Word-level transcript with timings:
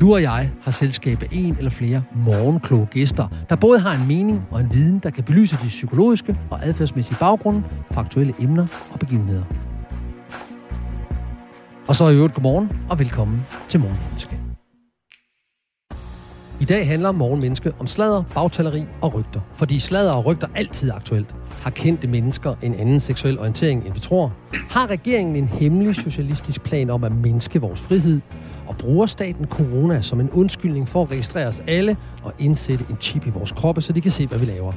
Du 0.00 0.14
og 0.14 0.22
jeg 0.22 0.50
har 0.62 0.70
selskab 0.70 1.22
af 1.22 1.28
en 1.32 1.56
eller 1.56 1.70
flere 1.70 2.02
morgenkloge 2.14 2.86
gæster, 2.86 3.28
der 3.48 3.56
både 3.56 3.80
har 3.80 3.92
en 4.02 4.08
mening 4.08 4.42
og 4.50 4.60
en 4.60 4.72
viden, 4.72 4.98
der 4.98 5.10
kan 5.10 5.24
belyse 5.24 5.56
de 5.62 5.68
psykologiske 5.68 6.36
og 6.50 6.66
adfærdsmæssige 6.66 7.16
baggrunde 7.20 7.62
for 7.90 8.00
aktuelle 8.00 8.34
emner 8.40 8.66
og 8.92 8.98
begivenheder. 8.98 9.42
Og 11.88 11.96
så 11.96 12.08
i 12.08 12.14
øvrigt 12.14 12.34
godmorgen 12.34 12.68
og 12.90 12.98
velkommen 12.98 13.40
til 13.68 13.80
Morgenmenneske. 13.80 14.38
I 16.60 16.64
dag 16.64 16.86
handler 16.86 17.12
Morgenmenneske 17.12 17.72
om 17.78 17.86
sladder, 17.86 18.22
bagtaleri 18.34 18.84
og 19.00 19.14
rygter. 19.14 19.40
Fordi 19.54 19.78
sladder 19.78 20.12
og 20.12 20.26
rygter 20.26 20.46
altid 20.54 20.90
er 20.90 20.94
aktuelt. 20.94 21.34
Har 21.62 21.70
kendte 21.70 22.08
mennesker 22.08 22.54
en 22.62 22.74
anden 22.74 23.00
seksuel 23.00 23.38
orientering, 23.38 23.86
end 23.86 23.94
vi 23.94 24.00
tror? 24.00 24.32
Har 24.70 24.86
regeringen 24.86 25.36
en 25.36 25.48
hemmelig 25.48 25.94
socialistisk 25.94 26.62
plan 26.62 26.90
om 26.90 27.04
at 27.04 27.12
mindske 27.12 27.60
vores 27.60 27.80
frihed? 27.80 28.20
Og 28.68 28.76
bruger 28.76 29.06
staten 29.06 29.46
corona 29.46 30.00
som 30.00 30.20
en 30.20 30.30
undskyldning 30.30 30.88
for 30.88 31.02
at 31.02 31.10
registrere 31.10 31.46
os 31.46 31.62
alle 31.66 31.96
og 32.22 32.32
indsætte 32.38 32.84
en 32.90 32.96
chip 33.00 33.26
i 33.26 33.30
vores 33.30 33.52
kroppe, 33.52 33.80
så 33.80 33.92
de 33.92 34.00
kan 34.00 34.10
se, 34.10 34.26
hvad 34.26 34.38
vi 34.38 34.46
laver? 34.46 34.72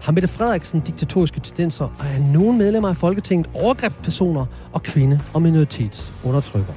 Har 0.00 0.12
Mette 0.12 0.28
Frederiksen 0.28 0.80
diktatoriske 0.80 1.40
tendenser, 1.40 1.84
og 1.84 2.06
er 2.14 2.32
nogen 2.32 2.58
medlemmer 2.58 2.88
af 2.88 2.96
Folketinget 2.96 3.50
overgrebspersoner 3.54 4.46
og 4.72 4.82
kvinde- 4.82 5.20
og 5.34 5.42
minoritetsundertrykker? 5.42 6.72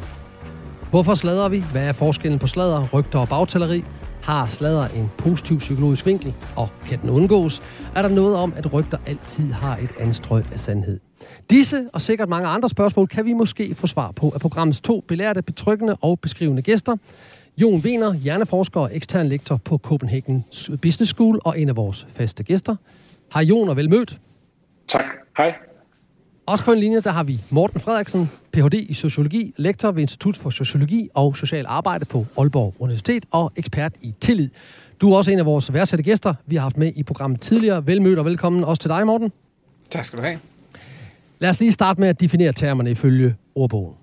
Hvorfor 0.90 1.14
slader 1.14 1.50
vi? 1.50 1.64
Hvad 1.72 1.88
er 1.88 1.92
forskellen 1.92 2.40
på 2.40 2.48
sladder, 2.48 2.88
rygter 2.94 3.20
og 3.20 3.30
bagtaleri? 3.30 3.84
Har 4.22 4.46
sladder 4.46 4.88
en 4.88 5.12
positiv 5.18 5.58
psykologisk 5.58 6.06
vinkel, 6.06 6.34
og 6.56 6.70
kan 6.86 7.02
den 7.02 7.10
undgås? 7.10 7.62
Er 7.96 8.02
der 8.02 8.10
noget 8.10 8.36
om, 8.36 8.54
at 8.56 8.74
rygter 8.74 8.98
altid 9.06 9.52
har 9.52 9.78
et 9.78 9.90
anstrøg 10.00 10.44
af 10.54 10.60
sandhed? 10.60 11.09
Disse 11.50 11.90
og 11.94 12.02
sikkert 12.02 12.30
mange 12.30 12.48
andre 12.48 12.70
spørgsmål 12.70 13.08
kan 13.08 13.26
vi 13.26 13.34
måske 13.34 13.76
få 13.76 13.88
svar 13.88 14.12
på 14.12 14.32
af 14.36 14.42
programmets 14.42 14.82
to 14.82 15.04
belærte, 15.08 15.42
betryggende 15.42 15.98
og 16.02 16.20
beskrivende 16.20 16.62
gæster. 16.62 16.96
Jon 17.58 17.80
Wiener, 17.80 18.14
hjerneforsker 18.14 18.80
og 18.80 18.96
ekstern 18.96 19.28
lektor 19.28 19.58
på 19.58 19.78
Copenhagen 19.78 20.46
Business 20.82 21.12
School 21.12 21.40
og 21.46 21.60
en 21.60 21.70
af 21.70 21.76
vores 21.76 22.08
faste 22.14 22.44
gæster. 22.44 22.76
Hej 23.34 23.42
Jon 23.44 23.70
og 23.70 23.76
velmødt. 23.76 24.18
Tak. 24.90 25.06
Hej. 25.38 25.54
Også 26.46 26.64
på 26.64 26.72
en 26.72 26.80
linje, 26.80 27.02
der 27.02 27.12
har 27.12 27.24
vi 27.24 27.40
Morten 27.52 27.80
Frederiksen, 27.80 28.30
Ph.D. 28.54 28.74
i 28.74 28.94
Sociologi, 28.94 29.54
lektor 29.58 29.92
ved 29.92 30.02
Institut 30.02 30.38
for 30.38 30.50
Sociologi 30.50 31.10
og 31.14 31.38
Social 31.38 31.66
Arbejde 31.68 32.06
på 32.06 32.26
Aalborg 32.38 32.74
Universitet 32.80 33.26
og 33.32 33.52
ekspert 33.56 33.94
i 34.02 34.14
tillid. 34.22 34.50
Du 35.02 35.12
er 35.12 35.18
også 35.18 35.32
en 35.32 35.40
af 35.40 35.46
vores 35.46 35.74
værdsætte 35.74 36.04
gæster, 36.04 36.34
vi 36.46 36.56
har 36.56 36.62
haft 36.62 36.78
med 36.78 36.92
i 36.96 37.04
programmet 37.04 37.42
tidligere. 37.42 37.88
Velmødt 37.88 38.20
og 38.20 38.26
velkommen 38.26 38.64
også 38.64 38.82
til 38.82 38.90
dig, 38.90 39.06
Morten. 39.06 39.32
Tak 39.90 40.06
skal 40.06 40.20
du 40.20 40.24
have. 40.24 40.40
Lad 41.40 41.50
os 41.50 41.60
lige 41.60 41.72
starte 41.72 42.00
med 42.00 42.10
at 42.10 42.20
definere 42.20 42.54
termerne 42.54 42.92
ifølge 42.92 43.36
ordbogen. 43.56 43.96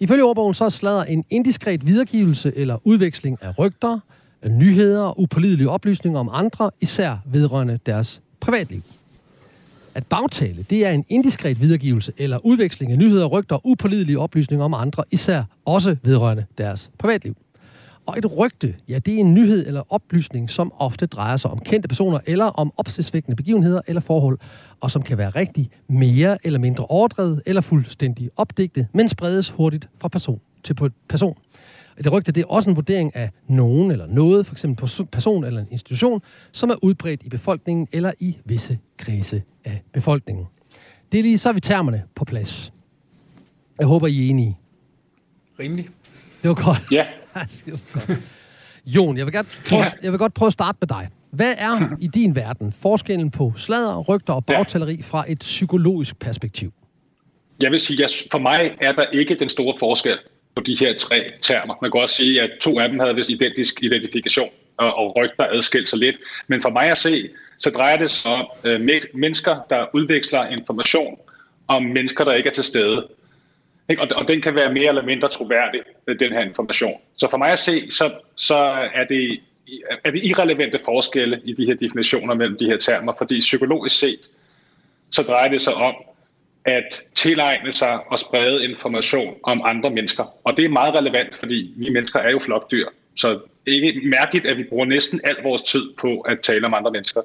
Ifølge 0.00 0.24
ordbogen 0.24 0.54
så 0.54 0.70
slader 0.70 1.04
en 1.04 1.24
indiskret 1.30 1.86
videregivelse 1.86 2.52
eller 2.56 2.78
udveksling 2.84 3.38
af 3.42 3.58
rygter, 3.58 3.98
af 4.42 4.50
nyheder 4.50 5.02
og 5.02 5.20
upålidelige 5.20 5.70
oplysninger 5.70 6.20
om 6.20 6.28
andre, 6.32 6.70
især 6.80 7.16
vedrørende 7.26 7.78
deres 7.86 8.22
privatliv. 8.40 8.80
At 9.94 10.06
bagtale, 10.06 10.66
det 10.70 10.86
er 10.86 10.90
en 10.90 11.04
indiskret 11.08 11.60
videregivelse 11.60 12.12
eller 12.18 12.46
udveksling 12.46 12.92
af 12.92 12.98
nyheder, 12.98 13.26
rygter 13.26 13.56
og 13.56 13.62
upålidelige 13.64 14.18
oplysninger 14.18 14.64
om 14.64 14.74
andre, 14.74 15.04
især 15.10 15.42
også 15.64 15.96
vedrørende 16.02 16.44
deres 16.58 16.90
privatliv. 16.98 17.36
Og 18.10 18.18
et 18.18 18.38
rygte, 18.38 18.74
ja, 18.88 18.98
det 18.98 19.14
er 19.14 19.18
en 19.18 19.34
nyhed 19.34 19.66
eller 19.66 19.82
oplysning, 19.92 20.50
som 20.50 20.72
ofte 20.76 21.06
drejer 21.06 21.36
sig 21.36 21.50
om 21.50 21.58
kendte 21.58 21.88
personer 21.88 22.18
eller 22.26 22.44
om 22.44 22.72
opsigtsvækkende 22.76 23.36
begivenheder 23.36 23.80
eller 23.86 24.00
forhold, 24.00 24.38
og 24.80 24.90
som 24.90 25.02
kan 25.02 25.18
være 25.18 25.30
rigtig 25.30 25.70
mere 25.88 26.38
eller 26.44 26.58
mindre 26.58 26.86
overdrevet 26.86 27.42
eller 27.46 27.60
fuldstændig 27.60 28.30
opdigtet, 28.36 28.86
men 28.94 29.08
spredes 29.08 29.50
hurtigt 29.50 29.88
fra 30.00 30.08
person 30.08 30.40
til 30.64 30.76
person. 31.08 31.38
Et 31.98 32.12
rygte 32.12 32.32
det 32.32 32.40
er 32.40 32.46
også 32.46 32.70
en 32.70 32.76
vurdering 32.76 33.16
af 33.16 33.30
nogen 33.48 33.90
eller 33.90 34.06
noget, 34.06 34.46
f.eks. 34.46 34.64
en 34.64 34.76
person 35.12 35.44
eller 35.44 35.60
en 35.60 35.68
institution, 35.70 36.22
som 36.52 36.70
er 36.70 36.74
udbredt 36.82 37.22
i 37.22 37.28
befolkningen 37.28 37.88
eller 37.92 38.12
i 38.20 38.36
visse 38.44 38.78
kredse 38.98 39.42
af 39.64 39.82
befolkningen. 39.92 40.46
Det 41.12 41.18
er 41.18 41.22
lige, 41.22 41.38
så 41.38 41.48
er 41.48 41.52
vi 41.52 41.60
termerne 41.60 42.02
på 42.14 42.24
plads. 42.24 42.72
Jeg 43.78 43.86
håber, 43.86 44.06
I 44.06 44.26
er 44.26 44.30
enige. 44.30 44.58
Rimelig. 45.60 45.88
Det 46.42 46.48
var 46.48 46.54
godt. 46.54 46.82
Ja. 46.92 47.06
Jon, 48.94 49.16
jeg 49.16 49.26
vil, 49.26 49.32
godt 49.32 49.60
prøve, 49.68 49.84
jeg 50.02 50.12
vil 50.12 50.18
godt 50.18 50.34
prøve 50.34 50.46
at 50.46 50.52
starte 50.52 50.78
med 50.80 50.88
dig. 50.88 51.08
Hvad 51.30 51.54
er 51.58 51.96
i 52.00 52.06
din 52.06 52.36
verden 52.36 52.72
forskellen 52.72 53.30
på 53.30 53.52
sladder, 53.56 54.04
rygter 54.08 54.32
og 54.32 54.46
bagtaleri 54.46 55.02
fra 55.02 55.24
et 55.28 55.38
psykologisk 55.38 56.18
perspektiv? 56.18 56.72
Jeg 57.60 57.70
vil 57.70 57.80
sige, 57.80 58.04
at 58.04 58.10
for 58.30 58.38
mig 58.38 58.76
er 58.80 58.92
der 58.92 59.04
ikke 59.12 59.34
den 59.38 59.48
store 59.48 59.76
forskel 59.78 60.18
på 60.54 60.62
de 60.62 60.76
her 60.80 60.94
tre 60.98 61.24
termer. 61.42 61.74
Man 61.82 61.90
kan 61.90 62.00
også 62.00 62.14
sige, 62.14 62.42
at 62.42 62.50
to 62.60 62.80
af 62.80 62.88
dem 62.88 62.98
havde 62.98 63.14
vist 63.14 63.30
identisk 63.30 63.82
identifikation, 63.82 64.50
og, 64.76 64.94
og 64.94 65.16
rygter 65.16 65.44
adskilt 65.44 65.88
sig 65.88 65.98
lidt. 65.98 66.16
Men 66.48 66.62
for 66.62 66.70
mig 66.70 66.90
at 66.90 66.98
se, 66.98 67.28
så 67.58 67.70
drejer 67.70 67.96
det 67.96 68.10
sig 68.10 68.32
om 68.32 68.46
øh, 68.66 68.80
mennesker, 69.14 69.56
der 69.70 69.86
udveksler 69.94 70.46
information 70.46 71.18
om 71.68 71.82
mennesker, 71.82 72.24
der 72.24 72.32
ikke 72.32 72.48
er 72.48 72.52
til 72.52 72.64
stede. 72.64 73.08
Og, 73.98 74.08
og 74.16 74.28
den 74.28 74.42
kan 74.42 74.54
være 74.54 74.72
mere 74.72 74.88
eller 74.88 75.04
mindre 75.04 75.28
troværdig, 75.28 75.80
Øh, 76.10 76.20
den 76.20 76.32
her 76.32 76.40
information. 76.40 77.00
Så 77.16 77.28
for 77.30 77.38
mig 77.38 77.50
at 77.50 77.58
se, 77.58 77.90
så, 77.90 78.12
så 78.36 78.56
er, 78.94 79.04
det, 79.08 79.40
er 80.04 80.10
det 80.10 80.24
irrelevante 80.24 80.80
forskelle 80.84 81.40
i 81.44 81.52
de 81.52 81.66
her 81.66 81.74
definitioner 81.74 82.34
mellem 82.34 82.58
de 82.58 82.66
her 82.66 82.78
termer, 82.78 83.12
fordi 83.18 83.40
psykologisk 83.40 83.98
set, 83.98 84.20
så 85.10 85.22
drejer 85.22 85.48
det 85.48 85.62
sig 85.62 85.74
om 85.74 85.94
at 86.64 87.02
tilegne 87.14 87.72
sig 87.72 88.10
og 88.10 88.18
sprede 88.18 88.64
information 88.64 89.34
om 89.42 89.62
andre 89.64 89.90
mennesker. 89.90 90.24
Og 90.44 90.56
det 90.56 90.64
er 90.64 90.68
meget 90.68 90.94
relevant, 90.94 91.36
fordi 91.38 91.74
vi 91.76 91.88
mennesker 91.88 92.18
er 92.18 92.30
jo 92.30 92.38
flokdyr. 92.38 92.86
Så 93.16 93.28
det 93.66 93.76
er 93.76 93.82
ikke 93.82 94.00
mærkeligt, 94.04 94.46
at 94.46 94.56
vi 94.56 94.64
bruger 94.64 94.84
næsten 94.84 95.20
al 95.24 95.36
vores 95.42 95.62
tid 95.62 95.92
på 95.98 96.20
at 96.20 96.40
tale 96.40 96.66
om 96.66 96.74
andre 96.74 96.90
mennesker. 96.90 97.20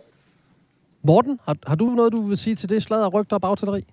Morten, 1.02 1.40
har, 1.46 1.58
har 1.68 1.76
du 1.76 1.86
noget, 1.90 2.12
du 2.12 2.22
vil 2.22 2.38
sige 2.38 2.56
til 2.56 2.70
det 2.70 2.84
sladder, 2.84 3.08
rygter 3.10 3.36
og 3.36 3.42
bagtætteri? 3.42 3.84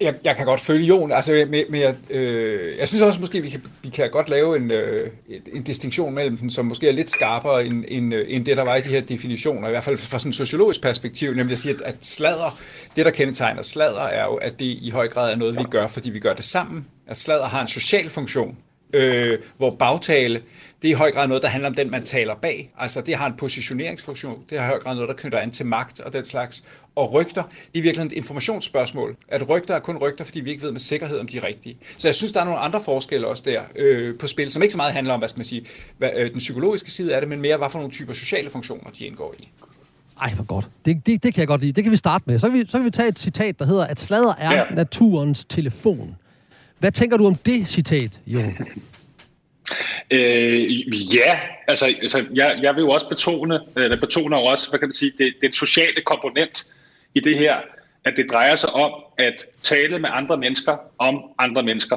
Jeg, 0.00 0.14
jeg 0.24 0.36
kan 0.36 0.46
godt 0.46 0.60
følge 0.60 0.86
Jon, 0.86 1.12
altså, 1.12 1.46
men, 1.50 1.64
men 1.68 1.80
jeg, 1.80 1.94
øh, 2.10 2.78
jeg 2.78 2.88
synes 2.88 3.02
også 3.02 3.20
måske, 3.20 3.42
vi 3.42 3.50
kan, 3.50 3.62
vi 3.82 3.88
kan 3.88 4.10
godt 4.10 4.28
lave 4.28 4.56
en, 4.56 4.70
øh, 4.70 5.10
en 5.52 5.62
distinktion 5.62 6.14
mellem 6.14 6.36
dem, 6.36 6.50
som 6.50 6.64
måske 6.64 6.88
er 6.88 6.92
lidt 6.92 7.10
skarpere 7.10 7.66
end, 7.66 7.84
end, 7.88 8.14
øh, 8.14 8.26
end 8.28 8.46
det, 8.46 8.56
der 8.56 8.62
var 8.62 8.76
i 8.76 8.80
de 8.80 8.88
her 8.88 9.00
definitioner, 9.00 9.68
i 9.68 9.70
hvert 9.70 9.84
fald 9.84 9.98
fra 9.98 10.18
sådan 10.18 10.30
et 10.30 10.36
sociologisk 10.36 10.82
perspektiv, 10.82 11.34
nemlig 11.34 11.52
at 11.52 11.58
sige, 11.58 11.74
at, 11.74 11.80
at 11.80 11.94
sladder, 12.02 12.58
det 12.96 13.04
der 13.04 13.10
kendetegner 13.10 13.62
sladder, 13.62 14.02
er 14.02 14.24
jo, 14.24 14.34
at 14.34 14.58
det 14.58 14.64
i 14.64 14.90
høj 14.90 15.08
grad 15.08 15.32
er 15.32 15.36
noget, 15.36 15.58
vi 15.58 15.64
gør, 15.70 15.86
fordi 15.86 16.10
vi 16.10 16.18
gør 16.18 16.34
det 16.34 16.44
sammen. 16.44 16.86
At 17.06 17.16
sladder 17.16 17.44
har 17.44 17.60
en 17.62 17.68
social 17.68 18.10
funktion, 18.10 18.56
øh, 18.94 19.38
hvor 19.56 19.70
bagtale, 19.70 20.42
det 20.82 20.88
er 20.88 20.94
i 20.94 20.98
høj 20.98 21.12
grad 21.12 21.28
noget, 21.28 21.42
der 21.42 21.48
handler 21.48 21.68
om 21.68 21.74
den, 21.74 21.90
man 21.90 22.04
taler 22.04 22.34
bag. 22.34 22.70
Altså 22.78 23.00
det 23.00 23.14
har 23.14 23.26
en 23.26 23.36
positioneringsfunktion, 23.36 24.38
det 24.50 24.58
har 24.58 24.66
i 24.66 24.68
høj 24.68 24.78
grad 24.78 24.94
noget, 24.94 25.08
der 25.08 25.14
knytter 25.14 25.38
an 25.38 25.50
til 25.50 25.66
magt 25.66 26.00
og 26.00 26.12
den 26.12 26.24
slags. 26.24 26.62
Og 26.96 27.12
rygter, 27.12 27.42
det 27.42 27.78
er 27.78 27.82
virkelig 27.82 28.06
et 28.06 28.12
informationsspørgsmål. 28.12 29.16
At 29.28 29.48
rygter 29.48 29.74
er 29.74 29.78
kun 29.78 29.96
rygter, 29.96 30.24
fordi 30.24 30.40
vi 30.40 30.50
ikke 30.50 30.62
ved 30.62 30.72
med 30.72 30.80
sikkerhed, 30.80 31.18
om 31.18 31.26
de 31.26 31.36
er 31.36 31.44
rigtige. 31.44 31.76
Så 31.98 32.08
jeg 32.08 32.14
synes, 32.14 32.32
der 32.32 32.40
er 32.40 32.44
nogle 32.44 32.60
andre 32.60 32.80
forskelle 32.84 33.26
også 33.26 33.42
der 33.46 33.62
øh, 33.78 34.18
på 34.18 34.26
spil, 34.26 34.52
som 34.52 34.62
ikke 34.62 34.72
så 34.72 34.76
meget 34.76 34.92
handler 34.92 35.14
om, 35.14 35.20
hvad 35.20 35.28
skal 35.28 35.38
man 35.38 35.44
sige, 35.44 35.66
hvad, 35.98 36.10
øh, 36.16 36.30
den 36.30 36.38
psykologiske 36.38 36.90
side 36.90 37.14
af 37.14 37.20
det, 37.20 37.28
men 37.28 37.40
mere, 37.40 37.56
hvad 37.56 37.70
for 37.70 37.78
nogle 37.78 37.92
typer 37.92 38.12
sociale 38.12 38.50
funktioner, 38.50 38.90
de 38.90 39.06
indgår 39.06 39.34
i. 39.38 39.48
Ej, 40.20 40.30
hvor 40.34 40.44
godt. 40.44 40.66
Det, 40.84 41.06
det, 41.06 41.22
det 41.22 41.34
kan 41.34 41.40
jeg 41.40 41.48
godt 41.48 41.60
lide. 41.60 41.72
Det 41.72 41.84
kan 41.84 41.90
vi 41.90 41.96
starte 41.96 42.24
med. 42.26 42.38
Så 42.38 42.50
kan 42.50 42.58
vi, 42.58 42.66
så 42.66 42.78
kan 42.78 42.84
vi 42.84 42.90
tage 42.90 43.08
et 43.08 43.18
citat, 43.18 43.58
der 43.58 43.66
hedder, 43.66 43.86
at 43.86 44.00
sladder 44.00 44.34
er 44.38 44.52
ja. 44.52 44.64
naturens 44.74 45.44
telefon. 45.44 46.16
Hvad 46.78 46.92
tænker 46.92 47.16
du 47.16 47.26
om 47.26 47.34
det 47.34 47.68
citat, 47.68 48.20
Jon? 48.26 48.56
Øh, 50.10 51.14
ja, 51.14 51.38
altså, 51.68 51.94
altså 52.02 52.24
jeg, 52.34 52.58
jeg 52.62 52.74
vil 52.74 52.80
jo 52.80 52.90
også 52.90 53.08
betone, 53.08 53.60
eller 53.76 54.00
betoner 54.00 54.36
også, 54.36 54.70
hvad 54.70 54.78
kan 54.78 54.88
man 54.88 54.94
sige, 54.94 55.12
det, 55.18 55.34
den 55.42 55.52
sociale 55.52 56.02
komponent 56.06 56.70
i 57.14 57.20
det 57.20 57.38
her, 57.38 57.56
at 58.04 58.14
det 58.16 58.26
drejer 58.30 58.56
sig 58.56 58.70
om 58.70 58.92
at 59.18 59.46
tale 59.62 59.98
med 59.98 60.10
andre 60.12 60.36
mennesker 60.36 60.76
om 60.98 61.22
andre 61.38 61.62
mennesker. 61.62 61.96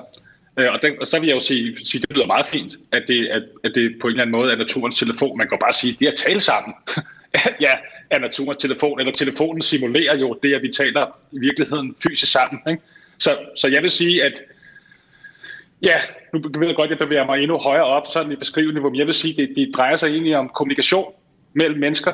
Øh, 0.57 0.73
og, 0.73 0.79
den, 0.81 0.93
og 1.01 1.07
så 1.07 1.19
vil 1.19 1.27
jeg 1.27 1.35
jo 1.35 1.39
sige, 1.39 1.85
sige, 1.85 2.01
det 2.01 2.15
lyder 2.15 2.25
meget 2.25 2.47
fint, 2.47 2.73
at 2.91 3.03
det, 3.07 3.27
at, 3.27 3.43
at 3.63 3.71
det 3.75 3.95
på 4.01 4.07
en 4.07 4.11
eller 4.11 4.21
anden 4.21 4.35
måde 4.35 4.51
er 4.51 4.55
naturens 4.55 4.99
telefon. 4.99 5.37
Man 5.37 5.49
kan 5.49 5.57
bare 5.61 5.73
sige, 5.73 5.93
at 5.93 5.99
det 5.99 6.07
at 6.07 6.15
tale 6.27 6.41
sammen, 6.41 6.73
ja, 7.65 7.73
er 8.09 8.19
naturens 8.19 8.57
telefon, 8.57 8.99
eller 8.99 9.13
telefonen 9.13 9.61
simulerer 9.61 10.17
jo 10.17 10.39
det, 10.43 10.53
at 10.53 10.61
vi 10.61 10.71
taler 10.71 11.17
i 11.31 11.39
virkeligheden 11.39 11.95
fysisk 12.03 12.31
sammen. 12.31 12.61
Ikke? 12.69 12.81
Så, 13.17 13.37
så 13.55 13.67
jeg 13.67 13.83
vil 13.83 13.91
sige, 13.91 14.23
at 14.23 14.41
ja, 15.81 15.95
nu 16.33 16.39
ved 16.39 16.67
jeg 16.67 16.75
godt, 16.75 16.91
at 16.91 16.99
jeg 16.99 17.07
bevæger 17.07 17.25
mig 17.25 17.41
endnu 17.41 17.57
højere 17.57 17.85
op 17.85 18.07
sådan 18.13 18.31
i 18.31 18.35
beskrivende, 18.35 18.81
hvor 18.81 18.97
jeg 18.97 19.05
vil 19.05 19.13
sige, 19.13 19.31
at 19.31 19.49
det, 19.49 19.55
det 19.55 19.75
drejer 19.75 19.95
sig 19.95 20.07
egentlig 20.07 20.37
om 20.37 20.49
kommunikation 20.49 21.13
mellem 21.53 21.79
mennesker, 21.79 22.11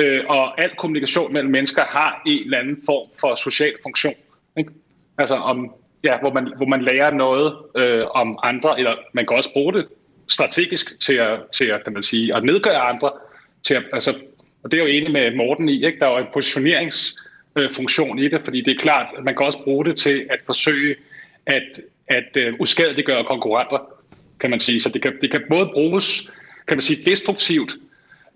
øh, 0.00 0.24
og 0.28 0.62
al 0.62 0.70
kommunikation 0.78 1.32
mellem 1.32 1.50
mennesker 1.50 1.82
har 1.82 2.22
en 2.26 2.44
eller 2.44 2.58
anden 2.58 2.82
form 2.86 3.08
for 3.20 3.34
social 3.34 3.72
funktion. 3.82 4.14
Ikke? 4.56 4.70
Altså 5.18 5.34
om, 5.34 5.74
ja, 6.04 6.18
hvor, 6.20 6.32
man, 6.32 6.52
hvor 6.56 6.66
man 6.66 6.82
lærer 6.82 7.10
noget 7.10 7.54
øh, 7.76 8.04
om 8.10 8.38
andre, 8.42 8.78
eller 8.78 8.94
man 9.12 9.26
kan 9.26 9.36
også 9.36 9.52
bruge 9.52 9.74
det 9.74 9.86
strategisk 10.28 11.00
til 11.00 11.14
at, 11.14 11.38
til 11.52 11.64
at, 11.64 11.84
kan 11.84 11.92
man 11.92 12.02
sige, 12.02 12.34
at 12.34 12.44
nedgøre 12.44 12.80
andre. 12.80 13.10
Til 13.62 13.74
at, 13.74 13.82
altså, 13.92 14.14
og 14.62 14.70
det 14.70 14.80
er 14.80 14.84
jo 14.84 14.90
enig 14.90 15.12
med 15.12 15.36
Morten 15.36 15.68
i, 15.68 15.86
ikke? 15.86 15.98
der 15.98 16.06
er 16.06 16.12
jo 16.12 16.18
en 16.18 16.32
positioneringsfunktion 16.32 18.18
øh, 18.18 18.24
i 18.24 18.28
det, 18.28 18.40
fordi 18.44 18.60
det 18.60 18.70
er 18.70 18.80
klart, 18.80 19.06
at 19.18 19.24
man 19.24 19.36
kan 19.36 19.46
også 19.46 19.62
bruge 19.64 19.84
det 19.84 19.96
til 19.96 20.26
at 20.30 20.38
forsøge 20.46 20.96
at, 21.46 21.80
at 22.08 22.36
øh, 22.36 22.54
uskadeliggøre 22.58 23.24
konkurrenter, 23.24 23.78
kan 24.40 24.50
man 24.50 24.60
sige. 24.60 24.80
Så 24.80 24.88
det 24.88 25.02
kan, 25.02 25.12
det 25.20 25.30
kan 25.30 25.42
både 25.50 25.70
bruges, 25.74 26.32
kan 26.68 26.76
man 26.76 26.82
sige, 26.82 27.10
destruktivt, 27.10 27.72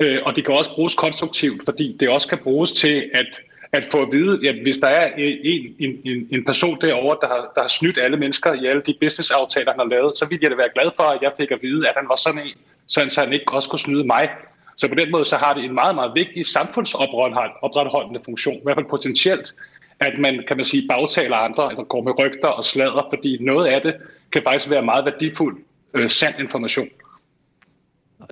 øh, 0.00 0.18
og 0.24 0.36
det 0.36 0.44
kan 0.44 0.54
også 0.54 0.74
bruges 0.74 0.94
konstruktivt, 0.94 1.60
fordi 1.64 1.96
det 2.00 2.08
også 2.08 2.28
kan 2.28 2.38
bruges 2.44 2.72
til 2.72 3.10
at 3.14 3.26
at 3.74 3.88
få 3.90 4.02
at 4.02 4.12
vide, 4.12 4.48
at 4.48 4.56
hvis 4.62 4.76
der 4.76 4.88
er 4.88 5.06
en, 5.14 5.76
en, 6.04 6.28
en 6.30 6.44
person 6.44 6.80
derovre, 6.80 7.16
der 7.22 7.28
har, 7.28 7.52
der 7.54 7.60
har 7.60 7.68
snydt 7.68 7.98
alle 7.98 8.16
mennesker 8.16 8.52
i 8.52 8.66
alle 8.66 8.82
de 8.86 8.94
business-aftaler, 9.00 9.70
han 9.70 9.80
har 9.80 9.86
lavet, 9.86 10.18
så 10.18 10.26
ville 10.28 10.42
jeg 10.42 10.50
da 10.50 10.56
være 10.56 10.74
glad 10.74 10.90
for, 10.96 11.02
at 11.02 11.22
jeg 11.22 11.32
fik 11.36 11.50
at 11.50 11.58
vide, 11.62 11.88
at 11.88 11.94
han 11.96 12.08
var 12.08 12.16
sådan 12.16 12.40
en, 12.40 12.54
så 12.86 13.20
han 13.24 13.32
ikke 13.32 13.52
også 13.52 13.70
kunne 13.70 13.78
snyde 13.78 14.04
mig. 14.04 14.28
Så 14.76 14.88
på 14.88 14.94
den 14.94 15.10
måde 15.10 15.24
så 15.24 15.36
har 15.36 15.54
det 15.54 15.64
en 15.64 15.74
meget, 15.74 15.94
meget 15.94 16.12
vigtig 16.14 16.46
samfundsopretholdende 16.46 18.20
funktion, 18.24 18.56
i 18.56 18.60
hvert 18.64 18.76
fald 18.76 18.86
potentielt, 18.90 19.54
at 20.00 20.18
man, 20.18 20.44
kan 20.48 20.56
man 20.56 20.64
sige, 20.64 20.88
bagtaler 20.88 21.36
andre, 21.36 21.70
eller 21.70 21.84
går 21.84 22.02
med 22.02 22.18
rygter 22.18 22.48
og 22.48 22.64
slader, 22.64 23.06
fordi 23.10 23.38
noget 23.40 23.66
af 23.66 23.80
det 23.82 23.94
kan 24.32 24.42
faktisk 24.42 24.70
være 24.70 24.82
meget 24.82 25.04
værdifuld, 25.04 25.56
øh, 25.94 26.10
sand 26.10 26.34
information. 26.38 26.88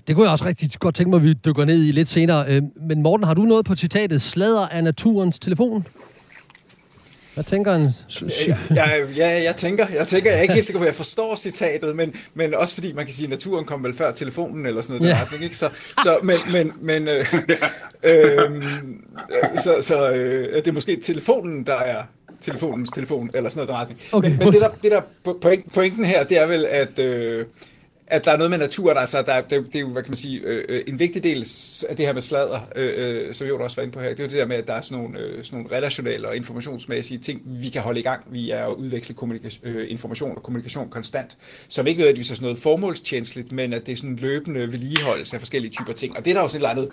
Det 0.07 0.15
kunne 0.15 0.25
jeg 0.25 0.33
også 0.33 0.45
rigtig 0.45 0.71
godt 0.81 0.95
tænke 0.95 1.11
mig, 1.11 1.17
at 1.17 1.25
vi 1.25 1.33
dykker 1.33 1.65
ned 1.65 1.85
i 1.85 1.93
lidt 1.93 2.09
senere. 2.09 2.45
Øh, 2.49 2.63
men 2.89 3.03
Morten, 3.03 3.27
har 3.27 3.35
du 3.35 3.43
noget 3.43 3.65
på 3.65 3.77
citatet, 3.77 4.23
slader 4.23 4.69
af 4.69 4.85
naturens 4.85 5.39
telefon? 5.39 5.87
Hvad 7.35 7.45
tænker 7.45 7.73
han? 7.73 7.89
Ja, 8.49 8.57
ja, 8.75 9.01
ja, 9.17 9.43
jeg 9.43 9.57
tænker, 9.57 9.87
jeg 9.95 10.09
tænker, 10.09 10.31
jeg 10.31 10.39
er 10.39 10.43
ikke 10.43 10.55
helt 10.55 10.67
sikker 10.67 10.79
på, 10.79 10.85
at 10.85 10.87
jeg 10.87 10.95
forstår 10.95 11.37
citatet, 11.37 11.97
men, 11.97 12.15
men 12.35 12.55
også 12.55 12.75
fordi 12.75 12.93
man 12.93 13.05
kan 13.05 13.15
sige, 13.15 13.25
at 13.25 13.31
naturen 13.31 13.65
kom 13.65 13.85
vel 13.85 13.95
før 13.95 14.13
telefonen, 14.13 14.67
eller 14.67 14.83
sådan 14.83 14.97
noget 14.97 15.11
ja. 15.11 15.15
der 15.15 15.23
retning, 15.23 15.45
ikke? 15.45 15.57
Så, 15.57 15.69
så 16.03 16.19
men, 16.23 16.39
men, 16.51 16.73
men 16.81 17.09
øh, 17.09 17.25
øh, 18.11 18.51
så, 19.57 19.79
så 19.81 20.11
øh, 20.11 20.55
det 20.55 20.69
er 20.69 20.73
måske 20.73 20.97
telefonen, 20.97 21.67
der 21.67 21.77
er 21.77 22.03
telefonens 22.41 22.91
telefon, 22.91 23.31
eller 23.35 23.51
sådan 23.51 23.67
noget 23.67 23.69
der 23.69 23.81
retning. 23.81 24.01
Okay. 24.13 24.29
Men, 24.29 24.39
men 24.39 24.53
det 24.53 24.61
der, 24.61 24.69
det 24.83 24.91
der 24.91 25.01
pointen 25.73 26.05
her, 26.05 26.25
det 26.25 26.39
er 26.39 26.47
vel, 26.47 26.67
at 26.67 26.99
øh, 26.99 27.47
at 28.13 28.25
der 28.25 28.33
er 28.33 28.37
noget 28.37 28.51
med 28.51 28.59
naturen, 28.59 28.99
altså 28.99 29.23
der, 29.23 29.41
det, 29.41 29.67
det 29.67 29.77
er 29.77 29.81
jo, 29.81 29.89
hvad 29.89 30.03
kan 30.03 30.11
man 30.11 30.17
sige, 30.17 30.41
øh, 30.45 30.65
øh, 30.69 30.83
en 30.87 30.99
vigtig 30.99 31.23
del 31.23 31.49
af 31.89 31.97
det 31.97 32.07
her 32.07 32.13
med 32.13 32.23
sladder, 32.23 32.61
øh, 32.77 32.93
øh 32.97 33.35
som 33.35 33.47
jo 33.47 33.63
også 33.63 33.77
var 33.77 33.83
inde 33.83 33.93
på 33.93 34.01
her, 34.01 34.09
det 34.09 34.19
er 34.19 34.25
jo 34.25 34.31
det 34.31 34.39
der 34.39 34.47
med, 34.47 34.57
at 34.57 34.67
der 34.67 34.75
er 34.75 34.81
sådan 34.81 34.99
nogle, 34.99 35.19
øh, 35.19 35.45
sådan 35.45 35.59
nogle 35.59 35.77
relationelle 35.77 36.29
og 36.29 36.37
informationsmæssige 36.37 37.19
ting, 37.19 37.43
vi 37.45 37.69
kan 37.69 37.83
holde 37.83 38.01
i 38.01 38.03
gang. 38.03 38.23
Vi 38.31 38.51
er 38.51 38.67
at 38.67 38.75
udveksle 38.75 39.15
øh, 39.63 39.87
information 39.91 40.37
og 40.37 40.43
kommunikation 40.43 40.89
konstant, 40.91 41.31
som 41.69 41.87
ikke 41.87 41.99
nødvendigvis 41.99 42.31
er 42.31 42.35
sådan 42.35 42.45
noget 42.45 42.59
formålstjenestligt, 42.59 43.53
men 43.53 43.73
at 43.73 43.87
det 43.87 43.93
er 43.93 43.97
sådan 43.97 44.17
løbende 44.17 44.61
vedligeholdelse 44.61 45.37
af 45.37 45.41
forskellige 45.41 45.73
typer 45.73 45.93
ting. 45.93 46.17
Og 46.17 46.25
det 46.25 46.31
er 46.31 46.35
der 46.35 46.41
også 46.41 46.57
et 46.57 46.59
eller 46.59 46.71
andet 46.71 46.89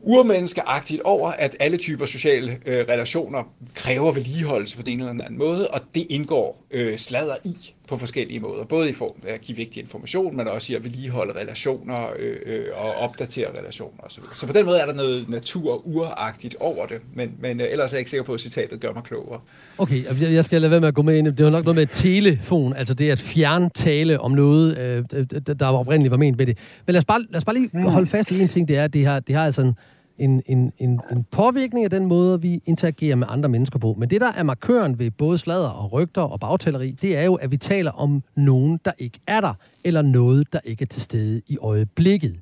urmenneskeagtigt 0.00 1.02
over, 1.02 1.30
at 1.30 1.56
alle 1.60 1.76
typer 1.76 2.06
sociale 2.06 2.58
øh, 2.66 2.88
relationer 2.88 3.52
kræver 3.74 4.12
vedligeholdelse 4.12 4.76
på 4.76 4.82
den 4.82 4.92
ene 4.92 5.10
eller 5.10 5.24
anden 5.24 5.38
måde, 5.38 5.68
og 5.68 5.80
det 5.94 6.06
indgår 6.10 6.64
øh, 6.70 6.98
sladder 6.98 7.36
i 7.44 7.72
på 7.88 7.96
forskellige 7.96 8.40
måder. 8.40 8.64
Både 8.64 8.90
i 8.90 8.92
form 8.92 9.14
af 9.26 9.34
at 9.34 9.40
give 9.40 9.56
vigtig 9.56 9.82
information, 9.82 10.36
men 10.36 10.48
også 10.48 10.72
i 10.72 10.76
at 10.76 10.84
vedligeholde 10.84 11.40
relationer 11.40 12.06
øh, 12.18 12.36
øh 12.46 12.64
og 12.76 12.94
opdatere 12.94 13.46
relationer 13.58 14.02
osv. 14.02 14.22
Så 14.34 14.46
på 14.46 14.52
den 14.52 14.66
måde 14.66 14.78
er 14.78 14.86
der 14.86 14.94
noget 14.94 15.28
natur-uragtigt 15.28 16.56
over 16.60 16.86
det, 16.86 17.00
men, 17.14 17.34
men 17.40 17.60
øh, 17.60 17.66
ellers 17.70 17.92
er 17.92 17.96
jeg 17.96 18.00
ikke 18.00 18.10
sikker 18.10 18.24
på, 18.24 18.34
at 18.34 18.40
citatet 18.40 18.80
gør 18.80 18.92
mig 18.92 19.02
klogere. 19.02 19.40
Okay, 19.78 20.02
jeg 20.20 20.44
skal 20.44 20.60
lade 20.60 20.70
være 20.70 20.80
med 20.80 20.88
at 20.88 20.94
gå 20.94 21.02
med 21.02 21.16
ind. 21.16 21.26
Det 21.26 21.44
var 21.44 21.50
nok 21.50 21.64
noget 21.64 21.76
med 21.76 21.86
telefon, 21.86 22.72
altså 22.72 22.94
det 22.94 23.10
at 23.10 23.18
fjerne 23.18 23.70
tale 23.74 24.20
om 24.20 24.30
noget, 24.30 24.78
øh, 24.78 25.04
øh 25.12 25.56
der 25.58 25.66
oprindeligt 25.66 26.10
var 26.10 26.16
ment 26.16 26.38
med 26.38 26.46
det. 26.46 26.58
Men 26.86 26.92
lad 26.92 26.98
os 26.98 27.04
bare, 27.04 27.20
lad 27.30 27.36
os 27.36 27.44
bare 27.44 27.54
lige 27.54 27.90
holde 27.90 28.06
fast 28.06 28.30
i 28.30 28.40
en 28.40 28.48
ting, 28.48 28.68
det 28.68 28.76
er, 28.76 28.84
at 28.84 28.92
det 28.92 29.06
har, 29.06 29.20
det 29.20 29.34
har 29.34 29.44
altså 29.44 29.62
en, 29.62 29.74
en, 30.18 30.42
en, 30.46 30.72
en, 30.78 31.00
en 31.10 31.26
påvirkning 31.30 31.84
af 31.84 31.90
den 31.90 32.06
måde, 32.06 32.42
vi 32.42 32.62
interagerer 32.66 33.16
med 33.16 33.26
andre 33.30 33.48
mennesker 33.48 33.78
på. 33.78 33.94
Men 33.98 34.10
det, 34.10 34.20
der 34.20 34.32
er 34.32 34.42
markøren 34.42 34.98
ved 34.98 35.10
både 35.10 35.38
sladder 35.38 35.68
og 35.68 35.92
rygter 35.92 36.22
og 36.22 36.40
bagtaleri, 36.40 36.90
det 36.90 37.18
er 37.18 37.22
jo, 37.22 37.34
at 37.34 37.50
vi 37.50 37.56
taler 37.56 37.90
om 37.90 38.22
nogen, 38.34 38.80
der 38.84 38.92
ikke 38.98 39.18
er 39.26 39.40
der, 39.40 39.54
eller 39.84 40.02
noget, 40.02 40.52
der 40.52 40.60
ikke 40.64 40.82
er 40.82 40.86
til 40.86 41.02
stede 41.02 41.42
i 41.46 41.58
øjeblikket. 41.60 42.40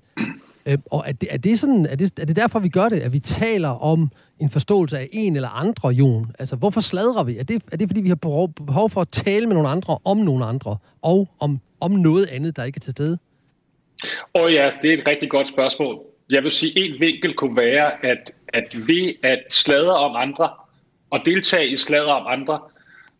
Øh, 0.67 0.79
og 0.91 1.05
er 1.07 1.13
det, 1.13 1.29
er, 1.33 1.39
det 1.39 1.59
sådan, 1.59 1.87
er, 1.87 1.97
det, 1.97 2.19
er 2.21 2.25
det 2.25 2.37
derfor, 2.37 2.59
vi 2.59 2.69
gør 2.69 2.89
det? 2.89 3.01
At 3.01 3.13
vi 3.13 3.19
taler 3.19 3.69
om 3.69 4.11
en 4.41 4.51
forståelse 4.51 4.99
af 4.99 5.09
en 5.13 5.37
eller 5.37 5.49
andre, 5.49 5.89
Jon? 5.89 6.27
Altså, 6.39 6.57
hvorfor 6.57 6.81
sladrer 6.81 7.25
vi? 7.25 7.39
Er 7.39 7.45
det, 7.45 7.63
er 7.73 7.77
det 7.77 7.89
fordi, 7.89 8.01
vi 8.01 8.09
har 8.09 8.15
behov, 8.15 8.53
behov 8.53 8.91
for 8.91 9.01
at 9.01 9.09
tale 9.09 9.47
med 9.47 9.55
nogle 9.55 9.69
andre 9.69 9.99
om 10.05 10.17
nogle 10.17 10.45
andre, 10.45 10.77
og 11.03 11.29
om, 11.41 11.61
om 11.81 11.91
noget 11.91 12.27
andet, 12.27 12.57
der 12.57 12.65
ikke 12.65 12.77
er 12.77 12.81
til 12.81 12.91
stede? 12.91 13.19
Og 14.35 14.43
oh 14.43 14.53
ja, 14.53 14.71
det 14.83 14.95
er 14.95 14.99
et 14.99 15.09
rigtig 15.09 15.31
godt 15.31 15.49
spørgsmål 15.49 15.99
jeg 16.31 16.43
vil 16.43 16.51
sige, 16.51 16.79
en 16.79 17.01
vinkel 17.01 17.35
kunne 17.35 17.57
være, 17.57 18.05
at, 18.05 18.31
at 18.49 18.77
ved 18.87 19.15
at 19.23 19.43
sladre 19.51 19.95
om 19.95 20.17
andre 20.17 20.51
og 21.11 21.21
deltage 21.27 21.69
i 21.69 21.77
sladre 21.77 22.13
om 22.13 22.27
andre, 22.27 22.61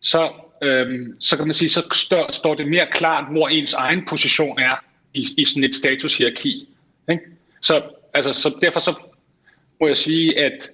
så, 0.01 0.31
øhm, 0.61 1.21
så 1.21 1.37
kan 1.37 1.47
man 1.47 1.53
sige, 1.53 1.69
så 1.69 1.87
står, 1.93 2.31
står 2.31 2.55
det 2.55 2.67
mere 2.67 2.87
klart, 2.93 3.31
hvor 3.31 3.47
ens 3.47 3.73
egen 3.73 4.05
position 4.05 4.59
er 4.59 4.75
i, 5.13 5.27
i 5.37 5.45
sådan 5.45 5.63
et 5.63 5.75
statushierarki. 5.75 6.69
Ikke? 7.09 7.23
Så, 7.61 7.81
altså, 8.13 8.33
så 8.33 8.57
derfor 8.61 8.79
så 8.79 8.95
må 9.79 9.87
jeg 9.87 9.97
sige, 9.97 10.39
at, 10.39 10.69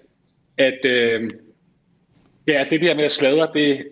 at 0.58 0.86
øhm, 0.86 1.32
ja, 2.48 2.66
det 2.70 2.82
der 2.82 2.96
med 2.96 3.04
at 3.04 3.12
sladre, 3.12 3.50
det, 3.54 3.88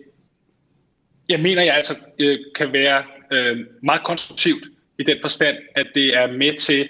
jeg 1.28 1.40
mener, 1.40 1.62
jeg 1.62 1.74
altså 1.74 1.96
øh, 2.18 2.38
kan 2.54 2.72
være 2.72 3.04
øh, 3.32 3.66
meget 3.82 4.04
konstruktivt 4.04 4.64
i 4.98 5.02
den 5.02 5.18
forstand, 5.20 5.56
at 5.74 5.86
det 5.94 6.16
er 6.16 6.32
med 6.32 6.58
til 6.58 6.88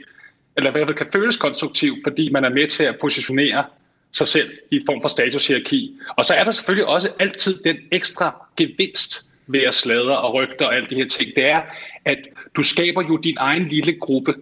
eller 0.56 0.70
i 0.70 0.72
hvert 0.72 0.86
fald 0.86 0.96
kan 0.96 1.12
føles 1.12 1.36
konstruktivt, 1.36 1.98
fordi 2.04 2.30
man 2.30 2.44
er 2.44 2.48
med 2.48 2.68
til 2.68 2.84
at 2.84 2.98
positionere 3.00 3.64
sig 4.12 4.28
selv 4.28 4.50
i 4.70 4.80
form 4.86 5.00
for 5.00 5.08
statushierarki. 5.08 5.96
Og 6.16 6.24
så 6.24 6.34
er 6.34 6.44
der 6.44 6.52
selvfølgelig 6.52 6.86
også 6.86 7.10
altid 7.18 7.62
den 7.64 7.76
ekstra 7.92 8.46
gevinst 8.56 9.26
ved 9.46 9.60
at 9.60 9.74
sladre 9.74 10.18
og 10.18 10.34
rygte 10.34 10.66
og 10.66 10.76
alle 10.76 10.88
de 10.90 10.94
her 10.94 11.08
ting. 11.08 11.30
Det 11.36 11.50
er, 11.50 11.60
at 12.04 12.18
du 12.56 12.62
skaber 12.62 13.02
jo 13.08 13.16
din 13.16 13.36
egen 13.38 13.68
lille 13.68 13.98
gruppe 14.00 14.34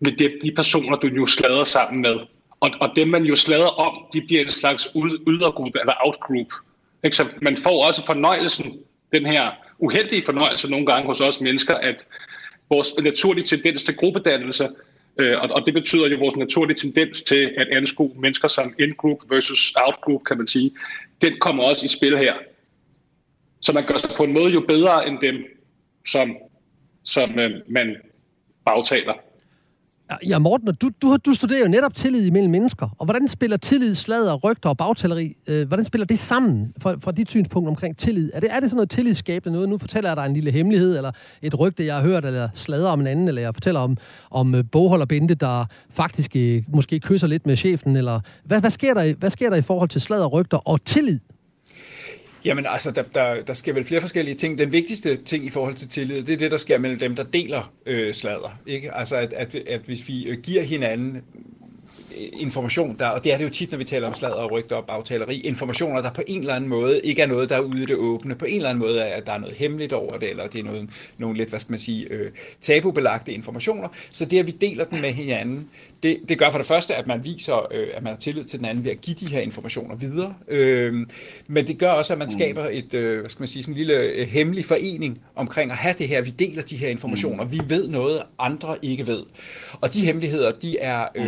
med 0.00 0.12
de, 0.12 0.30
de 0.42 0.52
personer, 0.52 0.96
du 0.96 1.06
jo 1.06 1.26
slader 1.26 1.64
sammen 1.64 2.02
med. 2.02 2.16
Og, 2.60 2.70
og 2.80 2.90
dem, 2.96 3.08
man 3.08 3.24
jo 3.24 3.36
slader 3.36 3.66
om, 3.66 4.06
de 4.14 4.20
bliver 4.20 4.42
en 4.42 4.50
slags 4.50 4.88
ydergruppe 5.28 5.80
eller 5.80 5.94
outgroup. 6.04 6.52
Ikke? 7.04 7.16
Så 7.16 7.24
man 7.42 7.56
får 7.56 7.86
også 7.86 8.06
fornøjelsen, 8.06 8.78
den 9.12 9.26
her 9.26 9.50
uheldige 9.78 10.24
fornøjelse 10.24 10.70
nogle 10.70 10.86
gange 10.86 11.06
hos 11.06 11.20
os 11.20 11.40
mennesker, 11.40 11.74
at 11.74 11.96
vores 12.68 12.94
naturlige 13.02 13.46
tendens 13.46 13.84
til 13.84 13.96
gruppedannelse 13.96 14.68
Øh, 15.18 15.40
og, 15.40 15.48
og 15.50 15.66
det 15.66 15.74
betyder 15.74 16.08
jo 16.08 16.18
vores 16.18 16.36
naturlige 16.36 16.76
tendens 16.76 17.22
til 17.22 17.54
at 17.56 17.68
anskue 17.68 18.12
mennesker 18.16 18.48
som 18.48 18.74
in-group 18.78 19.18
versus 19.30 19.74
out-group, 19.76 20.24
kan 20.24 20.38
man 20.38 20.46
sige. 20.46 20.70
Den 21.22 21.38
kommer 21.40 21.64
også 21.64 21.84
i 21.84 21.88
spil 21.88 22.18
her. 22.18 22.34
Så 23.60 23.72
man 23.72 23.86
gør 23.86 23.98
sig 23.98 24.16
på 24.16 24.24
en 24.24 24.32
måde 24.32 24.52
jo 24.52 24.60
bedre 24.60 25.08
end 25.08 25.18
dem, 25.20 25.44
som, 26.06 26.36
som 27.04 27.38
øh, 27.38 27.50
man 27.68 27.96
bagtaler. 28.64 29.14
Ja, 30.26 30.38
Morten, 30.38 30.74
du, 30.74 30.90
du, 31.02 31.16
du 31.26 31.32
studerer 31.32 31.60
jo 31.60 31.68
netop 31.68 31.94
tillid 31.94 32.26
imellem 32.26 32.50
mennesker. 32.50 32.88
Og 32.98 33.04
hvordan 33.04 33.28
spiller 33.28 33.56
tillid, 33.56 33.94
sladder, 33.94 34.34
rygter 34.34 34.68
og 34.68 34.76
bagtaleri, 34.76 35.36
øh, 35.46 35.68
hvordan 35.68 35.84
spiller 35.84 36.06
det 36.06 36.18
sammen 36.18 36.72
fra, 36.78 36.96
fra 37.00 37.12
dit 37.12 37.30
synspunkt 37.30 37.68
omkring 37.68 37.96
tillid? 37.96 38.30
Er 38.34 38.40
det, 38.40 38.52
er 38.52 38.60
det 38.60 38.70
sådan 38.70 38.76
noget 38.76 38.90
tillidsskabende 38.90 39.52
noget? 39.52 39.68
Nu 39.68 39.78
fortæller 39.78 40.10
jeg 40.10 40.16
dig 40.16 40.26
en 40.26 40.34
lille 40.34 40.50
hemmelighed, 40.50 40.96
eller 40.96 41.12
et 41.42 41.60
rygte, 41.60 41.86
jeg 41.86 41.94
har 41.94 42.02
hørt, 42.02 42.24
eller 42.24 42.48
sladder 42.54 42.88
om 42.88 43.00
en 43.00 43.06
anden, 43.06 43.28
eller 43.28 43.42
jeg 43.42 43.54
fortæller 43.54 43.80
om, 43.80 43.96
om 44.30 44.54
øh, 44.54 44.64
bogholderbinde, 44.72 45.34
der 45.34 45.64
faktisk 45.90 46.36
øh, 46.36 46.62
måske 46.68 47.00
kysser 47.00 47.26
lidt 47.26 47.46
med 47.46 47.56
chefen, 47.56 47.96
eller 47.96 48.20
hvad, 48.44 48.60
hvad, 48.60 48.70
sker 48.70 48.94
der, 48.94 49.14
hvad 49.14 49.30
sker 49.30 49.50
der 49.50 49.56
i 49.56 49.62
forhold 49.62 49.88
til 49.88 50.00
sladder, 50.00 50.26
rygter 50.26 50.56
og 50.56 50.84
tillid? 50.84 51.18
Jamen 52.44 52.66
altså, 52.66 52.90
der, 52.90 53.02
der, 53.02 53.42
der 53.42 53.54
sker 53.54 53.72
vel 53.72 53.84
flere 53.84 54.00
forskellige 54.00 54.34
ting. 54.34 54.58
Den 54.58 54.72
vigtigste 54.72 55.16
ting 55.16 55.46
i 55.46 55.50
forhold 55.50 55.74
til 55.74 55.88
tillid, 55.88 56.22
det 56.22 56.32
er 56.32 56.36
det, 56.36 56.50
der 56.50 56.56
sker 56.56 56.78
mellem 56.78 56.98
dem, 56.98 57.16
der 57.16 57.22
deler 57.22 57.72
øh, 57.86 58.14
sladder. 58.14 58.60
Ikke? 58.66 58.94
Altså, 58.94 59.16
at, 59.16 59.32
at, 59.32 59.54
at 59.54 59.80
hvis 59.80 60.08
vi 60.08 60.28
øh, 60.28 60.38
giver 60.38 60.62
hinanden 60.62 61.22
information, 62.32 62.96
der, 62.98 63.06
og 63.06 63.24
det 63.24 63.32
er 63.32 63.38
det 63.38 63.44
jo 63.44 63.50
tit, 63.50 63.70
når 63.70 63.78
vi 63.78 63.84
taler 63.84 64.08
om 64.08 64.14
sladder 64.14 64.36
og 64.36 64.50
rygter 64.50 64.76
og 64.76 64.86
bagtaleri, 64.86 65.40
informationer, 65.40 66.02
der 66.02 66.10
på 66.10 66.22
en 66.26 66.38
eller 66.38 66.54
anden 66.54 66.70
måde 66.70 67.00
ikke 67.04 67.22
er 67.22 67.26
noget, 67.26 67.48
der 67.48 67.56
er 67.56 67.60
ude 67.60 67.82
i 67.82 67.86
det 67.86 67.96
åbne, 67.96 68.34
på 68.34 68.44
en 68.44 68.56
eller 68.56 68.68
anden 68.70 68.82
måde 68.82 69.00
er, 69.00 69.16
at 69.16 69.26
der 69.26 69.32
er 69.32 69.38
noget 69.38 69.56
hemmeligt 69.56 69.92
over 69.92 70.18
det, 70.18 70.30
eller 70.30 70.46
det 70.46 70.60
er 70.60 70.64
noget, 70.64 70.88
nogle 71.18 71.36
lidt, 71.36 71.48
hvad 71.48 71.60
skal 71.60 71.72
man 71.72 71.78
sige, 71.78 72.06
øh, 72.10 72.30
tabubelagte 72.60 73.32
informationer. 73.32 73.88
Så 74.10 74.24
det, 74.24 74.38
at 74.38 74.46
vi 74.46 74.50
deler 74.50 74.84
den 74.84 75.00
med 75.00 75.12
hinanden, 75.12 75.68
det, 76.02 76.18
det 76.28 76.38
gør 76.38 76.50
for 76.50 76.58
det 76.58 76.66
første, 76.66 76.94
at 76.94 77.06
man 77.06 77.24
viser, 77.24 77.68
øh, 77.72 77.86
at 77.94 78.02
man 78.02 78.12
har 78.12 78.20
tillid 78.20 78.44
til 78.44 78.58
den 78.58 78.66
anden 78.66 78.84
ved 78.84 78.90
at 78.90 79.00
give 79.00 79.16
de 79.20 79.26
her 79.26 79.40
informationer 79.40 79.96
videre. 79.96 80.34
Øh, 80.48 81.06
men 81.46 81.66
det 81.66 81.78
gør 81.78 81.90
også, 81.90 82.12
at 82.12 82.18
man 82.18 82.28
mm. 82.28 82.32
skaber 82.32 82.68
et, 82.70 82.94
øh, 82.94 83.20
hvad 83.20 83.30
skal 83.30 83.42
man 83.42 83.48
sige, 83.48 83.62
sådan 83.62 83.74
en 83.74 83.78
lille 83.78 84.00
øh, 84.00 84.28
hemmelig 84.28 84.64
forening 84.64 85.20
omkring 85.36 85.70
at 85.70 85.76
have 85.76 85.94
det 85.98 86.08
her. 86.08 86.22
Vi 86.22 86.30
deler 86.30 86.62
de 86.62 86.76
her 86.76 86.88
informationer. 86.88 87.44
Mm. 87.44 87.52
Vi 87.52 87.60
ved 87.68 87.88
noget, 87.88 88.22
andre 88.38 88.76
ikke 88.82 89.06
ved. 89.06 89.22
Og 89.80 89.94
de 89.94 90.00
hemmeligheder, 90.00 90.52
de 90.52 90.78
er, 90.78 91.06
øh, 91.14 91.26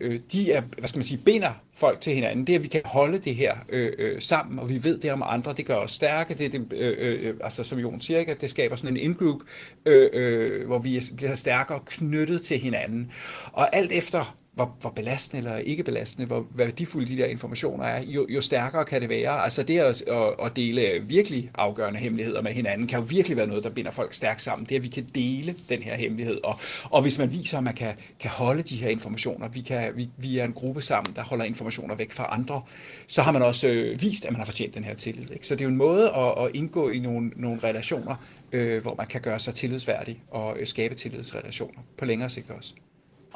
mm 0.00 0.15
øh, 0.16 0.22
de 0.32 0.52
er, 0.52 0.60
hvad 0.78 0.88
skal 0.88 0.98
man 0.98 1.04
sige, 1.04 1.18
binder 1.18 1.52
folk 1.74 2.00
til 2.00 2.14
hinanden. 2.14 2.46
Det 2.46 2.52
er, 2.52 2.56
at 2.56 2.62
vi 2.62 2.68
kan 2.68 2.80
holde 2.84 3.18
det 3.18 3.34
her 3.34 3.54
øh, 3.68 3.92
øh, 3.98 4.20
sammen, 4.20 4.58
og 4.58 4.68
vi 4.68 4.84
ved 4.84 4.98
det 4.98 5.12
om 5.12 5.22
andre. 5.26 5.52
Det 5.52 5.66
gør 5.66 5.76
os 5.76 5.92
stærke. 5.92 6.34
Det, 6.34 6.52
det, 6.52 6.72
øh, 6.72 6.94
øh, 6.98 7.34
altså, 7.40 7.64
som 7.64 7.78
Jon 7.78 8.00
siger, 8.00 8.20
ikke, 8.20 8.32
at 8.32 8.40
det 8.40 8.50
skaber 8.50 8.76
sådan 8.76 8.96
en 8.96 9.02
in-group, 9.02 9.40
øh, 9.86 10.08
øh, 10.12 10.66
hvor 10.66 10.78
vi 10.78 11.00
bliver 11.16 11.34
stærkere 11.34 11.80
knyttet 11.86 12.42
til 12.42 12.58
hinanden. 12.58 13.12
Og 13.52 13.76
alt 13.76 13.92
efter 13.92 14.36
hvor, 14.56 14.76
hvor 14.80 14.90
belastende 14.90 15.38
eller 15.38 15.56
ikke 15.56 15.84
belastende, 15.84 16.26
hvor 16.26 16.46
værdifulde 16.50 17.06
de 17.06 17.16
der 17.16 17.26
informationer 17.26 17.84
er, 17.84 18.02
jo, 18.02 18.26
jo 18.28 18.40
stærkere 18.40 18.84
kan 18.84 19.00
det 19.00 19.08
være. 19.08 19.44
Altså 19.44 19.62
det 19.62 19.78
at, 19.78 20.02
at, 20.02 20.34
at 20.44 20.56
dele 20.56 20.82
virkelig 21.02 21.50
afgørende 21.54 21.98
hemmeligheder 21.98 22.42
med 22.42 22.52
hinanden, 22.52 22.86
kan 22.86 22.98
jo 22.98 23.06
virkelig 23.08 23.36
være 23.36 23.46
noget, 23.46 23.64
der 23.64 23.70
binder 23.70 23.90
folk 23.90 24.14
stærkt 24.14 24.42
sammen. 24.42 24.66
Det 24.66 24.76
at 24.76 24.82
vi 24.82 24.88
kan 24.88 25.06
dele 25.14 25.54
den 25.68 25.82
her 25.82 25.94
hemmelighed, 25.94 26.38
og, 26.44 26.54
og 26.84 27.02
hvis 27.02 27.18
man 27.18 27.32
viser, 27.32 27.58
at 27.58 27.64
man 27.64 27.74
kan, 27.74 27.94
kan 28.20 28.30
holde 28.30 28.62
de 28.62 28.76
her 28.76 28.88
informationer, 28.88 29.48
vi, 29.48 29.60
kan, 29.60 29.92
vi, 29.96 30.08
vi 30.16 30.38
er 30.38 30.44
en 30.44 30.52
gruppe 30.52 30.82
sammen, 30.82 31.14
der 31.16 31.22
holder 31.22 31.44
informationer 31.44 31.94
væk 31.94 32.12
fra 32.12 32.28
andre, 32.30 32.62
så 33.06 33.22
har 33.22 33.32
man 33.32 33.42
også 33.42 33.68
øh, 33.68 34.02
vist, 34.02 34.24
at 34.24 34.30
man 34.30 34.38
har 34.38 34.46
fortjent 34.46 34.74
den 34.74 34.84
her 34.84 34.94
tillid. 34.94 35.30
Ikke? 35.30 35.46
Så 35.46 35.54
det 35.54 35.60
er 35.60 35.64
jo 35.64 35.70
en 35.70 35.76
måde 35.76 36.10
at, 36.10 36.44
at 36.44 36.54
indgå 36.54 36.90
i 36.90 36.98
nogle, 36.98 37.30
nogle 37.36 37.60
relationer, 37.64 38.14
øh, 38.52 38.82
hvor 38.82 38.94
man 38.94 39.06
kan 39.06 39.20
gøre 39.20 39.38
sig 39.38 39.54
tillidsværdig 39.54 40.20
og 40.30 40.56
øh, 40.60 40.66
skabe 40.66 40.94
tillidsrelationer 40.94 41.80
på 41.98 42.04
længere 42.04 42.30
sigt 42.30 42.50
også. 42.50 42.74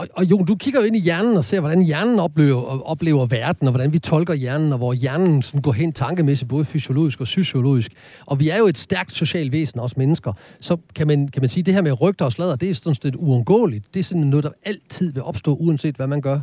Og, 0.00 0.09
og 0.16 0.25
jo, 0.30 0.38
du 0.38 0.54
kigger 0.54 0.80
jo 0.80 0.87
ind 0.87 0.97
i 0.97 1.00
hjernen 1.00 1.37
og 1.37 1.45
ser, 1.45 1.61
hvordan 1.61 1.83
hjernen 1.83 2.19
oplever, 2.19 2.83
oplever 2.83 3.26
verden, 3.26 3.69
og 3.69 3.73
hvordan 3.73 3.92
vi 3.92 3.99
tolker 3.99 4.35
hjernen, 4.35 4.73
og 4.73 4.78
hvor 4.78 4.92
hjernen 4.92 5.42
sådan 5.42 5.62
går 5.62 5.73
hen 5.73 5.92
tankemæssigt, 5.92 6.49
både 6.49 6.64
fysiologisk 6.64 7.21
og 7.21 7.25
psykologisk. 7.25 7.92
Og 8.26 8.40
vi 8.40 8.49
er 8.49 8.59
jo 8.59 8.66
et 8.66 8.78
stærkt 8.78 9.14
socialt 9.14 9.52
væsen, 9.52 9.80
også 9.80 9.95
mennesker. 9.99 10.33
Så 10.61 10.76
kan 10.95 11.07
man, 11.07 11.28
kan 11.28 11.42
man 11.42 11.49
sige, 11.49 11.62
at 11.62 11.66
det 11.66 11.75
her 11.75 11.83
med 11.83 12.00
rygter 12.00 12.25
og 12.25 12.33
sladder, 12.33 12.57
det 12.57 12.71
er 12.71 12.75
sådan 12.75 12.97
lidt 13.02 13.14
uundgåeligt. 13.16 13.95
Det 13.95 14.00
er 14.00 14.04
sådan 14.04 14.23
noget, 14.23 14.45
der 14.45 14.50
altid 14.64 15.12
vil 15.12 15.23
opstå, 15.23 15.54
uanset 15.54 15.97
hvad 15.97 16.07
man 16.07 16.21
gør. 16.21 16.40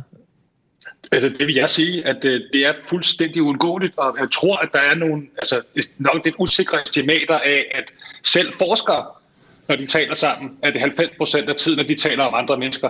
Altså, 1.12 1.28
det 1.28 1.46
vil 1.46 1.54
jeg 1.54 1.70
sige, 1.70 2.06
at 2.06 2.24
øh, 2.24 2.40
det 2.52 2.66
er 2.66 2.72
fuldstændig 2.86 3.42
uundgåeligt, 3.42 3.98
og 3.98 4.16
jeg 4.20 4.30
tror, 4.30 4.56
at 4.56 4.68
der 4.72 4.80
er 4.90 4.94
nogle, 4.94 5.22
altså 5.38 5.62
nok 5.98 6.24
lidt 6.24 6.34
usikre 6.38 6.82
estimater 6.82 7.38
af, 7.38 7.64
at 7.74 7.84
selv 8.24 8.52
forskere, 8.52 9.04
når 9.68 9.76
de 9.76 9.86
taler 9.86 10.14
sammen, 10.14 10.50
at 10.62 10.72
det 10.72 10.80
90 10.80 11.10
procent 11.16 11.48
af 11.48 11.56
tiden, 11.56 11.76
når 11.76 11.84
de 11.84 11.94
taler 11.94 12.24
om 12.24 12.34
andre 12.34 12.56
mennesker. 12.56 12.88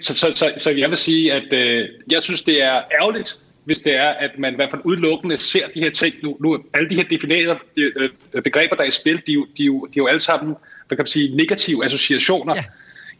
Så, 0.00 0.14
så, 0.14 0.32
så, 0.34 0.52
så 0.58 0.70
jeg 0.70 0.90
vil 0.90 0.98
sige, 0.98 1.32
at 1.32 1.52
øh, 1.52 1.88
jeg 2.10 2.22
synes, 2.22 2.42
det 2.42 2.64
er 2.64 2.80
ærgerligt, 3.00 3.36
hvis 3.64 3.78
det 3.78 3.96
er, 3.96 4.08
at 4.08 4.38
man 4.38 4.52
i 4.52 4.56
hvert 4.56 4.70
fald 4.70 4.82
udelukkende 4.84 5.38
ser 5.38 5.66
de 5.74 5.80
her 5.80 5.90
ting. 5.90 6.14
Nu, 6.22 6.36
nu 6.40 6.64
alle 6.74 6.90
de 6.90 6.94
her 6.94 7.02
definerede 7.02 7.58
øh, 7.76 8.10
begreber, 8.44 8.76
der 8.76 8.82
er 8.82 8.88
i 8.88 8.90
spil, 8.90 9.16
de, 9.16 9.22
de, 9.26 9.44
de, 9.58 9.64
de 9.64 9.66
er 9.66 9.90
jo 9.96 10.06
alle 10.06 10.20
sammen 10.20 10.56
hvad 10.90 10.96
kan 10.96 11.02
man 11.02 11.06
sige, 11.06 11.36
negative 11.36 11.84
associationer. 11.84 12.54
Ja. 12.56 12.64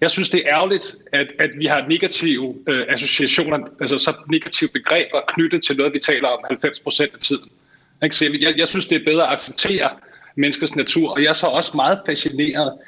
Jeg 0.01 0.11
synes, 0.11 0.29
det 0.29 0.43
er 0.45 0.55
ærgerligt, 0.55 0.95
at, 1.13 1.27
at 1.39 1.51
vi 1.59 1.67
har 1.67 1.87
negative 1.89 2.57
øh, 2.69 2.87
associationer, 2.89 3.59
altså 3.81 3.99
så 3.99 4.15
negative 4.31 4.69
begreber 4.69 5.21
knyttet 5.29 5.65
til 5.65 5.77
noget, 5.77 5.93
vi 5.93 5.99
taler 5.99 6.29
om 6.29 6.45
90 6.49 6.81
procent 6.81 7.15
af 7.15 7.21
tiden. 7.21 7.51
Ikke? 8.05 8.17
Så 8.17 8.25
jeg, 8.41 8.55
jeg 8.59 8.69
synes, 8.69 8.87
det 8.87 9.01
er 9.01 9.05
bedre 9.05 9.27
at 9.27 9.33
acceptere 9.33 9.91
menneskets 10.37 10.77
natur, 10.77 11.11
og 11.11 11.23
jeg 11.23 11.29
er 11.29 11.35
så 11.35 11.47
også 11.47 11.71
meget 11.75 12.01
fascineret 12.07 12.79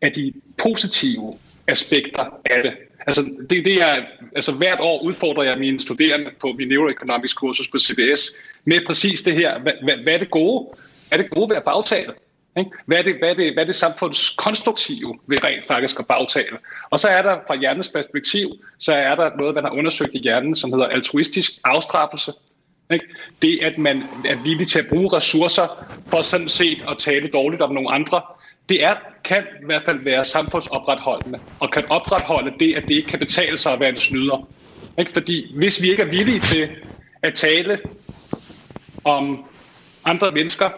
af 0.00 0.12
de 0.12 0.32
positive 0.62 1.34
aspekter 1.68 2.24
af 2.44 2.62
det. 2.62 2.72
Altså, 3.10 3.22
det, 3.50 3.64
det 3.64 3.82
er, 3.82 3.94
altså 4.36 4.52
hvert 4.52 4.80
år 4.80 5.02
udfordrer 5.02 5.44
jeg 5.44 5.58
mine 5.58 5.80
studerende 5.80 6.30
på 6.40 6.52
min 6.58 6.68
neuroeconomics 6.68 7.34
kursus 7.34 7.68
på 7.68 7.78
CBS 7.78 8.22
med 8.64 8.86
præcis 8.86 9.22
det 9.22 9.34
her. 9.34 9.58
Hvad, 9.58 9.72
hvad, 9.82 9.94
hvad 10.02 10.14
er 10.14 10.18
det 10.18 10.30
gode? 10.30 10.68
Er 11.12 11.16
det 11.16 11.30
gode 11.30 11.50
ved 11.50 11.56
at 11.56 11.64
bagtale? 11.64 12.12
Ikke? 12.58 12.70
Hvad, 12.86 12.98
er 12.98 13.02
det, 13.02 13.14
hvad, 13.18 13.30
er 13.30 13.34
det, 13.34 13.52
hvad 13.52 13.62
er 13.62 13.66
det 13.66 13.76
samfundskonstruktive 13.76 15.18
ved 15.26 15.44
rent 15.44 15.66
faktisk 15.66 15.98
at 15.98 16.06
bagtale? 16.06 16.58
Og 16.90 16.98
så 16.98 17.08
er 17.08 17.22
der 17.22 17.36
fra 17.46 17.56
hjernens 17.56 17.88
perspektiv, 17.88 18.48
så 18.78 18.92
er 18.92 19.14
der 19.14 19.36
noget, 19.38 19.54
man 19.54 19.64
har 19.64 19.70
undersøgt 19.70 20.14
i 20.14 20.18
hjernen, 20.18 20.54
som 20.54 20.72
hedder 20.72 20.86
altruistisk 20.86 21.50
afstraffelse. 21.64 22.32
Ikke? 22.92 23.06
Det, 23.42 23.58
at 23.62 23.78
man 23.78 24.02
er 24.24 24.42
villig 24.42 24.68
til 24.68 24.78
at 24.78 24.88
bruge 24.88 25.16
ressourcer 25.16 25.66
for 26.06 26.22
sådan 26.22 26.48
set 26.48 26.78
at 26.90 26.98
tale 26.98 27.28
dårligt 27.28 27.62
om 27.62 27.74
nogle 27.74 27.90
andre, 27.90 28.22
det 28.70 28.82
er, 28.84 28.94
kan 29.24 29.42
i 29.62 29.64
hvert 29.64 29.82
fald 29.84 30.04
være 30.04 30.24
samfundsopretholdende, 30.24 31.38
og 31.60 31.70
kan 31.70 31.84
opretholde 31.90 32.52
det, 32.60 32.74
at 32.74 32.82
det 32.82 32.94
ikke 32.94 33.08
kan 33.08 33.18
betale 33.18 33.58
sig 33.58 33.72
at 33.72 33.80
være 33.80 33.88
en 33.88 33.96
snyder. 33.96 34.48
Ikke? 34.98 35.12
Fordi 35.12 35.56
hvis 35.56 35.82
vi 35.82 35.90
ikke 35.90 36.02
er 36.02 36.10
villige 36.18 36.40
til 36.40 36.68
at 37.22 37.34
tale 37.34 37.80
om 39.04 39.44
andre 40.06 40.32
mennesker, 40.32 40.70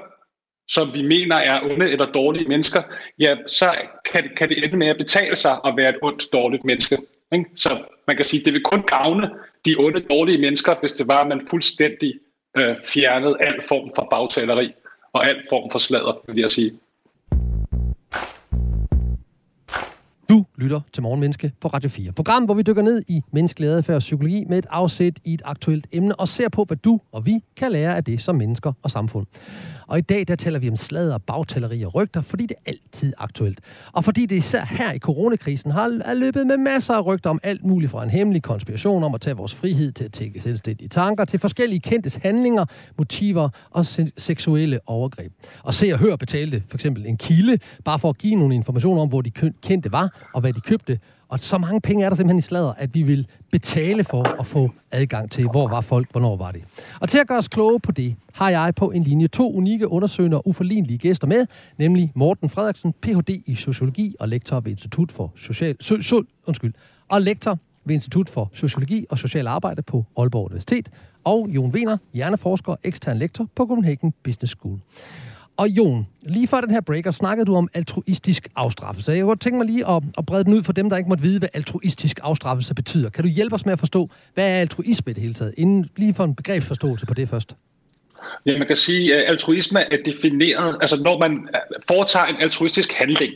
som 0.69 0.95
vi 0.95 1.03
mener 1.03 1.37
er 1.37 1.61
onde 1.63 1.91
eller 1.91 2.13
dårlige 2.13 2.49
mennesker, 2.49 2.83
ja, 3.19 3.37
så 3.47 3.75
kan, 4.13 4.31
kan 4.37 4.49
det 4.49 4.65
ende 4.65 4.77
med 4.77 4.87
at 4.87 4.99
betale 4.99 5.37
sig 5.37 5.59
at 5.67 5.77
være 5.77 5.89
et 5.89 5.99
ondt, 6.03 6.33
dårligt 6.33 6.65
menneske. 6.65 6.99
Ikke? 7.33 7.45
Så 7.57 7.83
man 8.07 8.17
kan 8.17 8.25
sige, 8.25 8.41
at 8.41 8.45
det 8.45 8.55
vil 8.55 8.63
kun 8.63 8.83
gavne 8.83 9.31
de 9.65 9.77
onde, 9.79 10.01
dårlige 10.01 10.39
mennesker, 10.39 10.75
hvis 10.81 10.93
det 10.93 11.09
var, 11.09 11.21
at 11.21 11.29
man 11.29 11.47
fuldstændig 11.51 12.15
øh, 12.57 12.77
fjernede 12.89 13.37
al 13.41 13.63
form 13.69 13.93
for 13.95 14.09
bagtaleri 14.11 14.73
og 15.13 15.29
al 15.29 15.43
form 15.49 15.71
for 15.71 15.79
sladder, 15.79 16.25
vil 16.29 16.41
jeg 16.41 16.51
sige. 16.51 16.73
Du 20.29 20.47
lytter 20.62 20.81
til 20.92 21.02
Morgenmenneske 21.02 21.52
på 21.61 21.69
Radio 21.69 21.90
4. 21.90 22.12
Program, 22.12 22.45
hvor 22.45 22.54
vi 22.54 22.62
dykker 22.62 22.83
ned 22.83 23.02
i 23.09 23.23
menneskelig 23.33 23.69
adfærd 23.69 23.97
og 23.97 24.00
psykologi 24.00 24.45
med 24.49 24.59
et 24.59 24.66
afsæt 24.71 25.21
i 25.25 25.35
et 25.35 25.42
aktuelt 25.45 25.87
emne 25.92 26.21
og 26.21 26.28
ser 26.28 26.49
på, 26.49 26.64
hvad 26.64 26.76
du 26.76 27.00
og 27.12 27.26
vi 27.26 27.40
kan 27.57 27.73
lære 27.73 27.97
af 27.97 28.04
det 28.04 28.21
som 28.21 28.35
mennesker 28.35 28.73
og 28.83 28.90
samfund. 28.90 29.26
Og 29.87 29.99
i 29.99 30.00
dag, 30.00 30.28
der 30.28 30.37
taler 30.37 30.59
vi 30.59 30.69
om 30.69 30.76
sladder, 30.76 31.19
bagtaleri 31.19 31.83
og 31.83 31.95
rygter, 31.95 32.21
fordi 32.21 32.47
det 32.47 32.57
er 32.66 32.71
altid 32.71 33.12
aktuelt. 33.19 33.61
Og 33.92 34.04
fordi 34.04 34.26
det 34.26 34.37
især 34.37 34.64
her 34.64 34.92
i 34.92 34.99
coronakrisen 34.99 35.71
har 35.71 36.14
løbet 36.14 36.47
med 36.47 36.57
masser 36.57 36.95
af 36.95 37.07
rygter 37.07 37.31
om 37.31 37.40
alt 37.42 37.64
muligt 37.64 37.90
fra 37.90 38.02
en 38.02 38.11
hemmelig 38.11 38.42
konspiration 38.42 39.04
om 39.04 39.14
at 39.14 39.21
tage 39.21 39.37
vores 39.37 39.54
frihed 39.54 39.92
til 39.92 40.04
at 40.04 40.12
tænke 40.12 40.40
selvstændige 40.40 40.88
tanker, 40.88 41.25
til 41.25 41.38
forskellige 41.38 41.81
kendtes 41.81 42.14
handlinger, 42.14 42.64
motiver 42.99 43.49
og 43.71 43.87
seksuelle 44.16 44.78
overgreb. 44.87 45.33
Og 45.62 45.75
se 45.75 45.90
og 45.92 45.99
hør 45.99 46.16
betalte 46.16 46.62
for 46.69 46.76
eksempel 46.76 47.07
en 47.07 47.16
kilde, 47.16 47.59
bare 47.85 47.99
for 47.99 48.09
at 48.09 48.19
give 48.19 48.35
nogle 48.35 48.54
informationer 48.54 49.02
om, 49.02 49.09
hvor 49.09 49.21
de 49.21 49.31
kendte 49.62 49.92
var, 49.92 50.28
og 50.35 50.40
hvad 50.40 50.52
de 50.53 50.61
købte, 50.61 50.99
og 51.29 51.41
så 51.41 51.59
mange 51.59 51.81
penge 51.81 52.05
er 52.05 52.09
der 52.09 52.17
simpelthen 52.17 52.39
i 52.39 52.43
sladder, 52.43 52.73
at 52.73 52.95
vi 52.95 53.03
vil 53.03 53.27
betale 53.51 54.05
for 54.05 54.41
at 54.41 54.47
få 54.47 54.71
adgang 54.91 55.31
til, 55.31 55.49
hvor 55.49 55.69
var 55.69 55.81
folk, 55.81 56.11
hvornår 56.11 56.37
var 56.37 56.53
det. 56.53 56.63
Og 57.01 57.09
til 57.09 57.19
at 57.19 57.29
gøre 57.29 57.39
os 57.39 57.49
kloge 57.49 57.81
på 57.81 57.93
det, 57.93 58.17
har 58.33 58.51
jeg 58.51 58.75
på 58.75 58.91
en 58.91 59.03
linje 59.03 59.27
to 59.27 59.53
unikke 59.53 59.89
undersøgende 59.89 60.37
og 60.37 60.49
uforlignelige 60.49 60.99
gæster 60.99 61.27
med, 61.27 61.47
nemlig 61.79 62.13
Morten 62.15 62.49
Frederiksen, 62.49 62.93
Ph.D. 62.93 63.43
i 63.47 63.55
Sociologi 63.55 64.15
og 64.21 64.29
lektor 64.29 64.61
ved 64.61 64.71
Institut 64.71 65.13
for 65.13 65.33
Social... 65.37 65.77
So, 65.81 66.01
so, 66.01 66.23
undskyld, 66.47 66.75
og 67.09 67.21
lektor 67.21 67.59
ved 67.85 67.95
Institut 67.95 68.29
for 68.29 68.51
Sociologi 68.53 69.07
og 69.11 69.19
Social 69.19 69.47
Arbejde 69.47 69.83
på 69.83 70.05
Aalborg 70.17 70.45
Universitet, 70.45 70.89
og 71.25 71.49
Jon 71.51 71.71
Wiener, 71.71 71.97
hjerneforsker 72.15 72.73
og 72.73 72.79
ekstern 72.85 73.19
lektor 73.19 73.49
på 73.55 73.67
Copenhagen 73.67 74.13
Business 74.25 74.51
School. 74.53 74.79
Og 75.57 75.69
Jon, 75.69 76.07
lige 76.23 76.49
før 76.49 76.61
den 76.61 76.71
her 76.71 76.81
breaker 76.81 77.11
snakkede 77.11 77.47
du 77.47 77.57
om 77.57 77.69
altruistisk 77.75 78.49
afstraffelse. 78.57 79.13
Jeg 79.13 79.25
kunne 79.25 79.37
tænke 79.37 79.59
mig 79.59 79.67
lige 79.67 79.89
at, 79.89 80.03
at 80.19 80.27
brede 80.27 80.45
den 80.45 80.55
ud 80.55 80.63
for 80.63 80.73
dem, 80.73 80.91
der 80.91 80.97
ikke 80.97 81.09
måtte 81.09 81.23
vide, 81.23 81.39
hvad 81.39 81.49
altruistisk 81.55 82.21
afstraffelse 82.23 82.75
betyder. 82.75 83.11
Kan 83.11 83.25
du 83.25 83.31
hjælpe 83.31 83.55
os 83.55 83.65
med 83.65 83.73
at 83.73 83.79
forstå, 83.79 84.09
hvad 84.35 84.45
er 84.45 84.61
altruisme 84.61 85.11
i 85.11 85.15
det 85.15 85.23
hele 85.23 85.35
taget? 85.35 85.55
Inden 85.57 85.89
lige 85.97 86.15
for 86.15 86.25
en 86.25 86.35
begrebsforståelse 86.35 87.07
på 87.07 87.15
det 87.15 87.29
først. 87.29 87.57
Ja, 88.47 88.59
man 88.59 88.67
kan 88.67 88.77
sige, 88.77 89.15
at 89.15 89.31
altruisme 89.31 89.81
er 89.81 89.99
defineret, 90.05 90.79
altså 90.81 91.03
når 91.03 91.19
man 91.19 91.33
øh, 91.33 91.83
foretager 91.89 92.27
en 92.27 92.37
altruistisk 92.41 92.93
handling, 92.93 93.33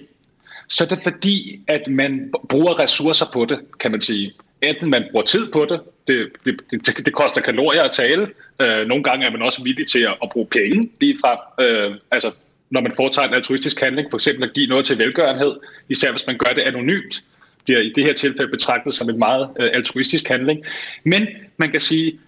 så 0.68 0.84
er 0.84 0.88
det 0.88 0.98
fordi, 1.02 1.60
at 1.68 1.82
man 1.88 2.32
bruger 2.48 2.78
ressourcer 2.78 3.26
på 3.32 3.44
det, 3.44 3.58
kan 3.80 3.90
man 3.90 4.00
sige. 4.00 4.32
Enten 4.62 4.90
man 4.90 5.04
bruger 5.10 5.24
tid 5.24 5.52
på 5.52 5.64
det, 5.64 5.80
det, 6.08 6.28
det, 6.44 6.60
det, 6.70 7.06
det 7.06 7.14
koster 7.14 7.40
kalorier 7.40 7.82
at 7.82 7.92
tale, 7.92 8.28
øh, 8.60 8.86
nogle 8.86 9.04
gange 9.04 9.26
er 9.26 9.30
man 9.30 9.42
også 9.42 9.62
villig 9.62 9.88
til 9.88 10.02
at, 10.02 10.14
at 10.22 10.28
bruge 10.32 10.46
penge 10.52 10.90
lige 11.00 11.18
øh, 11.60 11.94
altså 12.10 12.32
når 12.70 12.80
man 12.80 12.92
foretager 12.96 13.28
en 13.28 13.34
altruistisk 13.34 13.80
handling, 13.80 14.10
for 14.10 14.16
eksempel 14.16 14.44
at 14.44 14.52
give 14.52 14.66
noget 14.66 14.84
til 14.84 14.98
velgørenhed, 14.98 15.56
især 15.88 16.10
hvis 16.10 16.26
man 16.26 16.38
gør 16.38 16.52
det 16.54 16.60
anonymt, 16.62 17.24
bliver 17.64 17.80
i 17.80 17.92
det 17.96 18.04
her 18.04 18.12
tilfælde 18.12 18.50
betragtet 18.50 18.94
som 18.94 19.08
en 19.08 19.18
meget 19.18 19.48
øh, 19.60 19.70
altruistisk 19.72 20.28
handling. 20.28 20.64
Men 21.04 21.28
man 21.56 21.70
kan 21.70 21.80
sige, 21.80 22.18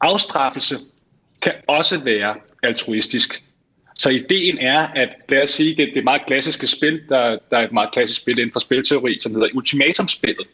afstraffelse 0.00 0.78
kan 1.42 1.52
også 1.66 2.04
være 2.04 2.34
altruistisk. 2.62 3.42
Så 3.98 4.10
ideen 4.10 4.58
er, 4.58 4.80
at 4.80 5.08
lad 5.28 5.42
os 5.42 5.50
sige, 5.50 5.76
det, 5.76 5.90
det 5.94 6.04
meget 6.04 6.22
klassiske 6.26 6.66
spil, 6.66 7.00
der, 7.08 7.38
der 7.50 7.58
er 7.58 7.64
et 7.64 7.72
meget 7.72 7.92
klassisk 7.92 8.20
spil 8.20 8.38
inden 8.38 8.52
for 8.52 8.60
spilteori, 8.60 9.18
som 9.20 9.32
hedder 9.34 9.48
ultimatumspillet, 9.54 10.46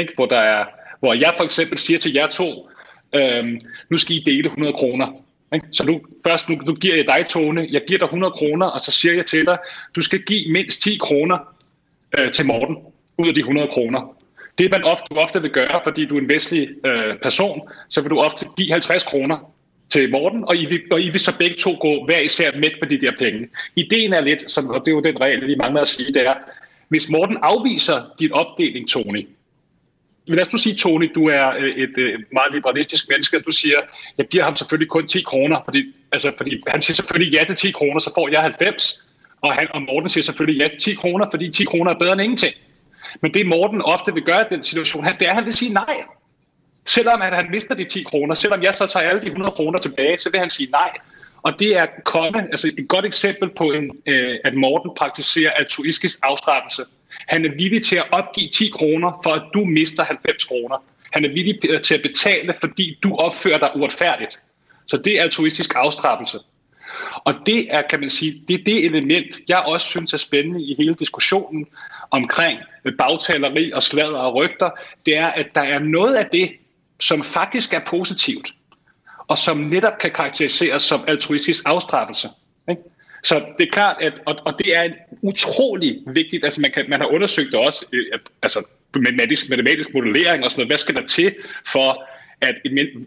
ikke? 0.00 0.12
Hvor, 0.14 0.26
der 0.26 0.38
er, 0.38 0.64
hvor 1.00 1.14
jeg 1.14 1.34
for 1.36 1.44
eksempel 1.44 1.78
siger 1.78 1.98
til 1.98 2.12
jer 2.12 2.26
to, 2.26 2.68
øhm, 3.14 3.60
nu 3.90 3.96
skal 3.96 4.16
I 4.16 4.22
dele 4.26 4.48
100 4.48 4.72
kroner. 4.72 5.06
Ikke? 5.54 5.66
Så 5.72 5.86
nu, 5.86 6.00
først 6.26 6.48
nu, 6.48 6.56
nu 6.56 6.74
giver 6.74 6.96
jeg 6.96 7.04
dig, 7.04 7.26
Tone, 7.28 7.68
jeg 7.70 7.82
giver 7.86 7.98
dig 7.98 8.04
100 8.04 8.32
kroner, 8.32 8.66
og 8.66 8.80
så 8.80 8.90
siger 8.90 9.14
jeg 9.14 9.26
til 9.26 9.46
dig, 9.46 9.58
du 9.96 10.02
skal 10.02 10.22
give 10.22 10.52
mindst 10.52 10.82
10 10.82 10.96
kroner 10.96 11.38
øh, 12.18 12.32
til 12.32 12.46
Morten 12.46 12.76
ud 13.18 13.28
af 13.28 13.34
de 13.34 13.40
100 13.40 13.68
kroner. 13.68 14.16
Det 14.58 14.70
man 14.70 14.84
ofte, 14.84 15.04
du 15.10 15.14
ofte 15.14 15.42
vil 15.42 15.50
gøre, 15.50 15.80
fordi 15.84 16.06
du 16.06 16.16
er 16.16 16.20
en 16.20 16.28
vestlig 16.28 16.68
øh, 16.86 17.16
person, 17.22 17.68
så 17.88 18.00
vil 18.00 18.10
du 18.10 18.18
ofte 18.18 18.46
give 18.56 18.72
50 18.72 19.04
kroner 19.04 19.52
til 19.90 20.10
Morten, 20.10 20.44
og 20.44 20.56
I, 20.56 20.66
vil, 20.66 20.80
og 20.90 21.00
I 21.00 21.10
vil 21.10 21.20
så 21.20 21.38
begge 21.38 21.56
to 21.56 21.70
gå 21.80 22.04
hver 22.04 22.18
især 22.18 22.50
med 22.56 22.70
på 22.80 22.88
de 22.88 23.00
der 23.00 23.12
penge. 23.18 23.48
Ideen 23.76 24.12
er 24.12 24.20
lidt, 24.20 24.50
som, 24.50 24.70
og 24.70 24.80
det 24.80 24.88
er 24.88 24.92
jo 24.92 25.00
den 25.00 25.20
regel, 25.20 25.46
vi 25.46 25.54
mangler 25.54 25.80
at 25.80 25.88
sige, 25.88 26.12
det 26.12 26.22
er, 26.22 26.34
hvis 26.88 27.10
Morten 27.10 27.38
afviser 27.42 28.14
dit 28.20 28.32
opdeling, 28.32 28.88
Tony, 28.88 29.28
lad 30.26 30.46
os 30.46 30.52
nu 30.52 30.58
sige, 30.58 30.74
Tony, 30.74 31.10
du 31.14 31.28
er 31.28 31.52
øh, 31.58 31.76
et 31.76 31.98
øh, 31.98 32.18
meget 32.32 32.52
liberalistisk 32.52 33.08
menneske, 33.08 33.36
og 33.36 33.42
du 33.46 33.50
siger, 33.50 33.80
jeg 34.18 34.26
giver 34.26 34.44
ham 34.44 34.56
selvfølgelig 34.56 34.88
kun 34.88 35.08
10 35.08 35.22
kroner, 35.22 35.60
fordi, 35.64 35.94
altså, 36.12 36.32
fordi 36.36 36.62
han 36.66 36.82
siger 36.82 36.94
selvfølgelig 36.94 37.34
ja 37.34 37.44
til 37.44 37.56
10 37.56 37.70
kroner, 37.70 38.00
så 38.00 38.10
får 38.14 38.28
jeg 38.28 38.40
90, 38.40 39.06
og, 39.40 39.54
han, 39.54 39.66
og 39.74 39.82
Morten 39.82 40.08
siger 40.08 40.24
selvfølgelig 40.24 40.60
ja 40.60 40.68
til 40.68 40.80
10 40.80 40.94
kroner, 40.94 41.26
fordi 41.30 41.50
10 41.50 41.64
kroner 41.64 41.90
er 41.94 41.98
bedre 41.98 42.12
end 42.12 42.22
ingenting. 42.22 42.54
Men 43.20 43.34
det 43.34 43.46
Morten 43.46 43.82
ofte 43.82 44.14
vil 44.14 44.22
gøre 44.22 44.40
i 44.40 44.54
den 44.54 44.62
situation, 44.62 45.04
det 45.04 45.22
er, 45.22 45.30
at 45.30 45.34
han 45.34 45.44
vil 45.44 45.54
sige 45.54 45.72
nej. 45.72 45.96
Selvom 46.86 47.22
at 47.22 47.34
han 47.34 47.50
mister 47.50 47.74
de 47.74 47.84
10 47.84 48.02
kroner, 48.02 48.34
selvom 48.34 48.62
jeg 48.62 48.74
så 48.74 48.86
tager 48.86 49.08
alle 49.08 49.20
de 49.20 49.26
100 49.26 49.50
kroner 49.50 49.78
tilbage, 49.78 50.18
så 50.18 50.30
vil 50.30 50.40
han 50.40 50.50
sige 50.50 50.70
nej. 50.70 50.90
Og 51.42 51.58
det 51.58 51.76
er 51.76 51.86
komme, 52.04 52.42
altså 52.42 52.70
et 52.78 52.88
godt 52.88 53.04
eksempel 53.04 53.50
på, 53.56 53.72
en, 53.72 53.90
øh, 54.06 54.38
at 54.44 54.54
Morten 54.54 54.90
praktiserer 54.96 55.50
altruistisk 55.50 56.18
afstraffelse. 56.22 56.82
Han 57.28 57.44
er 57.44 57.50
villig 57.56 57.84
til 57.84 57.96
at 57.96 58.06
opgive 58.12 58.48
10 58.48 58.70
kroner, 58.74 59.20
for 59.22 59.30
at 59.30 59.42
du 59.54 59.64
mister 59.64 60.04
90 60.04 60.44
kroner. 60.44 60.76
Han 61.12 61.24
er 61.24 61.28
villig 61.28 61.82
til 61.82 61.94
at 61.94 62.02
betale, 62.02 62.54
fordi 62.60 62.98
du 63.02 63.16
opfører 63.16 63.58
dig 63.58 63.70
uretfærdigt. 63.76 64.40
Så 64.86 64.96
det 64.96 65.18
er 65.18 65.22
altruistisk 65.22 65.74
afstraffelse. 65.76 66.38
Og 67.14 67.34
det 67.46 67.66
er, 67.74 67.82
kan 67.82 68.00
man 68.00 68.10
sige, 68.10 68.42
det 68.48 68.60
er 68.60 68.64
det 68.64 68.84
element, 68.84 69.40
jeg 69.48 69.58
også 69.66 69.88
synes 69.88 70.12
er 70.12 70.16
spændende 70.16 70.62
i 70.62 70.74
hele 70.78 70.94
diskussionen 70.94 71.66
omkring 72.10 72.58
bagtaleri 72.98 73.72
og 73.72 73.82
sladder 73.82 74.18
og 74.18 74.34
rygter. 74.34 74.70
Det 75.06 75.16
er, 75.18 75.26
at 75.26 75.46
der 75.54 75.60
er 75.60 75.78
noget 75.78 76.14
af 76.14 76.26
det, 76.32 76.52
som 77.00 77.22
faktisk 77.22 77.74
er 77.74 77.80
positivt, 77.86 78.54
og 79.28 79.38
som 79.38 79.56
netop 79.56 79.98
kan 79.98 80.10
karakteriseres 80.10 80.82
som 80.82 81.04
altruistisk 81.08 81.62
afstraffelse. 81.66 82.28
Så 83.22 83.34
det 83.58 83.66
er 83.66 83.70
klart, 83.72 83.96
at, 84.00 84.12
og, 84.26 84.36
og 84.44 84.54
det 84.58 84.76
er 84.76 84.88
utrolig 85.22 85.98
vigtigt, 86.06 86.44
altså 86.44 86.60
man, 86.60 86.72
kan, 86.72 86.84
man 86.88 87.00
har 87.00 87.06
undersøgt 87.06 87.52
det 87.52 87.60
også, 87.60 87.86
øh, 87.92 88.18
altså 88.42 88.66
matematisk, 88.96 89.50
matematisk 89.50 89.94
modellering 89.94 90.44
og 90.44 90.50
sådan 90.50 90.60
noget, 90.60 90.68
hvad 90.68 90.78
skal 90.78 90.94
der 90.94 91.06
til 91.06 91.34
for, 91.72 92.04
at 92.40 92.54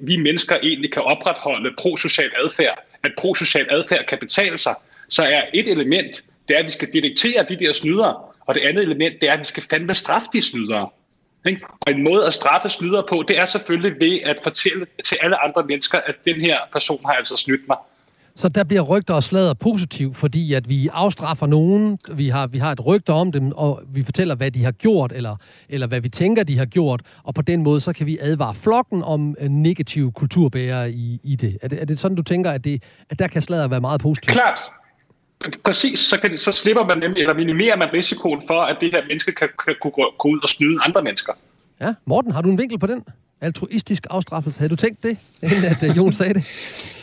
vi 0.01 0.15
mennesker 0.15 0.55
egentlig 0.63 0.91
kan 0.91 1.01
opretholde 1.01 1.73
prosocial 1.77 2.31
adfærd, 2.43 2.83
at 3.03 3.11
prosocial 3.17 3.67
adfærd 3.69 4.05
kan 4.05 4.17
betale 4.17 4.57
sig, 4.57 4.75
så 5.09 5.23
er 5.23 5.41
et 5.53 5.67
element, 5.67 6.23
det 6.47 6.55
er, 6.55 6.59
at 6.59 6.65
vi 6.65 6.71
skal 6.71 6.93
detektere 6.93 7.45
de 7.49 7.59
der 7.59 7.73
snydere, 7.73 8.15
og 8.45 8.55
det 8.55 8.61
andet 8.61 8.83
element, 8.83 9.21
det 9.21 9.29
er, 9.29 9.33
at 9.33 9.39
vi 9.39 9.45
skal 9.45 9.63
fandme 9.69 9.93
straffe 9.93 10.27
de 10.33 10.41
snydere. 10.41 10.89
Ikke? 11.45 11.65
Og 11.79 11.91
en 11.91 12.03
måde 12.03 12.25
at 12.25 12.33
straffe 12.33 12.69
snydere 12.69 13.05
på, 13.09 13.23
det 13.27 13.37
er 13.37 13.45
selvfølgelig 13.45 13.99
ved 13.99 14.19
at 14.23 14.37
fortælle 14.43 14.87
til 15.05 15.17
alle 15.21 15.43
andre 15.43 15.63
mennesker, 15.63 15.97
at 15.97 16.15
den 16.25 16.35
her 16.35 16.59
person 16.71 17.05
har 17.05 17.13
altså 17.13 17.37
snydt 17.37 17.67
mig. 17.67 17.77
Så 18.37 18.49
der 18.49 18.63
bliver 18.63 18.81
rygter 18.81 19.13
og 19.13 19.23
slader 19.23 19.53
positivt, 19.53 20.17
fordi 20.17 20.53
at 20.53 20.69
vi 20.69 20.89
afstraffer 20.93 21.47
nogen, 21.47 21.99
vi 22.11 22.29
har, 22.29 22.47
vi 22.47 22.57
har 22.57 22.71
et 22.71 22.85
rygte 22.85 23.09
om 23.09 23.31
dem, 23.31 23.51
og 23.51 23.81
vi 23.87 24.03
fortæller, 24.03 24.35
hvad 24.35 24.51
de 24.51 24.63
har 24.63 24.71
gjort, 24.71 25.11
eller, 25.11 25.35
eller 25.69 25.87
hvad 25.87 26.01
vi 26.01 26.09
tænker, 26.09 26.43
de 26.43 26.57
har 26.57 26.65
gjort, 26.65 27.01
og 27.23 27.33
på 27.33 27.41
den 27.41 27.63
måde, 27.63 27.79
så 27.79 27.93
kan 27.93 28.05
vi 28.05 28.17
advare 28.21 28.55
flokken 28.55 29.03
om 29.03 29.35
øh, 29.39 29.49
negative 29.49 30.11
kulturbærere 30.11 30.91
i, 30.91 31.19
i 31.23 31.35
det. 31.35 31.57
Er, 31.61 31.67
det. 31.67 31.81
er 31.81 31.85
det 31.85 31.99
sådan, 31.99 32.17
du 32.17 32.23
tænker, 32.23 32.51
at, 32.51 32.63
det, 32.63 32.83
at 33.09 33.19
der 33.19 33.27
kan 33.27 33.41
slader 33.41 33.67
være 33.67 33.81
meget 33.81 34.01
positivt? 34.01 34.33
Klart. 34.33 34.59
Præcis, 35.63 35.99
så, 35.99 36.19
kan, 36.19 36.37
så 36.37 36.51
slipper 36.51 36.83
man 36.85 36.97
nemlig, 36.97 37.21
eller 37.21 37.33
minimerer 37.33 37.77
man 37.77 37.87
risikoen 37.93 38.41
for, 38.47 38.61
at 38.61 38.77
det 38.81 38.91
her 38.91 39.01
menneske 39.07 39.31
kan, 39.31 39.49
kan 39.65 39.75
kunne 39.81 39.91
gå, 39.91 40.13
gå 40.19 40.29
ud 40.29 40.39
og 40.43 40.49
snyde 40.49 40.77
andre 40.81 41.01
mennesker. 41.01 41.33
Ja, 41.81 41.93
Morten, 42.05 42.31
har 42.31 42.41
du 42.41 42.49
en 42.49 42.57
vinkel 42.57 42.79
på 42.79 42.87
den? 42.87 43.03
Altruistisk 43.41 44.07
afstraffelse. 44.09 44.59
Havde 44.59 44.69
du 44.69 44.75
tænkt 44.75 45.03
det, 45.03 45.17
inden 45.43 45.65
at 45.65 45.89
øh, 45.89 45.97
Jon 45.97 46.13
sagde 46.13 46.33
det? 46.33 46.43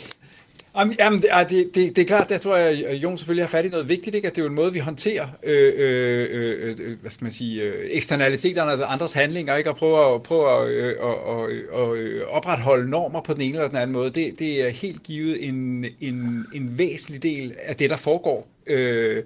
Jamen, 0.99 1.23
det, 1.23 1.31
det, 1.51 1.75
det, 1.75 1.97
det 1.97 2.03
er 2.03 2.07
klart, 2.07 2.29
der 2.29 2.39
tror 2.39 2.57
jeg, 2.57 2.87
at 2.87 2.97
Jon 2.97 3.19
selvfølgelig 3.19 3.45
har 3.45 3.49
fat 3.49 3.65
i 3.65 3.69
noget 3.69 3.89
vigtigt, 3.89 4.17
ikke? 4.17 4.29
at 4.29 4.37
det 4.37 4.41
er 4.41 4.45
jo 4.45 4.49
en 4.49 4.55
måde, 4.55 4.73
vi 4.73 4.79
håndterer 4.79 5.29
øh, 5.43 5.73
øh, 5.77 6.29
øh, 6.31 6.71
øh, 6.71 6.77
øh 6.79 7.01
hvad 7.01 7.11
skal 7.11 7.25
man 7.25 7.33
sige, 7.33 7.63
øh, 7.63 7.75
eksternaliteterne, 7.91 8.71
altså 8.71 8.87
andres 8.87 9.13
handlinger, 9.13 9.57
ikke? 9.57 9.71
og 9.71 9.77
prøve 9.77 10.15
at, 10.15 10.23
prøve 10.23 10.63
at, 10.63 10.69
øh, 10.69 10.95
at, 11.03 11.15
at, 11.35 11.81
at 11.81 12.27
opretholde 12.29 12.91
normer 12.91 13.21
på 13.21 13.33
den 13.33 13.41
ene 13.41 13.53
eller 13.53 13.69
den 13.69 13.77
anden 13.77 13.93
måde. 13.93 14.11
Det, 14.11 14.39
det 14.39 14.67
er 14.67 14.71
helt 14.71 15.03
givet 15.03 15.49
en, 15.49 15.85
en, 16.01 16.47
en 16.55 16.79
væsentlig 16.79 17.23
del 17.23 17.55
af 17.63 17.77
det, 17.77 17.91
der 17.91 17.97
foregår 17.97 18.52
øh, 18.67 19.25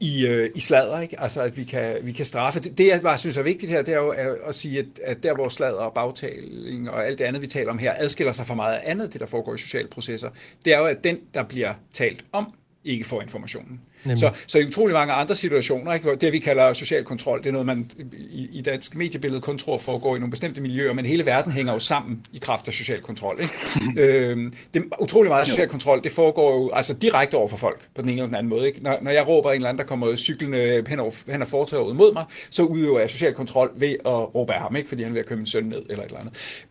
i, 0.00 0.26
øh, 0.26 0.50
i 0.54 0.60
sladder, 0.60 1.00
ikke? 1.00 1.20
Altså, 1.20 1.42
at 1.42 1.56
vi 1.56 1.64
kan, 1.64 1.96
vi 2.02 2.12
kan 2.12 2.24
straffe. 2.24 2.60
Det, 2.60 2.78
det, 2.78 2.86
jeg 2.86 3.02
bare 3.02 3.18
synes 3.18 3.36
er 3.36 3.42
vigtigt 3.42 3.72
her, 3.72 3.82
det 3.82 3.94
er 3.94 3.98
jo 3.98 4.08
at, 4.08 4.36
at 4.46 4.54
sige, 4.54 4.78
at, 4.78 4.86
at 5.04 5.22
der, 5.22 5.34
hvor 5.34 5.48
sladder 5.48 5.78
og 5.78 5.94
bagtaling 5.94 6.90
og 6.90 7.06
alt 7.06 7.18
det 7.18 7.24
andet, 7.24 7.42
vi 7.42 7.46
taler 7.46 7.70
om 7.70 7.78
her, 7.78 7.94
adskiller 7.96 8.32
sig 8.32 8.46
fra 8.46 8.54
meget 8.54 8.80
andet, 8.84 9.12
det 9.12 9.20
der 9.20 9.26
foregår 9.26 9.54
i 9.54 9.58
sociale 9.58 9.88
processer, 9.88 10.30
det 10.64 10.74
er 10.74 10.78
jo, 10.78 10.84
at 10.84 11.04
den, 11.04 11.18
der 11.34 11.42
bliver 11.42 11.74
talt 11.92 12.24
om, 12.32 12.52
ikke 12.84 13.04
får 13.04 13.22
informationen. 13.22 13.80
Så, 14.14 14.30
så 14.46 14.58
i 14.58 14.66
utrolig 14.66 14.94
mange 14.94 15.12
andre 15.12 15.36
situationer, 15.36 15.94
ikke, 15.94 16.14
det 16.14 16.32
vi 16.32 16.38
kalder 16.38 16.72
social 16.72 17.04
kontrol, 17.04 17.38
det 17.38 17.46
er 17.46 17.52
noget, 17.52 17.66
man 17.66 17.90
i, 18.12 18.48
i 18.52 18.62
dansk 18.62 18.94
mediebillede 18.94 19.40
kun 19.40 19.58
tror 19.58 19.78
foregår 19.78 20.16
i 20.16 20.18
nogle 20.18 20.30
bestemte 20.30 20.60
miljøer, 20.60 20.92
men 20.92 21.04
hele 21.04 21.26
verden 21.26 21.52
hænger 21.52 21.72
jo 21.72 21.78
sammen 21.78 22.26
i 22.32 22.38
kraft 22.38 22.68
af 22.68 22.74
social 22.74 23.00
kontrol. 23.02 23.40
Ikke? 23.40 23.54
Øhm, 24.00 24.54
det, 24.74 24.84
utrolig 25.00 25.30
meget 25.30 25.46
social 25.46 25.68
kontrol, 25.68 26.02
det 26.02 26.12
foregår 26.12 26.54
jo 26.54 26.70
altså 26.74 26.94
direkte 26.94 27.34
over 27.34 27.48
for 27.48 27.56
folk, 27.56 27.80
på 27.94 28.02
den 28.02 28.08
ene 28.08 28.12
eller 28.12 28.26
den 28.26 28.34
anden 28.34 28.48
måde. 28.48 28.66
Ikke? 28.66 28.82
Når, 28.82 28.98
når 29.02 29.10
jeg 29.10 29.28
råber 29.28 29.50
en 29.50 29.54
eller 29.54 29.68
anden, 29.68 29.80
der 29.80 29.86
kommer 29.86 30.16
cyklende 30.16 30.84
hen 30.88 31.00
over, 31.00 31.32
hen 31.32 31.42
ad 31.42 31.46
fortaget 31.46 31.96
mod 31.96 32.12
mig, 32.12 32.24
så 32.50 32.62
udøver 32.62 33.00
jeg 33.00 33.10
social 33.10 33.34
kontrol 33.34 33.70
ved 33.74 33.96
at 34.06 34.34
råbe 34.34 34.52
af 34.52 34.60
ham, 34.60 34.76
ikke? 34.76 34.88
fordi 34.88 35.02
han 35.02 35.12
vil 35.12 35.18
have 35.18 35.26
købt 35.26 35.40
en 35.40 35.46
søn 35.46 35.64
ned 35.64 35.82
eller 35.90 36.04
et 36.04 36.08
eller 36.08 36.20
andet 36.20 36.66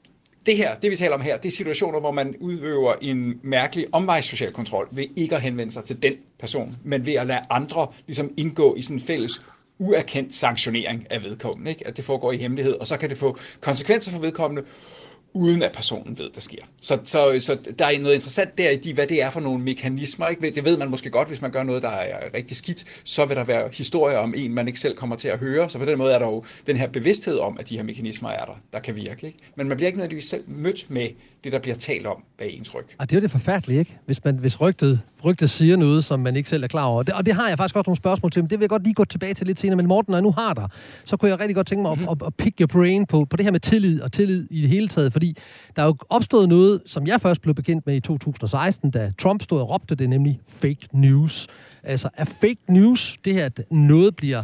det 0.45 0.57
her, 0.57 0.75
det 0.75 0.91
vi 0.91 0.95
taler 0.95 1.13
om 1.15 1.21
her, 1.21 1.37
det 1.37 1.47
er 1.47 1.51
situationer, 1.51 1.99
hvor 1.99 2.11
man 2.11 2.35
udøver 2.39 2.93
en 3.01 3.39
mærkelig 3.43 3.85
omvejs 3.91 4.25
social 4.25 4.51
kontrol 4.53 4.87
ved 4.91 5.05
ikke 5.17 5.35
at 5.35 5.41
henvende 5.41 5.73
sig 5.73 5.83
til 5.83 6.03
den 6.03 6.13
person, 6.39 6.75
men 6.83 7.05
ved 7.05 7.13
at 7.13 7.27
lade 7.27 7.39
andre 7.49 7.87
ligesom 8.07 8.31
indgå 8.37 8.75
i 8.75 8.81
sådan 8.81 8.97
en 8.97 9.01
fælles 9.01 9.41
uerkendt 9.79 10.35
sanktionering 10.35 11.07
af 11.09 11.23
vedkommende. 11.23 11.71
Ikke? 11.71 11.87
At 11.87 11.97
det 11.97 12.05
foregår 12.05 12.31
i 12.31 12.37
hemmelighed, 12.37 12.73
og 12.73 12.87
så 12.87 12.97
kan 12.97 13.09
det 13.09 13.17
få 13.17 13.37
konsekvenser 13.61 14.11
for 14.11 14.19
vedkommende, 14.19 14.63
uden 15.39 15.63
at 15.63 15.71
personen 15.71 16.19
ved, 16.19 16.29
der 16.35 16.41
sker. 16.41 16.57
Så, 16.81 16.99
så, 17.03 17.37
så 17.39 17.57
der 17.79 17.85
er 17.85 17.99
noget 17.99 18.15
interessant 18.15 18.57
der 18.57 18.69
i 18.69 18.75
de, 18.75 18.93
hvad 18.93 19.07
det 19.07 19.21
er 19.21 19.29
for 19.29 19.39
nogle 19.39 19.63
mekanismer. 19.63 20.27
Ikke? 20.27 20.51
Det 20.51 20.65
ved 20.65 20.77
man 20.77 20.89
måske 20.89 21.09
godt, 21.09 21.27
hvis 21.27 21.41
man 21.41 21.51
gør 21.51 21.63
noget, 21.63 21.83
der 21.83 21.89
er 21.89 22.33
rigtig 22.33 22.57
skidt, 22.57 22.83
så 23.03 23.25
vil 23.25 23.37
der 23.37 23.43
være 23.43 23.69
historier 23.73 24.17
om 24.17 24.33
en, 24.37 24.53
man 24.53 24.67
ikke 24.67 24.79
selv 24.79 24.95
kommer 24.95 25.15
til 25.15 25.27
at 25.27 25.39
høre. 25.39 25.69
Så 25.69 25.79
på 25.79 25.85
den 25.85 25.97
måde 25.97 26.13
er 26.13 26.19
der 26.19 26.25
jo 26.25 26.43
den 26.67 26.77
her 26.77 26.87
bevidsthed 26.87 27.37
om, 27.37 27.57
at 27.59 27.69
de 27.69 27.75
her 27.75 27.83
mekanismer 27.83 28.29
er 28.29 28.45
der, 28.45 28.59
der 28.73 28.79
kan 28.79 28.95
virke. 28.95 29.27
Ikke? 29.27 29.39
Men 29.55 29.67
man 29.67 29.77
bliver 29.77 29.87
ikke 29.87 29.97
nødvendigvis 29.97 30.29
selv 30.29 30.43
mødt 30.47 30.85
med 30.89 31.09
det, 31.43 31.51
der 31.51 31.59
bliver 31.59 31.75
talt 31.75 32.05
om 32.05 32.23
bag 32.37 32.57
ens 32.57 32.75
ryg. 32.75 32.85
Og 32.97 33.09
det 33.09 33.15
er 33.15 33.19
jo 33.19 33.21
det 33.21 33.31
forfærdelige, 33.31 33.79
ikke? 33.79 33.97
Hvis, 34.05 34.23
man, 34.23 34.37
hvis 34.37 34.61
rygtet, 34.61 35.01
rygtet 35.25 35.49
siger 35.49 35.75
noget, 35.75 36.03
som 36.03 36.19
man 36.19 36.35
ikke 36.35 36.49
selv 36.49 36.63
er 36.63 36.67
klar 36.67 36.83
over. 36.83 37.03
Det, 37.03 37.13
og 37.13 37.25
det 37.25 37.33
har 37.33 37.47
jeg 37.49 37.57
faktisk 37.57 37.75
også 37.75 37.89
nogle 37.89 37.97
spørgsmål 37.97 38.31
til, 38.31 38.43
men 38.43 38.49
det 38.49 38.59
vil 38.59 38.63
jeg 38.63 38.69
godt 38.69 38.83
lige 38.83 38.93
gå 38.93 39.05
tilbage 39.05 39.33
til 39.33 39.47
lidt 39.47 39.59
senere. 39.59 39.75
Men 39.75 39.87
Morten, 39.87 40.11
når 40.11 40.17
jeg 40.17 40.23
nu 40.23 40.31
har 40.31 40.53
dig, 40.53 40.69
så 41.05 41.17
kunne 41.17 41.31
jeg 41.31 41.39
rigtig 41.39 41.55
godt 41.55 41.67
tænke 41.67 41.81
mig 41.81 41.91
at, 41.91 41.99
at, 42.11 42.27
at 42.27 42.35
pick 42.35 42.59
your 42.59 42.67
brain 42.67 43.05
på, 43.05 43.25
på 43.25 43.37
det 43.37 43.45
her 43.45 43.51
med 43.51 43.59
tillid 43.59 44.01
og 44.01 44.11
tillid 44.11 44.47
i 44.51 44.61
det 44.61 44.69
hele 44.69 44.87
taget. 44.87 45.13
Fordi 45.13 45.37
der 45.75 45.81
er 45.81 45.85
jo 45.85 45.95
opstået 46.09 46.49
noget, 46.49 46.81
som 46.85 47.07
jeg 47.07 47.21
først 47.21 47.41
blev 47.41 47.55
bekendt 47.55 47.85
med 47.87 47.95
i 47.95 47.99
2016, 47.99 48.91
da 48.91 49.11
Trump 49.17 49.41
stod 49.41 49.61
og 49.61 49.69
råbte 49.69 49.95
det, 49.95 50.09
nemlig 50.09 50.39
fake 50.47 50.87
news. 50.93 51.47
Altså, 51.83 52.09
er 52.17 52.25
fake 52.25 52.61
news 52.67 53.17
det 53.25 53.33
her, 53.33 53.45
at 53.45 53.61
noget 53.71 54.15
bliver 54.15 54.43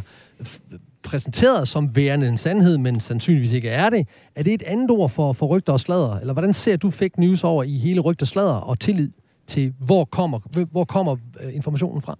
præsenteret 1.06 1.68
som 1.68 1.96
værende 1.96 2.28
en 2.28 2.36
sandhed, 2.36 2.78
men 2.78 3.00
sandsynligvis 3.00 3.52
ikke 3.52 3.68
er 3.68 3.90
det. 3.90 4.08
Er 4.34 4.42
det 4.42 4.54
et 4.54 4.62
andet 4.62 4.90
ord 4.90 5.10
for, 5.10 5.32
for 5.32 5.46
rygter 5.46 5.72
og 5.72 5.80
sladder? 5.80 6.18
Eller 6.18 6.32
hvordan 6.32 6.52
ser 6.52 6.76
du 6.76 6.90
fake 6.90 7.20
news 7.20 7.44
over 7.44 7.62
i 7.62 7.76
hele 7.76 8.00
rygter, 8.00 8.26
sladder 8.26 8.54
og 8.54 8.78
tillid 8.80 9.10
til, 9.46 9.74
hvor 9.78 10.04
kommer, 10.04 10.66
hvor 10.70 10.84
kommer 10.84 11.16
øh, 11.40 11.54
informationen 11.54 12.02
fra? 12.02 12.18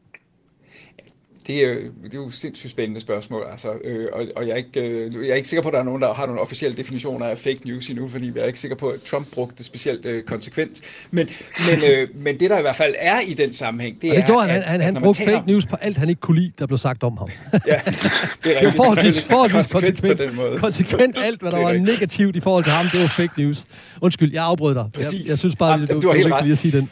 Det 1.47 1.65
er, 1.65 1.75
det 2.05 2.15
er 2.15 2.19
jo 2.19 2.27
et 2.27 2.35
sindssygt 2.35 2.71
spændende 2.71 3.01
spørgsmål, 3.01 3.47
altså, 3.51 3.69
øh, 3.85 4.07
og, 4.13 4.25
og 4.37 4.47
jeg, 4.47 4.53
er 4.53 4.57
ikke, 4.57 4.81
øh, 4.81 5.15
jeg 5.27 5.31
er 5.31 5.35
ikke 5.35 5.49
sikker 5.49 5.63
på, 5.63 5.69
at 5.69 5.73
der 5.73 5.81
er 5.81 5.85
nogen, 5.85 6.03
der 6.03 6.15
har 6.15 6.27
nogle 6.27 6.41
officielle 6.41 6.77
definitioner 6.77 7.27
af 7.27 7.39
fake 7.39 7.61
news 7.65 7.89
endnu, 7.89 8.09
fordi 8.09 8.33
jeg 8.35 8.43
er 8.43 8.47
ikke 8.47 8.61
sikker 8.61 8.77
på, 8.77 8.89
at 8.89 9.01
Trump 9.01 9.27
brugte 9.35 9.57
det 9.57 9.65
specielt 9.65 10.07
øh, 10.07 10.23
konsekvent. 10.23 10.81
Men, 11.11 11.29
men, 11.71 11.83
øh, 11.91 12.09
men 12.15 12.41
det, 12.41 12.51
der 12.51 12.59
i 12.59 12.61
hvert 12.61 12.77
fald 12.77 12.95
er 12.99 13.21
i 13.29 13.35
den 13.35 13.53
sammenhæng, 13.53 14.03
det, 14.03 14.11
og 14.11 14.17
det 14.17 14.23
er... 14.23 14.27
gjorde 14.27 14.49
han, 14.49 14.63
han, 14.63 14.81
han, 14.81 14.95
han 14.95 15.03
brugte 15.03 15.25
fake 15.25 15.37
om... 15.37 15.45
news 15.47 15.67
på 15.67 15.77
alt, 15.77 15.97
han 15.97 16.09
ikke 16.09 16.21
kunne 16.21 16.41
lide, 16.41 16.53
der 16.59 16.67
blev 16.67 16.79
sagt 16.79 17.03
om 17.05 17.17
ham. 17.17 17.29
ja, 17.53 17.59
det 17.59 18.53
er 18.53 18.55
rigtigt. 18.55 18.77
forholdsvis, 18.77 19.21
forholdsvis 19.23 19.73
konsekvent, 19.73 20.19
konsekvent, 20.19 20.61
konsekvent 20.61 21.17
alt, 21.19 21.41
hvad 21.41 21.53
der 21.53 21.63
var 21.63 21.73
negativt 21.73 22.37
i 22.37 22.41
forhold 22.41 22.65
til 22.65 22.73
ham, 22.73 22.87
det 22.93 23.01
var 23.01 23.13
fake 23.17 23.33
news. 23.43 23.65
Undskyld, 24.01 24.33
jeg 24.33 24.45
afbrød 24.45 24.75
dig. 24.75 24.85
Præcis. 24.95 25.13
Jeg, 25.21 25.29
jeg 25.29 25.39
synes 25.39 25.57
bare, 25.57 25.71
Jamen, 25.71 25.87
du, 25.87 25.95
du, 25.95 26.01
du 26.01 26.07
var 26.07 26.15
helt 26.15 26.33
ret. 26.33 26.45
lige 26.45 26.53
at 26.53 26.59
sige 26.59 26.79
den 26.79 26.91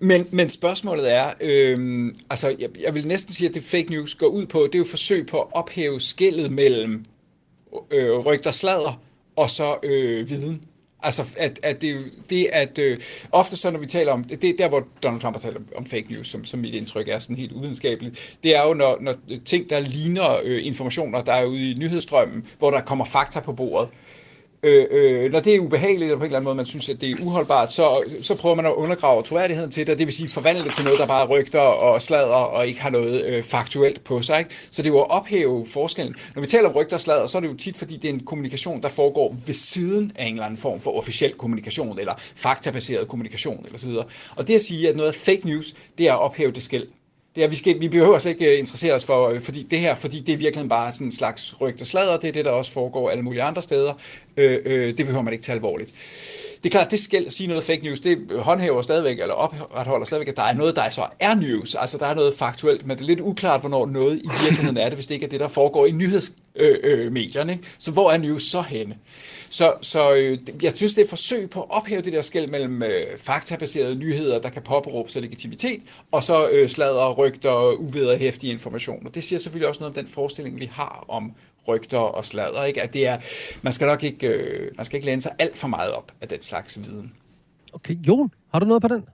men, 0.00 0.26
men 0.32 0.50
spørgsmålet 0.50 1.12
er, 1.14 1.32
øh, 1.40 2.12
altså 2.30 2.56
jeg, 2.58 2.68
jeg 2.82 2.94
vil 2.94 3.06
næsten 3.06 3.34
sige, 3.34 3.48
at 3.48 3.54
det 3.54 3.62
fake 3.62 3.90
news 3.90 4.14
går 4.14 4.26
ud 4.26 4.46
på, 4.46 4.62
det 4.66 4.74
er 4.74 4.78
jo 4.78 4.84
forsøg 4.84 5.26
på 5.26 5.40
at 5.40 5.46
ophæve 5.52 6.00
skillet 6.00 6.52
mellem 6.52 7.04
øh, 7.90 8.18
rygter 8.18 8.50
sladder 8.50 9.00
og 9.36 9.50
så 9.50 9.76
øh, 9.82 10.28
viden. 10.28 10.62
Altså, 11.02 11.34
at, 11.38 11.60
at 11.62 11.82
det, 11.82 12.12
det 12.30 12.46
at 12.52 12.78
øh, 12.78 12.96
ofte 13.32 13.56
så, 13.56 13.70
når 13.70 13.78
vi 13.78 13.86
taler 13.86 14.12
om, 14.12 14.24
det 14.24 14.44
er 14.44 14.56
der, 14.58 14.68
hvor 14.68 14.88
Donald 15.02 15.20
Trump 15.20 15.36
har 15.36 15.40
talt 15.40 15.56
om, 15.56 15.66
om 15.76 15.86
fake 15.86 16.06
news, 16.10 16.26
som, 16.28 16.44
som 16.44 16.60
mit 16.60 16.74
indtryk 16.74 17.08
er 17.08 17.18
sådan 17.18 17.36
helt 17.36 17.52
uvidenskabeligt, 17.52 18.38
det 18.42 18.56
er 18.56 18.62
jo, 18.62 18.74
når, 18.74 18.98
når 19.00 19.14
ting, 19.44 19.70
der 19.70 19.80
ligner 19.80 20.38
øh, 20.44 20.66
informationer, 20.66 21.22
der 21.22 21.32
er 21.32 21.44
ude 21.44 21.70
i 21.70 21.74
nyhedsstrømmen, 21.74 22.46
hvor 22.58 22.70
der 22.70 22.80
kommer 22.80 23.04
fakta 23.04 23.40
på 23.40 23.52
bordet, 23.52 23.88
øh, 24.62 24.86
øh, 24.90 25.32
når 25.32 25.40
det 25.40 25.54
er 25.54 25.60
ubehageligt, 25.60 26.02
eller 26.02 26.16
på 26.16 26.22
en 26.22 26.26
eller 26.26 26.36
anden 26.36 26.44
måde, 26.44 26.54
man 26.54 26.66
synes, 26.66 26.88
at 26.88 27.00
det 27.00 27.10
er 27.10 27.14
uholdbart, 27.22 27.72
så, 27.72 28.02
så 28.22 28.36
prøver 28.36 28.54
man 28.54 28.66
at 28.66 28.72
undergrave 28.72 29.22
troværdigheden 29.22 29.70
til 29.70 29.86
det, 29.86 29.98
det 29.98 30.06
vil 30.06 30.14
sige 30.14 30.28
forvandle 30.28 30.64
det 30.64 30.74
til 30.74 30.84
noget, 30.84 30.98
der 30.98 31.06
bare 31.06 31.26
rygter 31.26 31.60
og 31.60 32.02
sladder 32.02 32.34
og 32.34 32.66
ikke 32.66 32.80
har 32.80 32.90
noget 32.90 33.26
øh, 33.26 33.42
faktuelt 33.42 34.04
på 34.04 34.22
sig. 34.22 34.38
Ikke? 34.38 34.50
Så 34.70 34.82
det 34.82 34.88
er 34.88 34.92
jo 34.92 35.00
at 35.00 35.10
ophæve 35.10 35.66
forskellen. 35.72 36.14
Når 36.34 36.42
vi 36.42 36.48
taler 36.48 36.68
om 36.68 36.74
rygter 36.74 36.96
og 36.96 37.00
sladder, 37.00 37.26
så 37.26 37.38
er 37.38 37.42
det 37.42 37.48
jo 37.48 37.56
tit, 37.56 37.76
fordi 37.76 37.96
det 37.96 38.10
er 38.10 38.14
en 38.14 38.24
kommunikation, 38.24 38.82
der 38.82 38.88
foregår 38.88 39.36
ved 39.46 39.54
siden 39.54 40.12
af 40.14 40.26
en 40.26 40.32
eller 40.32 40.44
anden 40.44 40.58
form 40.58 40.80
for 40.80 40.98
officiel 40.98 41.32
kommunikation, 41.32 41.98
eller 41.98 42.14
faktabaseret 42.18 43.08
kommunikation, 43.08 43.62
eller 43.66 43.78
så 43.78 43.86
videre. 43.86 44.04
Og 44.36 44.48
det 44.48 44.54
at 44.54 44.62
sige, 44.62 44.88
at 44.88 44.96
noget 44.96 45.08
er 45.08 45.18
fake 45.18 45.40
news, 45.44 45.74
det 45.98 46.08
er 46.08 46.12
at 46.12 46.20
ophæve 46.20 46.52
det 46.52 46.62
skæld. 46.62 46.86
Ja, 47.38 47.46
vi, 47.46 47.56
skal, 47.56 47.80
vi 47.80 47.88
behøver 47.88 48.18
slet 48.18 48.30
ikke 48.30 48.52
øh, 48.52 48.58
interessere 48.58 48.94
os 48.94 49.04
for 49.04 49.28
øh, 49.28 49.40
fordi 49.40 49.62
det 49.70 49.78
her, 49.78 49.94
fordi 49.94 50.20
det 50.20 50.32
er 50.32 50.36
virkelig 50.36 50.68
bare 50.68 50.92
sådan 50.92 51.06
en 51.06 51.12
slags 51.12 51.60
rygt 51.60 51.80
og 51.80 51.86
sladder. 51.86 52.16
Det 52.16 52.28
er 52.28 52.32
det, 52.32 52.44
der 52.44 52.50
også 52.50 52.72
foregår 52.72 53.10
alle 53.10 53.22
mulige 53.22 53.42
andre 53.42 53.62
steder. 53.62 53.94
Øh, 54.36 54.58
øh, 54.64 54.86
det 54.86 55.06
behøver 55.06 55.22
man 55.22 55.32
ikke 55.32 55.42
tage 55.42 55.56
alvorligt. 55.56 55.94
Det 56.62 56.66
er 56.66 56.70
klart, 56.70 56.90
det 56.90 56.98
skal 56.98 57.30
sige 57.30 57.46
noget 57.46 57.64
fake 57.64 57.82
news, 57.82 58.00
det 58.00 58.18
håndhæver 58.38 58.82
stadigvæk, 58.82 59.20
eller 59.20 59.34
opretholder 59.34 60.06
stadigvæk, 60.06 60.28
at 60.28 60.36
der 60.36 60.42
er 60.42 60.54
noget, 60.54 60.76
der 60.76 60.90
så 60.90 61.06
er 61.20 61.34
news, 61.34 61.74
altså 61.74 61.98
der 61.98 62.06
er 62.06 62.14
noget 62.14 62.34
faktuelt, 62.34 62.86
men 62.86 62.96
det 62.96 63.02
er 63.02 63.06
lidt 63.06 63.20
uklart, 63.20 63.60
hvornår 63.60 63.86
noget 63.86 64.16
i 64.16 64.28
virkeligheden 64.42 64.76
er 64.76 64.84
det, 64.84 64.94
hvis 64.94 65.06
det 65.06 65.14
ikke 65.14 65.26
er 65.26 65.30
det, 65.30 65.40
der 65.40 65.48
foregår 65.48 65.86
i 65.86 65.90
nyhedsmedierne. 65.90 67.52
Øh, 67.52 67.58
øh, 67.58 67.64
så 67.78 67.90
hvor 67.92 68.10
er 68.10 68.18
news 68.18 68.42
så 68.42 68.62
henne? 68.62 68.96
Så, 69.50 69.72
så 69.80 70.14
øh, 70.14 70.38
jeg 70.62 70.72
synes, 70.76 70.94
det 70.94 71.00
er 71.00 71.04
et 71.04 71.10
forsøg 71.10 71.50
på 71.50 71.62
at 71.62 71.70
ophæve 71.70 72.00
det 72.00 72.12
der 72.12 72.20
skæld 72.20 72.48
mellem 72.48 72.82
øh, 72.82 73.18
faktabaserede 73.18 73.94
nyheder, 73.94 74.40
der 74.40 74.48
kan 74.48 74.62
påberåbe 74.62 75.10
sig 75.10 75.22
legitimitet, 75.22 75.80
og 76.12 76.22
så 76.22 76.48
øh, 76.48 76.68
sladder, 76.68 77.12
rygter 77.12 77.50
og 77.50 77.82
uvederhæftige 77.82 78.52
informationer. 78.52 79.10
Det 79.10 79.24
siger 79.24 79.38
selvfølgelig 79.38 79.68
også 79.68 79.80
noget 79.80 79.96
om 79.96 80.04
den 80.04 80.12
forestilling, 80.12 80.60
vi 80.60 80.70
har 80.72 81.04
om 81.08 81.32
rygter 81.68 81.98
og 81.98 82.24
sladder, 82.24 82.64
ikke? 82.64 82.82
At 82.82 82.92
det 82.92 83.06
er, 83.06 83.16
man 83.62 83.72
skal 83.72 83.86
nok 83.86 84.02
ikke, 84.04 84.28
øh, 84.28 84.70
man 84.76 84.84
skal 84.84 84.96
ikke 84.96 85.06
læne 85.06 85.20
sig 85.20 85.32
alt 85.38 85.58
for 85.58 85.68
meget 85.68 85.92
op 85.92 86.12
af 86.20 86.28
den 86.28 86.40
slags 86.40 86.78
viden. 86.78 87.12
Okay, 87.72 87.94
Jon, 88.08 88.30
har 88.52 88.58
du 88.58 88.66
noget 88.66 88.82
på 88.82 88.88
den? 88.88 89.04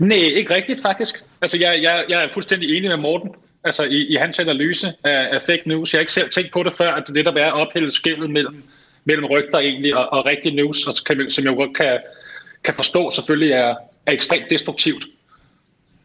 Nej, 0.00 0.16
ikke 0.16 0.54
rigtigt 0.54 0.82
faktisk. 0.82 1.24
Altså, 1.40 1.58
jeg, 1.58 1.82
jeg, 1.82 2.04
jeg 2.08 2.24
er 2.24 2.28
fuldstændig 2.32 2.76
enig 2.76 2.90
med 2.90 2.96
Morten 2.96 3.30
altså, 3.64 3.82
i, 3.82 4.06
i 4.06 4.16
hans 4.16 4.38
analyse 4.38 4.92
af, 5.04 5.28
af 5.32 5.40
fake 5.40 5.62
news. 5.66 5.92
Jeg 5.92 5.98
har 5.98 6.00
ikke 6.00 6.12
selv 6.12 6.30
tænkt 6.30 6.52
på 6.52 6.62
det 6.62 6.72
før, 6.78 6.92
at 6.92 7.08
det 7.14 7.24
der 7.24 7.32
er 7.32 7.50
ophældet 7.52 7.94
skældet 7.94 8.30
mellem, 8.30 8.62
mellem 9.04 9.24
rygter 9.24 9.58
egentlig 9.58 9.96
og, 9.96 10.12
og 10.12 10.26
rigtig 10.26 10.54
news, 10.54 10.86
og 10.86 10.94
kan, 11.06 11.30
som 11.30 11.44
jeg 11.44 11.54
godt 11.54 11.76
kan, 11.76 11.98
kan 12.64 12.74
forstå 12.74 13.10
selvfølgelig 13.10 13.52
er, 13.52 13.74
er 14.06 14.12
ekstremt 14.12 14.50
destruktivt. 14.50 15.06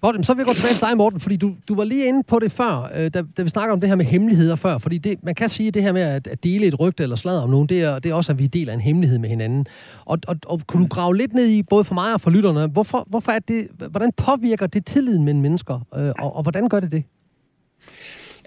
Godt, 0.02 0.26
så 0.26 0.34
vil 0.34 0.40
jeg 0.40 0.48
gå 0.48 0.54
tilbage 0.54 0.74
til 0.74 0.82
dig, 0.82 0.98
Morten, 0.98 1.20
fordi 1.20 1.38
du, 1.38 1.56
du 1.68 1.76
var 1.76 1.84
lige 1.84 2.08
inde 2.08 2.24
på 2.24 2.40
det 2.40 2.52
før, 2.52 2.92
øh, 2.96 3.12
da, 3.14 3.24
da 3.38 3.44
vi 3.44 3.50
snakker 3.50 3.74
om 3.74 3.80
det 3.80 3.90
her 3.90 3.96
med 3.96 4.06
hemmeligheder 4.06 4.56
før, 4.56 4.78
fordi 4.78 4.98
det, 4.98 5.24
man 5.24 5.36
kan 5.36 5.50
sige, 5.50 5.68
at 5.68 5.74
det 5.74 5.84
her 5.84 5.92
med 5.92 6.02
at, 6.02 6.28
at 6.28 6.44
dele 6.44 6.66
et 6.66 6.80
rygte 6.80 7.04
eller 7.04 7.16
sladder 7.16 7.42
om 7.42 7.50
nogen, 7.50 7.70
det 7.70 7.82
er, 7.82 8.00
det 8.00 8.12
er 8.12 8.16
også, 8.16 8.32
at 8.32 8.40
vi 8.40 8.48
deler 8.48 8.74
en 8.74 8.82
hemmelighed 8.82 9.20
med 9.20 9.30
hinanden. 9.30 9.66
Og, 10.06 10.20
og, 10.28 10.36
og 10.46 10.62
kunne 10.68 10.84
du 10.84 10.88
grave 10.88 11.18
lidt 11.18 11.34
ned 11.34 11.48
i, 11.48 11.64
både 11.64 11.84
for 11.84 11.94
mig 11.94 12.14
og 12.14 12.22
for 12.22 12.30
lytterne, 12.30 12.68
hvorfor, 12.68 13.08
hvorfor 13.10 13.32
er 13.32 13.40
det, 13.40 13.68
hvordan 13.90 14.12
påvirker 14.12 14.68
det 14.68 14.86
tilliden 14.86 15.24
mellem 15.24 15.42
mennesker, 15.42 15.80
øh, 15.96 16.14
og, 16.20 16.36
og 16.36 16.42
hvordan 16.42 16.70
gør 16.70 16.80
det 16.80 16.92
det? 16.92 17.04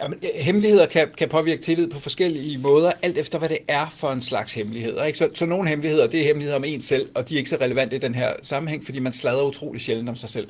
Jamen, 0.03 0.19
hemmeligheder 0.41 0.87
kan, 0.87 1.09
kan 1.19 1.29
påvirke 1.29 1.63
tillid 1.63 1.89
på 1.91 2.01
forskellige 2.01 2.59
måder, 2.59 2.91
alt 3.03 3.19
efter 3.19 3.39
hvad 3.39 3.49
det 3.49 3.59
er 3.69 3.87
for 3.91 4.11
en 4.11 4.21
slags 4.21 4.55
hemmeligheder. 4.55 5.05
Ikke? 5.05 5.19
Så, 5.19 5.29
så 5.35 5.47
nogle 5.47 5.69
hemmeligheder, 5.69 6.07
det 6.07 6.21
er 6.21 6.25
hemmeligheder 6.25 6.57
om 6.57 6.65
en 6.65 6.83
selv, 6.83 7.09
og 7.15 7.29
de 7.29 7.35
er 7.35 7.39
ikke 7.39 7.51
så 7.51 7.59
relevante 7.61 7.97
i 7.97 7.99
den 7.99 8.15
her 8.15 8.33
sammenhæng, 8.43 8.85
fordi 8.85 8.99
man 8.99 9.13
slader 9.13 9.43
utrolig 9.43 9.81
sjældent 9.81 10.09
om 10.09 10.17
sig 10.17 10.29
selv. 10.29 10.49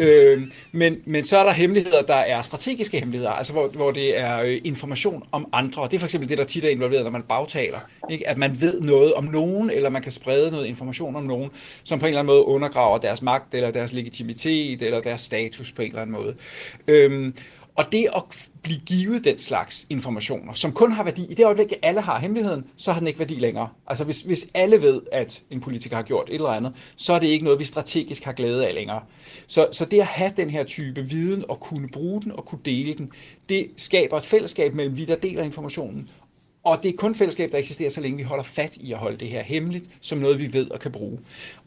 Øh, 0.00 0.42
men, 0.72 0.96
men 1.04 1.24
så 1.24 1.38
er 1.38 1.44
der 1.44 1.52
hemmeligheder, 1.52 2.02
der 2.02 2.14
er 2.14 2.42
strategiske 2.42 2.98
hemmeligheder, 2.98 3.30
altså 3.30 3.52
hvor, 3.52 3.68
hvor 3.68 3.90
det 3.90 4.20
er 4.20 4.40
øh, 4.40 4.58
information 4.64 5.22
om 5.32 5.48
andre. 5.52 5.82
Og 5.82 5.90
det 5.90 5.96
er 5.96 5.98
for 5.98 6.06
eksempel 6.06 6.28
det, 6.28 6.38
der 6.38 6.44
tit 6.44 6.64
er 6.64 6.68
involveret, 6.68 7.04
når 7.04 7.10
man 7.10 7.22
bagtaler. 7.22 7.78
Ikke? 8.10 8.28
At 8.28 8.38
man 8.38 8.60
ved 8.60 8.80
noget 8.80 9.14
om 9.14 9.24
nogen, 9.24 9.70
eller 9.70 9.90
man 9.90 10.02
kan 10.02 10.12
sprede 10.12 10.50
noget 10.50 10.66
information 10.66 11.16
om 11.16 11.22
nogen, 11.22 11.50
som 11.84 11.98
på 11.98 12.06
en 12.06 12.08
eller 12.08 12.20
anden 12.20 12.34
måde 12.34 12.44
undergraver 12.44 12.98
deres 12.98 13.22
magt, 13.22 13.54
eller 13.54 13.70
deres 13.70 13.92
legitimitet, 13.92 14.82
eller 14.82 15.00
deres 15.00 15.20
status 15.20 15.72
på 15.72 15.82
en 15.82 15.88
eller 15.88 16.02
anden 16.02 16.16
måde. 16.16 16.34
Øh, 16.88 17.32
og 17.76 17.84
det 17.92 18.08
at 18.16 18.22
blive 18.62 18.78
givet 18.86 19.24
den 19.24 19.38
slags 19.38 19.86
informationer, 19.90 20.52
som 20.52 20.72
kun 20.72 20.92
har 20.92 21.04
værdi, 21.04 21.26
i 21.30 21.34
det 21.34 21.44
øjeblik, 21.44 21.72
alle 21.82 22.00
har 22.00 22.18
hemmeligheden, 22.18 22.64
så 22.76 22.92
har 22.92 23.00
den 23.00 23.06
ikke 23.08 23.18
værdi 23.18 23.34
længere. 23.34 23.68
Altså 23.86 24.04
hvis, 24.04 24.20
hvis 24.20 24.46
alle 24.54 24.82
ved, 24.82 25.00
at 25.12 25.42
en 25.50 25.60
politiker 25.60 25.96
har 25.96 26.02
gjort 26.02 26.28
et 26.28 26.34
eller 26.34 26.48
andet, 26.48 26.74
så 26.96 27.12
er 27.12 27.18
det 27.18 27.26
ikke 27.26 27.44
noget, 27.44 27.58
vi 27.58 27.64
strategisk 27.64 28.24
har 28.24 28.32
glæde 28.32 28.68
af 28.68 28.74
længere. 28.74 29.02
Så, 29.46 29.68
så 29.72 29.84
det 29.84 30.00
at 30.00 30.06
have 30.06 30.32
den 30.36 30.50
her 30.50 30.64
type 30.64 31.00
viden 31.00 31.44
og 31.48 31.60
kunne 31.60 31.88
bruge 31.88 32.22
den 32.22 32.32
og 32.32 32.44
kunne 32.44 32.60
dele 32.64 32.94
den, 32.94 33.12
det 33.48 33.66
skaber 33.76 34.16
et 34.16 34.24
fællesskab 34.24 34.74
mellem 34.74 34.96
vi, 34.96 35.04
der 35.04 35.16
deler 35.16 35.42
informationen, 35.42 36.08
og 36.64 36.82
det 36.82 36.88
er 36.88 36.96
kun 36.98 37.14
fællesskab, 37.14 37.52
der 37.52 37.58
eksisterer, 37.58 37.90
så 37.90 38.00
længe 38.00 38.16
vi 38.16 38.22
holder 38.22 38.44
fat 38.44 38.76
i 38.76 38.92
at 38.92 38.98
holde 38.98 39.16
det 39.18 39.28
her 39.28 39.42
hemmeligt, 39.42 39.84
som 40.00 40.18
noget, 40.18 40.38
vi 40.38 40.52
ved 40.52 40.70
og 40.70 40.80
kan 40.80 40.92
bruge. 40.92 41.18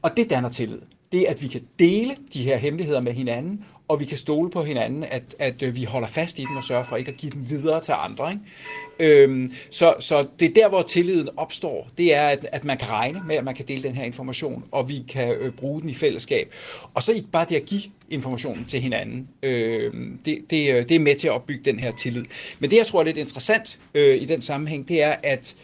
Og 0.01 0.17
det 0.17 0.29
danner 0.29 0.49
tillid. 0.49 0.79
Det 1.13 1.25
at 1.25 1.43
vi 1.43 1.47
kan 1.47 1.61
dele 1.79 2.15
de 2.33 2.43
her 2.43 2.57
hemmeligheder 2.57 3.01
med 3.01 3.13
hinanden, 3.13 3.65
og 3.87 3.99
vi 3.99 4.05
kan 4.05 4.17
stole 4.17 4.49
på 4.49 4.63
hinanden, 4.63 5.03
at, 5.03 5.23
at 5.39 5.63
øh, 5.63 5.75
vi 5.75 5.83
holder 5.83 6.07
fast 6.07 6.39
i 6.39 6.41
dem 6.41 6.57
og 6.57 6.63
sørger 6.63 6.83
for 6.83 6.95
ikke 6.95 7.11
at 7.11 7.17
give 7.17 7.31
dem 7.31 7.49
videre 7.49 7.81
til 7.81 7.93
andre. 7.97 8.31
Ikke? 8.31 9.23
Øhm, 9.23 9.53
så, 9.69 9.93
så 9.99 10.27
det 10.39 10.49
er 10.49 10.53
der, 10.53 10.69
hvor 10.69 10.81
tilliden 10.81 11.29
opstår. 11.37 11.87
Det 11.97 12.15
er, 12.15 12.27
at, 12.27 12.45
at 12.51 12.63
man 12.63 12.77
kan 12.77 12.89
regne 12.89 13.21
med, 13.27 13.35
at 13.35 13.43
man 13.43 13.55
kan 13.55 13.65
dele 13.67 13.83
den 13.83 13.95
her 13.95 14.03
information, 14.03 14.63
og 14.71 14.89
vi 14.89 15.03
kan 15.09 15.33
øh, 15.33 15.51
bruge 15.51 15.81
den 15.81 15.89
i 15.89 15.93
fællesskab. 15.93 16.53
Og 16.93 17.03
så 17.03 17.11
ikke 17.11 17.27
bare 17.31 17.45
det 17.49 17.55
at 17.55 17.65
give 17.65 17.81
informationen 18.09 18.65
til 18.65 18.79
hinanden. 18.79 19.27
Øh, 19.43 19.93
det, 20.25 20.37
det, 20.49 20.73
øh, 20.73 20.89
det 20.89 20.95
er 20.95 20.99
med 20.99 21.15
til 21.15 21.27
at 21.27 21.33
opbygge 21.33 21.71
den 21.71 21.79
her 21.79 21.91
tillid. 21.91 22.25
Men 22.59 22.69
det, 22.69 22.77
jeg 22.77 22.85
tror 22.85 22.99
er 22.99 23.03
lidt 23.03 23.17
interessant 23.17 23.79
øh, 23.93 24.21
i 24.21 24.25
den 24.25 24.41
sammenhæng, 24.41 24.87
det 24.87 25.03
er, 25.03 25.15
at 25.23 25.55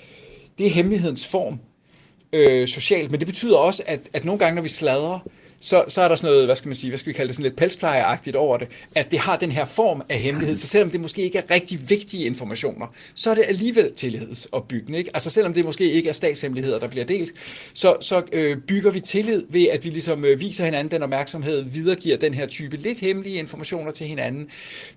det 0.57 0.65
er 0.65 0.69
hemmelighedens 0.69 1.27
form 1.27 1.59
øh, 2.33 2.67
socialt, 2.67 3.11
men 3.11 3.19
det 3.19 3.27
betyder 3.27 3.57
også, 3.57 3.83
at, 3.87 3.99
at 4.13 4.25
nogle 4.25 4.39
gange, 4.39 4.55
når 4.55 4.61
vi 4.61 4.69
sladrer, 4.69 5.19
så, 5.59 5.83
så 5.87 6.01
er 6.01 6.07
der 6.07 6.15
sådan 6.15 6.31
noget, 6.31 6.45
hvad 6.45 6.55
skal 6.55 6.69
man 6.69 6.75
sige, 6.75 6.89
hvad 6.89 6.99
skal 6.99 7.09
vi 7.09 7.13
kalde 7.13 7.27
det, 7.27 7.35
sådan 7.35 7.43
lidt 7.43 7.55
pelsplejeagtigt 7.55 8.35
over 8.35 8.57
det, 8.57 8.67
at 8.95 9.11
det 9.11 9.19
har 9.19 9.37
den 9.37 9.51
her 9.51 9.65
form 9.65 10.01
af 10.09 10.19
hemmelighed, 10.19 10.55
så 10.55 10.67
selvom 10.67 10.89
det 10.89 11.01
måske 11.01 11.21
ikke 11.21 11.37
er 11.37 11.51
rigtig 11.51 11.89
vigtige 11.89 12.25
informationer, 12.25 12.87
så 13.15 13.29
er 13.29 13.35
det 13.35 13.43
alligevel 13.47 13.93
tillidsopbyggende. 13.93 14.97
Ikke? 14.97 15.11
Altså 15.13 15.29
selvom 15.29 15.53
det 15.53 15.65
måske 15.65 15.91
ikke 15.91 16.09
er 16.09 16.13
statshemmeligheder, 16.13 16.79
der 16.79 16.87
bliver 16.87 17.05
delt, 17.05 17.33
så, 17.73 17.95
så 18.01 18.23
øh, 18.33 18.57
bygger 18.57 18.91
vi 18.91 18.99
tillid 18.99 19.43
ved, 19.49 19.67
at 19.67 19.85
vi 19.85 19.89
ligesom 19.89 20.25
øh, 20.25 20.39
viser 20.39 20.65
hinanden 20.65 20.91
den 20.91 21.03
opmærksomhed, 21.03 21.63
videregiver 21.63 22.17
den 22.17 22.33
her 22.33 22.45
type 22.45 22.77
lidt 22.77 22.99
hemmelige 22.99 23.35
informationer 23.35 23.91
til 23.91 24.07
hinanden, 24.07 24.49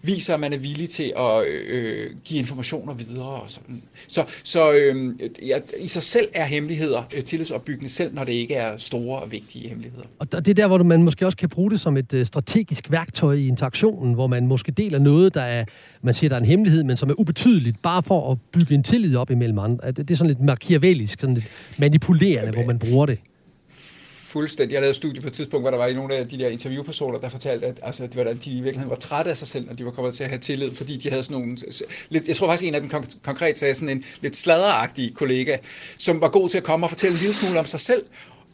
viser, 0.03 0.35
at 0.35 0.41
man 0.41 0.53
er 0.53 0.59
villig 0.59 0.91
til 0.91 1.13
at 1.17 1.47
øh, 1.47 1.63
øh 1.69 2.11
give 2.25 2.41
informationer 2.41 2.95
videre. 2.95 3.43
Og 3.43 3.51
sådan. 3.51 3.83
Så, 4.09 4.25
så 4.45 4.73
øh, 4.73 5.15
ja, 5.49 5.57
i 5.79 5.89
sig 5.89 6.03
selv 6.03 6.29
er 6.35 6.45
hemmeligheder 6.45 7.03
øh, 7.17 7.25
tillidsopbyggende, 7.25 7.89
selv 7.89 8.15
når 8.15 8.25
det 8.25 8.33
ikke 8.33 8.55
er 8.55 8.77
store 8.77 9.21
og 9.21 9.33
vigtige 9.33 9.69
hemmeligheder. 9.69 10.05
Og 10.19 10.47
det 10.47 10.52
er 10.59 10.63
der, 10.63 10.69
hvor 10.69 10.83
man 10.83 11.03
måske 11.03 11.27
også 11.27 11.39
kan 11.39 11.49
bruge 11.49 11.71
det 11.71 11.81
som 11.81 11.97
et 11.97 12.13
øh, 12.13 12.27
strategisk 12.27 12.91
værktøj 12.91 13.35
i 13.35 13.49
interaktionen, 13.49 14.15
hvor 14.15 14.27
man 14.27 14.47
måske 14.47 14.73
deler 14.73 14.99
noget, 14.99 15.35
der 15.35 15.43
er, 15.43 15.65
man 16.03 16.15
siger, 16.15 16.29
der 16.29 16.37
er 16.37 16.41
en 16.41 16.47
hemmelighed, 16.47 16.85
men 16.85 16.97
som 16.97 17.11
er 17.11 17.21
ubetydeligt, 17.21 17.83
bare 17.83 18.03
for 18.03 18.33
at 18.33 18.39
bygge 18.53 18.75
en 18.75 18.83
tillid 18.83 19.17
op 19.17 19.31
imellem 19.31 19.59
andre. 19.59 19.93
Det 19.93 20.11
er 20.11 20.15
sådan 20.15 20.29
lidt 20.29 20.41
machiavellisk, 20.41 21.21
sådan 21.21 21.35
lidt 21.35 21.49
manipulerende, 21.79 22.53
hvor 22.53 22.67
man 22.67 22.79
bruger 22.79 23.07
det 23.07 23.19
fuldstændig. 24.33 24.75
Jeg 24.75 24.81
lavede 24.81 24.91
et 24.91 24.97
studie 24.97 25.21
på 25.23 25.27
et 25.27 25.33
tidspunkt, 25.33 25.63
hvor 25.63 25.71
der 25.71 25.79
var 25.79 25.87
i 25.87 25.95
nogle 25.95 26.15
af 26.15 26.29
de 26.29 26.39
der 26.39 26.49
interviewpersoner, 26.49 27.19
der 27.19 27.29
fortalte, 27.29 27.67
at 27.67 27.81
altså, 27.83 28.07
det 28.07 28.17
var, 28.17 28.25
at 28.31 28.45
de 28.45 28.51
i 28.51 28.55
virkeligheden 28.55 28.91
var 28.91 28.97
trætte 28.97 29.31
af 29.31 29.37
sig 29.37 29.49
selv, 29.49 29.67
når 29.67 29.75
de 29.75 29.85
var 29.85 29.91
kommet 29.91 30.15
til 30.15 30.25
at 30.25 30.31
have 30.31 30.41
tillid, 30.41 30.71
fordi 30.75 30.97
de 30.97 31.11
havde 31.11 31.25
sådan 31.25 31.41
nogle... 31.41 31.57
Lidt, 32.09 32.29
jeg 32.29 32.37
tror 32.37 32.47
faktisk, 32.49 32.69
en 32.69 32.75
af 32.75 32.81
dem 32.81 32.91
konkret 33.23 33.59
sagde 33.59 33.75
sådan 33.75 33.97
en 33.97 34.05
lidt 34.21 34.37
sladderagtig 34.37 35.15
kollega, 35.15 35.57
som 35.99 36.21
var 36.21 36.29
god 36.29 36.49
til 36.49 36.59
at 36.59 36.65
komme 36.65 36.87
og 36.87 36.91
fortælle 36.91 37.15
en 37.15 37.21
lille 37.21 37.35
smule 37.35 37.59
om 37.59 37.65
sig 37.65 37.81
selv, 37.81 38.03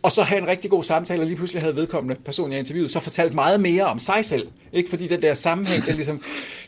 og 0.02 0.12
så 0.12 0.22
have 0.22 0.42
en 0.42 0.46
rigtig 0.46 0.70
god 0.70 0.84
samtale, 0.84 1.22
og 1.22 1.26
lige 1.26 1.36
pludselig 1.36 1.62
havde 1.62 1.76
vedkommende 1.76 2.22
person, 2.24 2.52
jeg 2.52 2.58
interviewede, 2.58 2.92
så 2.92 3.00
fortalt 3.00 3.34
meget 3.34 3.60
mere 3.60 3.84
om 3.84 3.98
sig 3.98 4.24
selv. 4.24 4.48
Ikke? 4.72 4.90
Fordi 4.90 5.08
den 5.08 5.22
der 5.22 5.34
sammenhæng, 5.34 5.86
det, 5.86 5.94
ligesom, 5.94 6.22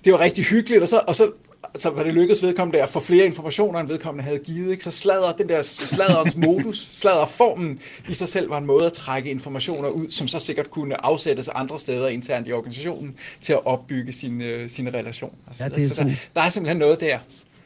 det 0.04 0.12
var 0.12 0.20
rigtig 0.20 0.44
hyggeligt, 0.44 0.82
og 0.82 0.88
så, 0.88 1.00
og 1.06 1.16
så 1.16 1.30
så 1.76 1.90
var 1.90 2.02
det 2.02 2.14
lykkedes 2.14 2.42
vedkommende 2.42 2.82
at 2.82 2.88
få 2.88 3.00
flere 3.00 3.26
informationer, 3.26 3.80
end 3.80 3.88
vedkommende 3.88 4.24
havde 4.24 4.38
givet. 4.38 4.70
Ikke? 4.70 4.84
Så 4.84 4.90
sladder, 4.90 5.32
den 5.32 5.48
der 5.48 5.62
sladderens 5.62 6.36
modus, 6.36 6.88
sladderformen 6.92 7.78
i 8.08 8.14
sig 8.14 8.28
selv 8.28 8.50
var 8.50 8.58
en 8.58 8.66
måde 8.66 8.86
at 8.86 8.92
trække 8.92 9.30
informationer 9.30 9.88
ud, 9.88 10.10
som 10.10 10.28
så 10.28 10.38
sikkert 10.38 10.70
kunne 10.70 11.04
afsættes 11.04 11.48
andre 11.48 11.78
steder 11.78 12.08
internt 12.08 12.48
i 12.48 12.52
organisationen 12.52 13.16
til 13.42 13.52
at 13.52 13.66
opbygge 13.66 14.12
sin, 14.12 14.42
øh, 14.42 14.70
sin 14.70 14.94
relation. 14.94 15.34
Altså, 15.46 15.64
ja, 15.64 15.68
det 15.68 15.80
er 15.80 15.88
så 15.88 15.94
der, 15.94 16.10
der 16.34 16.40
er 16.40 16.48
simpelthen 16.48 16.78
noget 16.78 17.00
der. 17.00 17.18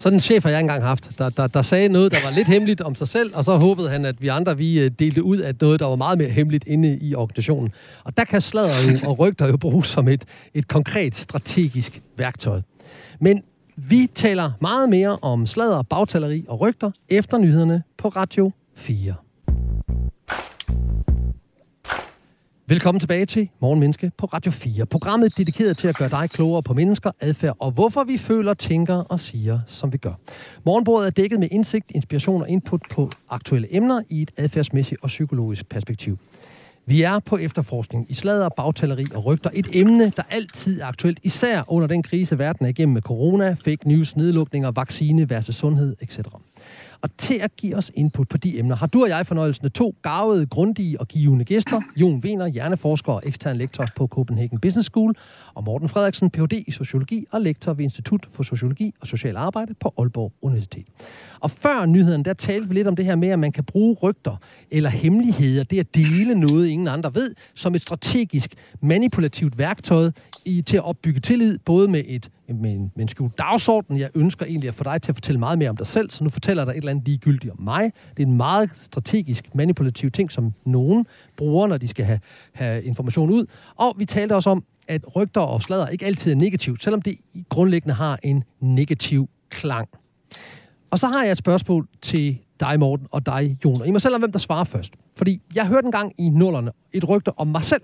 Sådan 0.04 0.16
en 0.16 0.20
chef 0.20 0.44
har 0.44 0.50
jeg 0.50 0.60
engang 0.60 0.82
haft, 0.82 1.18
der, 1.18 1.28
der, 1.28 1.46
der 1.46 1.62
sagde 1.62 1.88
noget, 1.88 2.12
der 2.12 2.18
var 2.24 2.36
lidt 2.36 2.48
hemmeligt 2.48 2.80
om 2.80 2.94
sig 2.94 3.08
selv, 3.08 3.30
og 3.34 3.44
så 3.44 3.56
håbede 3.56 3.90
han, 3.90 4.04
at 4.04 4.22
vi 4.22 4.28
andre 4.28 4.56
vi 4.56 4.80
øh, 4.80 4.90
delte 4.98 5.22
ud 5.22 5.38
af 5.38 5.54
noget, 5.60 5.80
der 5.80 5.86
var 5.86 5.96
meget 5.96 6.18
mere 6.18 6.28
hemmeligt 6.28 6.64
inde 6.66 6.98
i 7.00 7.14
organisationen. 7.14 7.72
Og 8.04 8.16
der 8.16 8.24
kan 8.24 8.40
sladder 8.40 8.92
jo, 8.92 9.08
og 9.08 9.18
rygter 9.18 9.46
jo 9.46 9.56
bruges 9.56 9.88
som 9.88 10.08
et, 10.08 10.24
et 10.54 10.68
konkret 10.68 11.14
strategisk 11.16 12.00
værktøj. 12.16 12.60
Men 13.20 13.42
vi 13.76 14.08
taler 14.14 14.50
meget 14.60 14.88
mere 14.88 15.18
om 15.22 15.46
sladder, 15.46 15.82
bagtaleri 15.82 16.44
og 16.48 16.60
rygter 16.60 16.90
efter 17.08 17.38
nyhederne 17.38 17.82
på 17.98 18.08
Radio 18.08 18.52
4. 18.76 19.14
Velkommen 22.66 23.00
tilbage 23.00 23.26
til 23.26 23.48
Morgenmenneske 23.60 24.12
på 24.18 24.26
Radio 24.26 24.52
4. 24.52 24.86
Programmet 24.86 25.36
dedikeret 25.36 25.76
til 25.76 25.88
at 25.88 25.96
gøre 25.96 26.08
dig 26.08 26.30
klogere 26.30 26.62
på 26.62 26.74
mennesker, 26.74 27.10
adfærd 27.20 27.56
og 27.58 27.70
hvorfor 27.70 28.04
vi 28.04 28.18
føler, 28.18 28.54
tænker 28.54 28.94
og 28.94 29.20
siger, 29.20 29.60
som 29.66 29.92
vi 29.92 29.98
gør. 29.98 30.12
Morgenbordet 30.66 31.06
er 31.06 31.10
dækket 31.10 31.40
med 31.40 31.48
indsigt, 31.50 31.90
inspiration 31.90 32.42
og 32.42 32.48
input 32.48 32.82
på 32.90 33.10
aktuelle 33.30 33.76
emner 33.76 34.02
i 34.10 34.22
et 34.22 34.30
adfærdsmæssigt 34.36 35.02
og 35.02 35.06
psykologisk 35.06 35.68
perspektiv. 35.68 36.18
Vi 36.86 37.02
er 37.02 37.18
på 37.18 37.36
efterforskning 37.36 38.06
i 38.10 38.14
sladder, 38.14 38.48
bagtaleri 38.48 39.04
og 39.14 39.24
rygter. 39.24 39.50
Et 39.54 39.66
emne, 39.72 40.10
der 40.16 40.22
altid 40.30 40.80
er 40.80 40.86
aktuelt, 40.86 41.18
især 41.22 41.62
under 41.68 41.88
den 41.88 42.02
krise, 42.02 42.38
verden 42.38 42.66
er 42.66 42.70
igennem 42.70 42.94
med 42.94 43.02
corona, 43.02 43.56
fake 43.64 43.88
news, 43.88 44.16
nedlukninger, 44.16 44.70
vaccine 44.70 45.30
versus 45.30 45.54
sundhed, 45.54 45.96
etc. 46.00 46.18
Og 47.04 47.10
til 47.18 47.34
at 47.34 47.56
give 47.56 47.76
os 47.76 47.92
input 47.94 48.28
på 48.28 48.36
de 48.36 48.58
emner, 48.58 48.76
har 48.76 48.86
du 48.86 49.02
og 49.02 49.08
jeg 49.08 49.26
fornøjelsen 49.26 49.64
af 49.64 49.72
to 49.72 49.96
gavede, 50.02 50.46
grundige 50.46 51.00
og 51.00 51.08
givende 51.08 51.44
gæster. 51.44 51.80
Jon 51.96 52.20
Wiener, 52.24 52.46
hjerneforsker 52.46 53.12
og 53.12 53.22
ekstern 53.26 53.56
lektor 53.56 53.88
på 53.96 54.06
Copenhagen 54.06 54.60
Business 54.60 54.86
School, 54.86 55.16
og 55.54 55.64
Morten 55.64 55.88
Frederiksen, 55.88 56.30
Ph.D. 56.30 56.52
i 56.66 56.70
sociologi 56.70 57.26
og 57.32 57.40
lektor 57.40 57.72
ved 57.72 57.84
Institut 57.84 58.26
for 58.30 58.42
Sociologi 58.42 58.94
og 59.00 59.06
Social 59.06 59.36
Arbejde 59.36 59.74
på 59.74 59.94
Aalborg 59.98 60.32
Universitet. 60.42 60.86
Og 61.40 61.50
før 61.50 61.86
nyheden, 61.86 62.24
der 62.24 62.32
talte 62.32 62.68
vi 62.68 62.74
lidt 62.74 62.88
om 62.88 62.96
det 62.96 63.04
her 63.04 63.16
med, 63.16 63.28
at 63.28 63.38
man 63.38 63.52
kan 63.52 63.64
bruge 63.64 63.96
rygter 64.02 64.36
eller 64.70 64.90
hemmeligheder, 64.90 65.64
det 65.64 65.80
at 65.80 65.94
dele 65.94 66.34
noget, 66.34 66.68
ingen 66.68 66.88
andre 66.88 67.14
ved, 67.14 67.34
som 67.54 67.74
et 67.74 67.82
strategisk 67.82 68.54
manipulativt 68.80 69.58
værktøj 69.58 70.10
i, 70.44 70.62
til 70.62 70.76
at 70.76 70.84
opbygge 70.84 71.20
tillid, 71.20 71.58
både 71.58 71.88
med 71.88 72.02
et 72.06 72.30
med 72.48 72.90
en, 72.98 73.08
skjult 73.08 73.38
dagsorden. 73.38 73.98
Jeg 73.98 74.10
ønsker 74.14 74.46
egentlig 74.46 74.68
at 74.68 74.74
få 74.74 74.84
dig 74.84 75.02
til 75.02 75.12
at 75.12 75.16
fortælle 75.16 75.38
meget 75.38 75.58
mere 75.58 75.70
om 75.70 75.76
dig 75.76 75.86
selv, 75.86 76.10
så 76.10 76.24
nu 76.24 76.30
fortæller 76.30 76.62
jeg 76.62 76.66
dig 76.66 76.72
et 76.72 76.76
eller 76.76 76.90
andet 76.90 77.06
ligegyldigt 77.06 77.52
om 77.52 77.60
mig. 77.60 77.92
Det 78.16 78.22
er 78.22 78.26
en 78.26 78.36
meget 78.36 78.70
strategisk, 78.74 79.54
manipulativ 79.54 80.10
ting, 80.10 80.32
som 80.32 80.52
nogen 80.64 81.06
bruger, 81.36 81.66
når 81.66 81.78
de 81.78 81.88
skal 81.88 82.04
have, 82.04 82.20
have 82.52 82.82
information 82.82 83.30
ud. 83.30 83.46
Og 83.76 83.94
vi 83.98 84.04
talte 84.04 84.34
også 84.34 84.50
om, 84.50 84.64
at 84.88 85.16
rygter 85.16 85.40
og 85.40 85.62
sladder 85.62 85.86
ikke 85.86 86.06
altid 86.06 86.32
er 86.32 86.36
negativt, 86.36 86.82
selvom 86.82 87.02
det 87.02 87.18
grundlæggende 87.48 87.94
har 87.94 88.18
en 88.22 88.44
negativ 88.60 89.28
klang. 89.50 89.88
Og 90.90 90.98
så 90.98 91.06
har 91.06 91.22
jeg 91.22 91.32
et 91.32 91.38
spørgsmål 91.38 91.88
til 92.02 92.38
dig, 92.60 92.80
Morten, 92.80 93.06
og 93.10 93.26
dig, 93.26 93.58
Jon. 93.64 93.80
Og 93.80 93.86
I 93.86 93.90
må 93.90 93.98
selv 93.98 94.14
om, 94.14 94.20
hvem 94.20 94.32
der 94.32 94.38
svarer 94.38 94.64
først. 94.64 94.92
Fordi 95.16 95.40
jeg 95.54 95.66
hørte 95.66 95.84
en 95.84 95.92
gang 95.92 96.12
i 96.18 96.28
nullerne 96.28 96.70
et 96.92 97.08
rygte 97.08 97.38
om 97.38 97.46
mig 97.46 97.64
selv. 97.64 97.82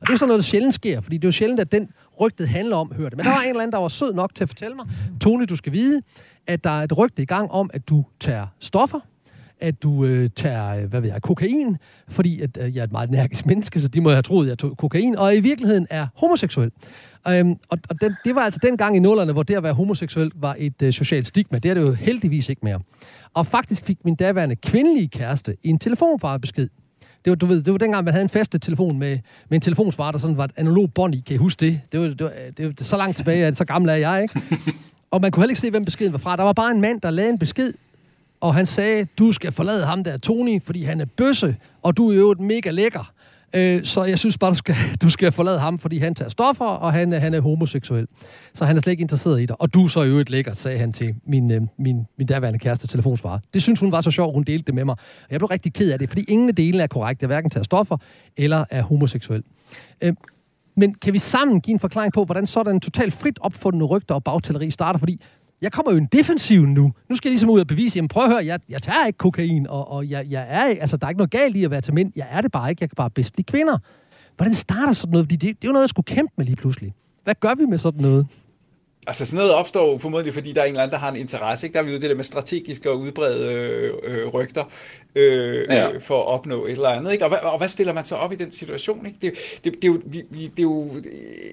Og 0.00 0.06
det 0.06 0.12
er 0.12 0.16
sådan 0.16 0.28
noget, 0.28 0.38
der 0.38 0.44
sjældent 0.44 0.74
sker, 0.74 1.00
fordi 1.00 1.16
det 1.16 1.24
er 1.24 1.28
jo 1.28 1.32
sjældent, 1.32 1.60
at 1.60 1.72
den 1.72 1.90
rygtet 2.20 2.48
handler 2.48 2.76
om, 2.76 2.92
hørte. 2.96 3.16
Men 3.16 3.24
der 3.24 3.30
var 3.30 3.40
en 3.40 3.48
eller 3.48 3.62
anden, 3.62 3.72
der 3.72 3.78
var 3.78 3.88
sød 3.88 4.14
nok 4.14 4.34
til 4.34 4.44
at 4.44 4.48
fortælle 4.48 4.76
mig, 4.76 4.86
Tony, 5.20 5.44
du 5.48 5.56
skal 5.56 5.72
vide, 5.72 6.02
at 6.46 6.64
der 6.64 6.70
er 6.70 6.82
et 6.82 6.98
rygte 6.98 7.22
i 7.22 7.26
gang 7.26 7.50
om, 7.50 7.70
at 7.72 7.88
du 7.88 8.04
tager 8.20 8.46
stoffer, 8.60 9.00
at 9.60 9.82
du 9.82 10.04
øh, 10.04 10.30
tager, 10.36 10.76
øh, 10.76 10.84
hvad 10.84 11.00
ved 11.00 11.10
jeg, 11.10 11.22
kokain, 11.22 11.76
fordi 12.08 12.40
at, 12.40 12.58
øh, 12.60 12.76
jeg 12.76 12.80
er 12.80 12.84
et 12.84 12.92
meget 12.92 13.08
energisk 13.08 13.46
menneske, 13.46 13.80
så 13.80 13.88
de 13.88 14.00
må 14.00 14.10
have 14.10 14.22
troet, 14.22 14.46
at 14.46 14.48
jeg 14.48 14.58
tog 14.58 14.76
kokain, 14.76 15.16
og 15.16 15.36
i 15.36 15.40
virkeligheden 15.40 15.86
er 15.90 16.06
homoseksuel. 16.16 16.70
Øhm, 17.28 17.56
og 17.68 17.78
og 17.90 18.00
den, 18.00 18.14
det 18.24 18.34
var 18.34 18.40
altså 18.40 18.60
den 18.62 18.76
gang 18.76 18.96
i 18.96 18.98
nullerne, 18.98 19.32
hvor 19.32 19.42
det 19.42 19.54
at 19.54 19.62
være 19.62 19.72
homoseksuel 19.72 20.30
var 20.34 20.56
et 20.58 20.82
øh, 20.82 20.92
socialt 20.92 21.26
stigma. 21.26 21.58
Det 21.58 21.70
er 21.70 21.74
det 21.74 21.80
jo 21.80 21.92
heldigvis 21.92 22.48
ikke 22.48 22.60
mere. 22.64 22.80
Og 23.34 23.46
faktisk 23.46 23.84
fik 23.84 24.04
min 24.04 24.14
daværende 24.14 24.56
kvindelige 24.56 25.08
kæreste 25.08 25.56
en 25.62 25.78
telefonfarebesked. 25.78 26.68
Det 27.28 27.30
var, 27.30 27.36
du 27.36 27.46
ved, 27.46 27.62
det 27.62 27.72
var 27.72 27.78
dengang, 27.78 28.04
man 28.04 28.14
havde 28.14 28.22
en 28.22 28.28
faste 28.28 28.58
telefon 28.58 28.98
med, 28.98 29.18
med 29.48 29.56
en 29.56 29.60
telefonsvar, 29.60 30.10
der 30.10 30.18
sådan 30.18 30.36
var 30.36 30.44
et 30.44 30.50
analog 30.56 30.92
bånd 30.94 31.14
i. 31.14 31.22
Kan 31.26 31.34
I 31.34 31.36
huske 31.36 31.66
det? 31.66 31.80
Det 31.92 32.00
var, 32.00 32.06
det 32.06 32.20
var, 32.20 32.30
det 32.56 32.66
var 32.66 32.72
så 32.84 32.96
langt 32.96 33.16
tilbage, 33.16 33.46
at 33.46 33.56
så 33.56 33.64
gammel 33.64 33.90
er 33.90 33.94
jeg, 33.94 34.22
ikke? 34.22 34.40
Og 35.10 35.20
man 35.20 35.30
kunne 35.30 35.42
heller 35.42 35.50
ikke 35.50 35.60
se, 35.60 35.70
hvem 35.70 35.84
beskeden 35.84 36.12
var 36.12 36.18
fra. 36.18 36.36
Der 36.36 36.42
var 36.42 36.52
bare 36.52 36.70
en 36.70 36.80
mand, 36.80 37.00
der 37.00 37.10
lavede 37.10 37.32
en 37.32 37.38
besked, 37.38 37.72
og 38.40 38.54
han 38.54 38.66
sagde, 38.66 39.06
du 39.18 39.32
skal 39.32 39.52
forlade 39.52 39.86
ham 39.86 40.04
der, 40.04 40.18
Tony, 40.18 40.62
fordi 40.62 40.82
han 40.82 41.00
er 41.00 41.04
bøsse, 41.16 41.56
og 41.82 41.96
du 41.96 42.10
er 42.10 42.16
jo 42.16 42.30
et 42.30 42.40
mega 42.40 42.70
lækker. 42.70 43.12
Øh, 43.56 43.84
så 43.84 44.04
jeg 44.04 44.18
synes 44.18 44.38
bare, 44.38 44.50
du 44.50 44.56
skal, 44.56 44.76
du 45.02 45.10
skal 45.10 45.32
forlade 45.32 45.58
ham, 45.58 45.78
fordi 45.78 45.98
han 45.98 46.14
tager 46.14 46.28
stoffer, 46.28 46.64
og 46.64 46.92
han, 46.92 47.12
han 47.12 47.34
er 47.34 47.40
homoseksuel. 47.40 48.06
Så 48.54 48.64
han 48.64 48.76
er 48.76 48.80
slet 48.80 48.90
ikke 48.90 49.00
interesseret 49.00 49.40
i 49.40 49.46
dig. 49.46 49.60
Og 49.60 49.74
du 49.74 49.88
så 49.88 50.02
jo 50.02 50.18
et 50.18 50.30
lækkert, 50.30 50.56
sagde 50.56 50.78
han 50.78 50.92
til 50.92 51.14
min, 51.26 51.50
øh, 51.50 51.60
min, 51.78 52.06
min 52.18 52.28
derværende 52.28 52.58
kæreste 52.58 52.86
telefonsvarer. 52.86 53.38
Det 53.54 53.62
synes 53.62 53.80
hun 53.80 53.92
var 53.92 54.00
så 54.00 54.10
sjovt, 54.10 54.34
hun 54.34 54.42
delte 54.42 54.66
det 54.66 54.74
med 54.74 54.84
mig. 54.84 54.94
Og 54.98 55.28
jeg 55.30 55.40
blev 55.40 55.46
rigtig 55.46 55.72
ked 55.72 55.92
af 55.92 55.98
det, 55.98 56.08
fordi 56.08 56.24
ingen 56.28 56.48
af 56.48 56.54
delene 56.54 56.82
er 56.82 56.86
korrekt. 56.86 57.22
Jeg 57.22 57.26
hverken 57.26 57.50
tager 57.50 57.64
stoffer 57.64 57.96
eller 58.36 58.64
er 58.70 58.82
homoseksuel. 58.82 59.42
Øh, 60.02 60.14
men 60.76 60.94
kan 60.94 61.12
vi 61.12 61.18
sammen 61.18 61.60
give 61.60 61.72
en 61.72 61.80
forklaring 61.80 62.12
på, 62.12 62.24
hvordan 62.24 62.46
sådan 62.46 62.74
en 62.74 62.80
totalt 62.80 63.14
frit 63.14 63.38
opfundne 63.40 63.84
rygter 63.84 64.14
og 64.14 64.24
bagtælleri 64.24 64.70
starter? 64.70 64.98
Fordi 64.98 65.20
jeg 65.62 65.72
kommer 65.72 65.92
jo 65.92 65.96
i 65.96 66.00
en 66.00 66.08
defensiv 66.12 66.66
nu. 66.66 66.92
Nu 67.08 67.16
skal 67.16 67.28
jeg 67.28 67.32
ligesom 67.32 67.50
ud 67.50 67.60
og 67.60 67.66
bevise, 67.66 67.96
jamen 67.96 68.08
prøv 68.08 68.24
at 68.24 68.30
høre, 68.30 68.46
jeg, 68.46 68.60
jeg 68.68 68.82
tager 68.82 69.06
ikke 69.06 69.16
kokain, 69.16 69.66
og, 69.66 69.90
og 69.90 70.10
jeg, 70.10 70.26
jeg 70.30 70.46
er 70.48 70.62
altså 70.80 70.96
der 70.96 71.06
er 71.06 71.10
ikke 71.10 71.18
noget 71.18 71.30
galt 71.30 71.56
i 71.56 71.64
at 71.64 71.70
være 71.70 71.80
til 71.80 71.94
mænd. 71.94 72.12
Jeg 72.16 72.26
er 72.30 72.40
det 72.40 72.52
bare 72.52 72.70
ikke, 72.70 72.82
jeg 72.82 72.90
kan 72.90 72.96
bare 72.96 73.10
bedst 73.10 73.36
lide 73.36 73.50
kvinder. 73.50 73.78
Hvordan 74.36 74.54
starter 74.54 74.92
sådan 74.92 75.10
noget? 75.10 75.24
Fordi 75.26 75.36
det, 75.36 75.42
det 75.42 75.64
er 75.64 75.68
jo 75.68 75.72
noget, 75.72 75.82
jeg 75.82 75.88
skulle 75.88 76.06
kæmpe 76.06 76.32
med 76.36 76.44
lige 76.44 76.56
pludselig. 76.56 76.94
Hvad 77.24 77.34
gør 77.40 77.54
vi 77.54 77.64
med 77.64 77.78
sådan 77.78 78.00
noget? 78.00 78.26
Altså 79.08 79.26
sådan 79.26 79.36
noget 79.36 79.54
opstår 79.54 79.92
jo 79.92 79.98
formodentlig, 79.98 80.34
fordi 80.34 80.52
der 80.52 80.60
er 80.60 80.64
en 80.64 80.70
eller 80.70 80.82
anden, 80.82 80.92
der 80.92 80.98
har 80.98 81.08
en 81.08 81.16
interesse. 81.16 81.66
Ikke? 81.66 81.74
Der 81.74 81.80
er 81.80 81.84
vi 81.84 81.92
jo 81.92 81.98
det 81.98 82.10
der 82.10 82.16
med 82.16 82.24
strategiske 82.24 82.90
og 82.90 82.98
udbrede 82.98 83.52
øh, 83.52 83.94
øh, 84.04 84.26
rygter 84.26 84.64
øh, 85.14 85.66
ja. 85.68 85.90
øh, 85.90 86.00
for 86.00 86.20
at 86.20 86.26
opnå 86.26 86.66
et 86.66 86.72
eller 86.72 86.88
andet. 86.88 87.12
Ikke? 87.12 87.24
Og, 87.24 87.28
hvad, 87.28 87.38
og 87.42 87.58
hvad 87.58 87.68
stiller 87.68 87.92
man 87.92 88.04
så 88.04 88.14
op 88.14 88.32
i 88.32 88.36
den 88.36 88.50
situation? 88.50 89.06
Ikke? 89.06 89.18
Det, 89.22 89.34
det, 89.64 89.74
det, 89.74 89.84
er 89.84 89.88
jo, 89.88 90.00
vi, 90.04 90.22
det 90.30 90.58
er 90.58 90.62
jo 90.62 90.90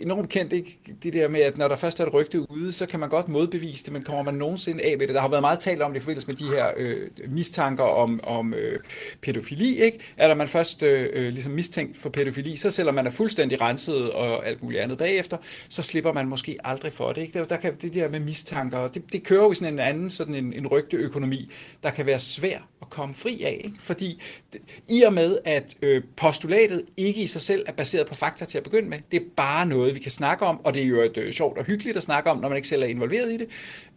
enormt 0.02 0.30
kendt, 0.30 0.54
ikke? 0.54 0.80
det 1.04 1.14
der 1.14 1.28
med, 1.28 1.42
at 1.42 1.58
når 1.58 1.68
der 1.68 1.76
først 1.76 2.00
er 2.00 2.06
et 2.06 2.14
rygte 2.14 2.52
ude, 2.52 2.72
så 2.72 2.86
kan 2.86 3.00
man 3.00 3.10
godt 3.10 3.30
modbevise 3.30 3.86
det, 3.86 3.94
men 3.94 4.04
kommer 4.04 4.24
man 4.24 4.34
nogensinde 4.34 4.84
af 4.84 4.98
med 4.98 5.08
det? 5.08 5.16
Der 5.16 5.22
har 5.22 5.30
været 5.30 5.42
meget 5.42 5.60
talt 5.60 5.82
om 5.82 5.94
det 5.94 6.00
i 6.00 6.04
forbindelse 6.04 6.28
med 6.28 6.36
de 6.36 6.46
her 6.56 6.68
øh, 6.78 7.10
mistanker 7.30 7.84
om, 7.84 8.20
om 8.24 8.54
øh, 8.54 8.80
pædofili. 9.22 9.82
Ikke? 9.82 10.00
Er 10.18 10.28
der 10.28 10.36
man 10.36 10.48
først 10.48 10.84
øh, 10.84 11.10
øh, 11.14 11.34
ligesom 11.34 11.52
mistænkt 11.52 11.98
for 11.98 12.10
pædofili, 12.10 12.58
så 12.58 12.72
selvom 12.72 12.96
man 12.96 13.08
er 13.08 13.12
fuldstændig 13.12 13.62
renset 13.62 14.12
og 14.12 14.48
alt 14.48 14.64
muligt 14.64 14.82
andet 14.82 14.98
bagefter, 14.98 15.38
så 15.70 15.82
slipper 15.82 16.14
man 16.14 16.28
måske 16.28 16.58
aldrig 16.64 16.94
for 16.94 17.12
det. 17.12 17.22
Ikke? 17.22 17.45
Der, 17.46 17.56
der 17.56 17.62
kan 17.62 17.76
det 17.82 17.94
der 17.94 18.10
med 18.10 18.20
mistanker, 18.20 18.88
det, 18.88 19.14
det 19.14 19.24
kører 19.24 19.44
jo 19.44 19.52
i 19.52 19.56
sådan 19.56 19.74
en 19.74 19.80
anden, 19.80 20.10
sådan 20.10 20.36
en, 20.36 20.54
en 20.54 20.68
rygteøkonomi, 20.68 21.52
der 21.84 21.90
kan 21.90 22.06
være 22.06 22.20
svær 22.20 22.60
at 22.86 22.90
komme 22.90 23.16
fri 23.16 23.44
af. 23.44 23.62
Ikke? 23.64 23.78
Fordi 23.80 24.22
i 24.90 25.02
og 25.02 25.14
med, 25.14 25.38
at 25.46 25.76
øh, 25.82 26.04
postulatet 26.18 26.82
ikke 26.98 27.22
i 27.22 27.28
sig 27.28 27.42
selv 27.42 27.64
er 27.68 27.72
baseret 27.72 28.08
på 28.08 28.16
fakta 28.16 28.46
til 28.46 28.58
at 28.58 28.64
begynde 28.64 28.90
med, 28.90 28.98
det 29.12 29.22
er 29.22 29.26
bare 29.38 29.66
noget, 29.66 29.96
vi 29.96 30.00
kan 30.00 30.12
snakke 30.12 30.46
om, 30.46 30.66
og 30.66 30.74
det 30.74 30.82
er 30.82 30.88
jo 30.88 31.02
et 31.02 31.18
øh, 31.18 31.34
sjovt 31.34 31.58
og 31.58 31.66
hyggeligt 31.66 31.98
at 31.98 32.04
snakke 32.04 32.30
om, 32.30 32.38
når 32.38 32.50
man 32.50 32.56
ikke 32.56 32.68
selv 32.68 32.84
er 32.84 32.88
involveret 32.88 33.32
i 33.32 33.38
det, 33.38 33.48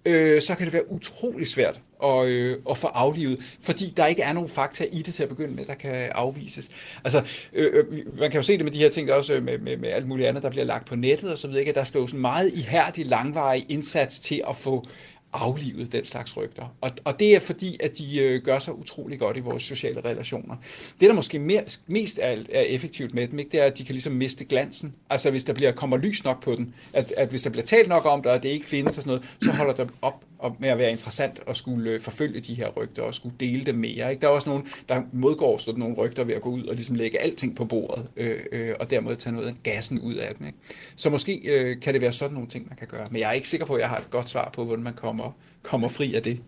øh, 0.05 0.41
så 0.41 0.55
kan 0.55 0.65
det 0.65 0.73
være 0.73 0.93
utrolig 0.93 1.49
svært 1.49 1.81
at, 2.05 2.27
øh, 2.27 2.57
at 2.71 2.79
få 2.79 2.87
aflivet, 2.87 3.57
fordi 3.63 3.93
der 3.97 4.07
ikke 4.07 4.23
er 4.23 4.33
nogen 4.33 4.49
fakta 4.49 4.85
i 4.93 5.03
det 5.03 5.15
til 5.15 5.23
at 5.23 5.29
begynde 5.29 5.55
med, 5.55 5.65
der 5.65 5.75
kan 5.75 6.09
afvises. 6.15 6.71
Altså, 7.05 7.23
øh, 7.53 7.71
øh 7.75 8.19
man 8.19 8.31
kan 8.31 8.39
jo 8.39 8.43
se 8.43 8.57
det 8.57 8.65
med 8.65 8.73
de 8.73 8.79
her 8.79 8.89
ting, 8.89 9.09
der 9.09 9.15
også 9.15 9.35
øh, 9.35 9.45
med, 9.45 9.59
med, 9.59 9.77
med 9.77 9.89
alt 9.89 10.09
muligt 10.09 10.29
andet, 10.29 10.43
der 10.43 10.51
bliver 10.51 10.65
lagt 10.65 10.87
på 10.87 10.97
nettet 10.97 11.31
og 11.31 11.39
så 11.39 11.49
der 11.75 11.85
skal 11.85 11.99
jo 11.99 12.07
sådan 12.07 12.21
meget 12.21 12.53
ihærdig, 12.55 13.07
langvarig 13.07 13.67
indsats 13.69 14.21
til 14.21 14.43
at 14.49 14.57
få 14.57 14.85
aflivet 15.33 15.93
den 15.93 16.05
slags 16.05 16.37
rygter. 16.37 16.75
Og, 16.81 16.91
og 17.05 17.21
det 17.21 17.37
er 17.37 17.41
fordi, 17.41 17.77
at 17.81 17.99
de 17.99 18.21
øh, 18.21 18.43
gør 18.43 18.59
sig 18.59 18.79
utrolig 18.79 19.19
godt 19.19 19.37
i 19.37 19.41
vores 19.41 19.63
sociale 19.63 20.01
relationer. 20.05 20.57
Det, 21.01 21.09
der 21.09 21.15
måske 21.15 21.39
mere, 21.39 21.63
mest 21.87 22.19
er, 22.23 22.37
er 22.53 22.61
effektivt 22.61 23.15
med 23.15 23.29
dem, 23.29 23.39
ikke, 23.39 23.51
det 23.51 23.61
er, 23.61 23.65
at 23.65 23.79
de 23.79 23.85
kan 23.85 23.93
ligesom 23.93 24.13
miste 24.13 24.45
glansen. 24.45 24.95
Altså 25.11 25.31
hvis 25.31 25.45
der 25.45 25.53
bliver, 25.53 25.73
kommer 25.73 25.97
lys 25.97 26.25
nok 26.25 26.43
på 26.43 26.55
den, 26.55 26.75
at, 26.93 27.13
at 27.17 27.29
hvis 27.29 27.43
der 27.43 27.51
bliver 27.51 27.65
talt 27.65 27.89
nok 27.89 28.05
om 28.07 28.23
det, 28.23 28.33
og 28.33 28.43
det 28.43 28.49
ikke 28.49 28.67
findes 28.67 28.99
og 28.99 29.03
sådan 29.03 29.11
noget, 29.11 29.37
så 29.43 29.53
holder 29.53 29.75
det 29.75 29.91
op 30.03 30.25
og 30.39 30.57
med 30.59 30.69
at 30.69 30.79
være 30.79 30.91
interessant 30.91 31.41
at 31.47 31.57
skulle 31.57 31.91
øh, 31.91 32.01
forfølge 32.01 32.41
de 32.41 32.55
her 32.55 32.69
rygter 32.69 33.03
og 33.03 33.15
skulle 33.15 33.35
dele 33.41 33.65
dem 33.65 33.75
mere. 33.75 34.11
Ikke? 34.11 34.21
Der 34.21 34.29
er 34.29 34.33
også 34.33 34.49
nogen, 34.49 34.67
der 34.89 35.03
modgår 35.13 35.59
sådan 35.59 35.81
nogle 35.81 35.97
rygter 35.97 36.25
ved 36.25 36.35
at 36.35 36.43
gå 36.43 36.51
ud 36.51 36.65
og 36.65 36.75
ligesom 36.75 36.95
lægge 36.95 37.23
alting 37.23 37.57
på 37.57 37.65
bordet, 37.65 38.07
øh, 38.17 38.37
øh, 38.53 38.75
og 38.81 38.91
dermed 38.91 39.17
tage 39.17 39.35
noget 39.35 39.49
af 39.49 39.55
gassen 39.63 39.99
ud 39.99 40.15
af 40.15 40.35
den. 40.35 40.47
Ikke? 40.47 40.59
Så 40.97 41.11
måske 41.11 41.41
øh, 41.45 41.81
kan 41.81 41.95
det 41.95 42.03
være 42.03 42.13
sådan 42.13 42.35
nogle 42.35 42.49
ting, 42.49 42.67
man 42.69 42.77
kan 42.77 42.87
gøre. 42.87 43.07
Men 43.11 43.21
jeg 43.21 43.29
er 43.29 43.33
ikke 43.33 43.49
sikker 43.49 43.67
på, 43.67 43.75
at 43.75 43.81
jeg 43.81 43.89
har 43.89 43.99
et 43.99 44.11
godt 44.11 44.29
svar 44.29 44.51
på, 44.53 44.65
hvordan 44.65 44.85
man 44.85 44.95
kommer, 44.95 45.37
kommer 45.63 45.89
fri 45.89 46.15
af 46.15 46.23
det. 46.23 46.41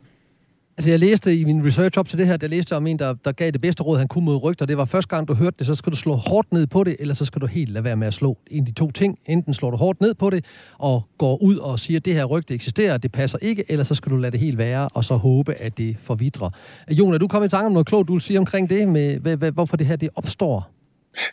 Altså, 0.81 0.91
jeg 0.91 0.99
læste 0.99 1.37
i 1.37 1.45
min 1.45 1.67
research 1.67 1.99
op 1.99 2.09
til 2.09 2.19
det 2.19 2.27
her, 2.27 2.37
der 2.37 2.49
læste 2.49 2.77
om 2.77 2.87
en, 2.87 2.99
der, 2.99 3.15
der 3.25 3.33
gav 3.33 3.51
det 3.51 3.61
bedste 3.61 3.83
råd, 3.83 3.99
han 3.99 4.09
kunne 4.09 4.25
mod 4.25 4.43
rygter. 4.45 4.67
Det 4.67 4.77
var 4.77 4.85
første 4.85 5.17
gang, 5.17 5.29
du 5.29 5.35
hørte 5.35 5.57
det, 5.59 5.67
så 5.67 5.75
skal 5.75 5.93
du 5.93 5.97
slå 5.97 6.13
hårdt 6.13 6.53
ned 6.53 6.67
på 6.67 6.85
det, 6.85 6.97
eller 6.99 7.15
så 7.15 7.25
skal 7.25 7.41
du 7.41 7.47
helt 7.47 7.71
lade 7.71 7.85
være 7.85 7.97
med 7.97 8.07
at 8.07 8.15
slå. 8.15 8.39
En 8.51 8.63
af 8.63 8.67
de 8.67 8.73
to 8.73 8.91
ting. 8.91 9.19
Enten 9.27 9.55
slår 9.55 9.71
du 9.71 9.77
hårdt 9.77 10.01
ned 10.01 10.15
på 10.15 10.31
det, 10.31 10.45
og 10.79 11.03
går 11.19 11.43
ud 11.43 11.57
og 11.57 11.79
siger, 11.79 11.99
at 11.99 12.05
det 12.05 12.15
her 12.15 12.25
rygte 12.25 12.55
eksisterer, 12.55 12.99
det 12.99 13.13
passer 13.13 13.39
ikke, 13.43 13.65
eller 13.69 13.85
så 13.85 13.95
skal 13.95 14.13
du 14.13 14.17
lade 14.17 14.33
det 14.33 14.41
helt 14.41 14.59
være, 14.59 14.89
og 14.95 15.05
så 15.05 15.15
håbe, 15.15 15.55
at 15.55 15.79
det 15.79 15.97
forvidrer. 16.01 16.51
Jon, 16.91 17.15
er 17.15 17.19
du 17.19 17.29
kommet 17.29 17.49
i 17.49 17.51
tanke 17.51 17.67
om 17.67 17.73
noget 17.73 17.87
klogt, 17.87 18.09
du 18.09 18.13
vil 18.13 18.23
sige 18.23 18.39
omkring 18.39 18.71
det, 18.71 18.89
med 18.89 19.53
hvorfor 19.53 19.77
det 19.77 19.87
her 19.87 19.97
det 19.97 20.09
opstår? 20.15 20.71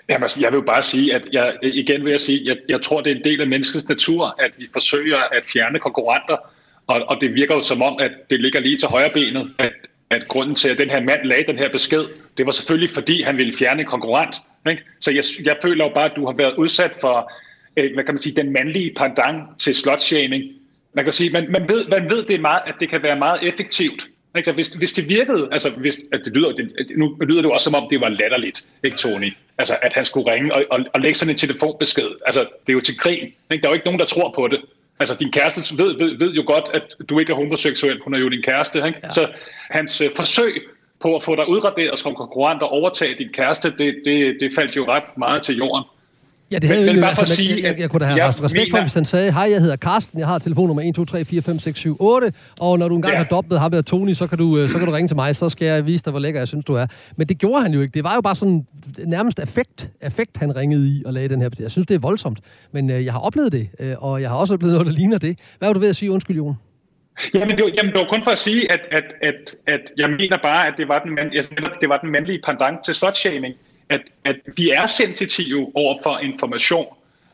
Jamen, 0.10 0.24
altså, 0.24 0.40
jeg 0.42 0.52
vil 0.52 0.64
bare 0.66 0.84
sige, 0.84 1.16
at 1.16 1.22
jeg 1.32 1.54
igen 1.64 2.04
vil 2.04 2.12
jeg 2.12 2.20
sige, 2.20 2.46
jeg, 2.46 2.58
jeg 2.70 2.82
tror, 2.82 3.02
det 3.02 3.12
er 3.12 3.16
en 3.16 3.24
del 3.24 3.42
af 3.42 3.48
menneskets 3.48 3.88
natur, 3.90 4.36
at 4.40 4.52
vi 4.58 4.68
forsøger 4.74 5.18
at 5.18 5.44
fjerne 5.54 5.80
konkurrenter, 5.80 6.38
og, 6.88 7.02
og 7.08 7.18
det 7.22 7.34
virker 7.34 7.56
jo 7.56 7.62
som 7.62 7.82
om, 7.82 7.98
at 8.00 8.12
det 8.30 8.42
ligger 8.42 8.60
lige 8.60 8.78
til 8.78 8.88
højre 8.88 9.10
benet, 9.14 9.52
at, 9.58 9.74
at 10.10 10.28
grunden 10.28 10.56
til, 10.56 10.70
at 10.70 10.78
den 10.78 10.90
her 10.90 11.00
mand 11.00 11.24
lagde 11.24 11.44
den 11.48 11.58
her 11.58 11.70
besked, 11.70 12.06
det 12.38 12.46
var 12.46 12.52
selvfølgelig, 12.52 12.90
fordi 12.90 13.22
han 13.22 13.38
ville 13.38 13.58
fjerne 13.58 13.80
en 13.80 13.88
konkurrent. 13.88 14.36
Ikke? 14.70 14.84
Så 15.00 15.12
jeg, 15.12 15.24
jeg 15.44 15.58
føler 15.62 15.86
jo 15.86 15.92
bare, 15.94 16.06
at 16.06 16.16
du 16.16 16.26
har 16.26 16.34
været 16.34 16.56
udsat 16.56 16.92
for, 17.02 17.32
øh, 17.78 17.94
hvad 17.94 18.04
kan 18.04 18.14
man 18.14 18.22
sige, 18.24 18.36
den 18.36 18.54
mandlige 18.54 18.94
pendant 18.98 19.44
til 19.60 19.76
slotshaming. 19.76 20.44
Man 20.94 21.04
kan 21.04 21.14
sige, 21.14 21.30
man, 21.30 21.52
man, 21.52 21.70
ved, 21.70 21.88
man 21.88 22.10
ved 22.10 22.24
det 22.24 22.36
er 22.36 22.40
meget, 22.40 22.62
at 22.68 22.76
det 22.80 22.90
kan 22.90 23.04
være 23.04 23.16
meget 23.16 23.44
effektivt. 23.44 24.08
Ikke? 24.38 24.52
Hvis, 24.52 24.74
hvis 24.74 24.94
det 24.94 25.10
virkede, 25.10 25.50
altså 25.52 25.70
hvis, 25.70 26.00
at 26.12 26.22
det 26.26 26.38
lyder, 26.38 26.52
det, 26.52 26.72
nu 26.98 27.18
lyder 27.22 27.42
det 27.42 27.50
jo 27.50 27.54
også 27.54 27.64
som 27.64 27.76
om, 27.76 27.88
det 27.90 28.02
var 28.02 28.10
latterligt, 28.10 28.68
ikke 28.84 28.98
Tony? 28.98 29.34
Altså 29.58 29.76
at 29.82 29.94
han 29.94 30.06
skulle 30.06 30.32
ringe 30.32 30.54
og, 30.54 30.64
og, 30.72 30.80
og 30.94 31.02
lægge 31.02 31.18
sådan 31.18 31.34
en 31.34 31.38
telefonbesked. 31.38 32.10
Altså 32.26 32.40
det 32.40 32.70
er 32.70 32.74
jo 32.74 32.82
til 32.82 32.98
grin. 32.98 33.34
Ikke? 33.52 33.62
Der 33.62 33.68
er 33.68 33.72
jo 33.72 33.74
ikke 33.74 33.86
nogen, 33.86 34.00
der 34.00 34.06
tror 34.06 34.32
på 34.36 34.48
det. 34.48 34.62
Altså, 35.00 35.16
din 35.16 35.32
kæreste 35.32 35.78
ved, 35.78 35.98
ved, 35.98 36.18
ved 36.18 36.32
jo 36.34 36.44
godt, 36.48 36.66
at 36.74 37.10
du 37.10 37.20
ikke 37.20 37.32
er 37.32 37.36
homoseksuel. 37.36 38.02
Hun 38.04 38.14
er 38.14 38.20
jo 38.20 38.30
din 38.30 38.42
kæreste. 38.42 38.78
Ikke? 38.88 39.00
Ja. 39.04 39.12
Så 39.12 39.30
hans 39.70 40.02
øh, 40.02 40.10
forsøg 40.16 40.62
på 41.00 41.16
at 41.16 41.24
få 41.24 41.36
dig 41.36 41.50
udraderet 41.50 42.00
som 42.00 42.16
konkurrent 42.16 42.62
og 42.62 42.70
overtage 42.70 43.16
din 43.18 43.30
kæreste, 43.30 43.70
det, 43.78 43.96
det, 44.06 44.38
det 44.40 44.52
faldt 44.56 44.76
jo 44.76 44.86
ret 44.88 45.18
meget 45.18 45.44
til 45.44 45.58
jorden. 45.58 45.84
Ja, 46.52 46.60
det 46.60 46.70
havde 46.70 46.86
men, 46.86 46.96
jo 46.96 47.02
bare 47.02 47.16
for 47.16 47.22
altså, 47.22 47.36
sige, 47.36 47.56
jeg, 47.56 47.64
jeg, 47.64 47.80
jeg 47.80 47.90
kunne 47.90 48.00
da 48.00 48.06
have 48.06 48.22
haft 48.22 48.44
respekt 48.44 48.64
mener, 48.64 48.78
for, 48.78 48.82
hvis 48.82 48.94
han 48.94 49.06
sagde, 49.06 49.34
hej, 49.34 49.48
jeg 49.52 49.62
hedder 49.62 49.76
Karsten, 49.76 50.20
jeg 50.20 50.28
har 50.28 50.40
telefonnummer 50.40 50.84
1, 50.84 50.96
2, 50.96 51.06
3, 51.06 51.26
4, 51.26 51.42
5, 51.42 51.60
6, 51.60 51.80
7, 51.80 51.98
8, 52.00 52.34
og 52.62 52.80
når 52.80 52.88
du 52.88 52.96
engang 52.96 53.14
ja. 53.14 53.18
har 53.18 53.26
dobblet 53.26 53.60
ham 53.60 53.72
ved 53.72 53.84
Tony, 53.84 54.14
så 54.14 54.28
kan, 54.28 54.38
du, 54.38 54.58
øh, 54.58 54.70
så 54.70 54.78
kan 54.78 54.88
du 54.88 54.94
ringe 54.94 55.08
til 55.08 55.16
mig, 55.16 55.36
så 55.36 55.50
skal 55.50 55.66
jeg 55.66 55.86
vise 55.86 56.04
dig, 56.04 56.12
hvor 56.12 56.20
lækker 56.20 56.40
jeg 56.40 56.48
synes, 56.48 56.66
du 56.66 56.74
er. 56.74 56.86
Men 57.16 57.28
det 57.28 57.38
gjorde 57.38 57.62
han 57.62 57.74
jo 57.74 57.82
ikke. 57.82 57.94
Det 57.94 58.04
var 58.04 58.16
jo 58.16 58.22
bare 58.22 58.36
sådan 58.36 58.66
nærmest 58.98 59.40
affekt, 59.40 59.90
affekt 60.02 60.38
han 60.38 60.56
ringede 60.56 60.88
i 60.90 61.04
og 61.06 61.14
lagde 61.14 61.30
den 61.30 61.42
her. 61.42 61.50
Jeg 61.60 61.72
synes, 61.72 61.88
det 61.88 61.96
er 61.96 62.00
voldsomt, 62.00 62.40
men 62.72 62.90
øh, 62.90 63.06
jeg 63.06 63.14
har 63.14 63.20
oplevet 63.20 63.52
det, 63.52 63.70
øh, 63.80 63.96
og 63.98 64.22
jeg 64.22 64.30
har 64.30 64.38
også 64.38 64.54
oplevet 64.54 64.74
noget, 64.74 64.88
der 64.88 64.94
ligner 64.94 65.18
det. 65.18 65.40
Hvad 65.60 65.70
var 65.70 65.74
du 65.74 65.80
ved 65.80 65.90
at 65.90 65.96
sige? 65.96 66.12
Undskyld, 66.12 66.38
Jon. 66.38 66.56
Jamen 67.34 67.56
det, 67.58 67.64
var, 67.64 67.72
jamen, 67.78 67.92
det 67.94 68.00
var 68.00 68.08
kun 68.14 68.24
for 68.24 68.32
at 68.32 68.40
sige, 68.40 68.72
at, 68.72 68.80
at, 68.92 69.04
at, 69.22 69.56
at 69.68 69.82
jeg 69.98 70.10
mener 70.10 70.38
bare, 70.44 70.68
at 70.68 70.74
det 70.78 70.88
var 70.88 71.00
den, 71.00 71.16
mand, 71.16 71.30
jeg, 71.34 71.44
det 71.82 71.90
var 71.90 71.98
den 71.98 72.12
mandlige 72.12 72.42
pendant 72.46 72.86
til 72.86 72.96
slutshaming. 72.96 73.56
At, 73.90 74.02
at 74.26 74.36
vi 74.56 74.70
er 74.70 74.88
sensitive 74.88 75.72
over 75.76 76.00
for 76.04 76.20
information, 76.20 76.88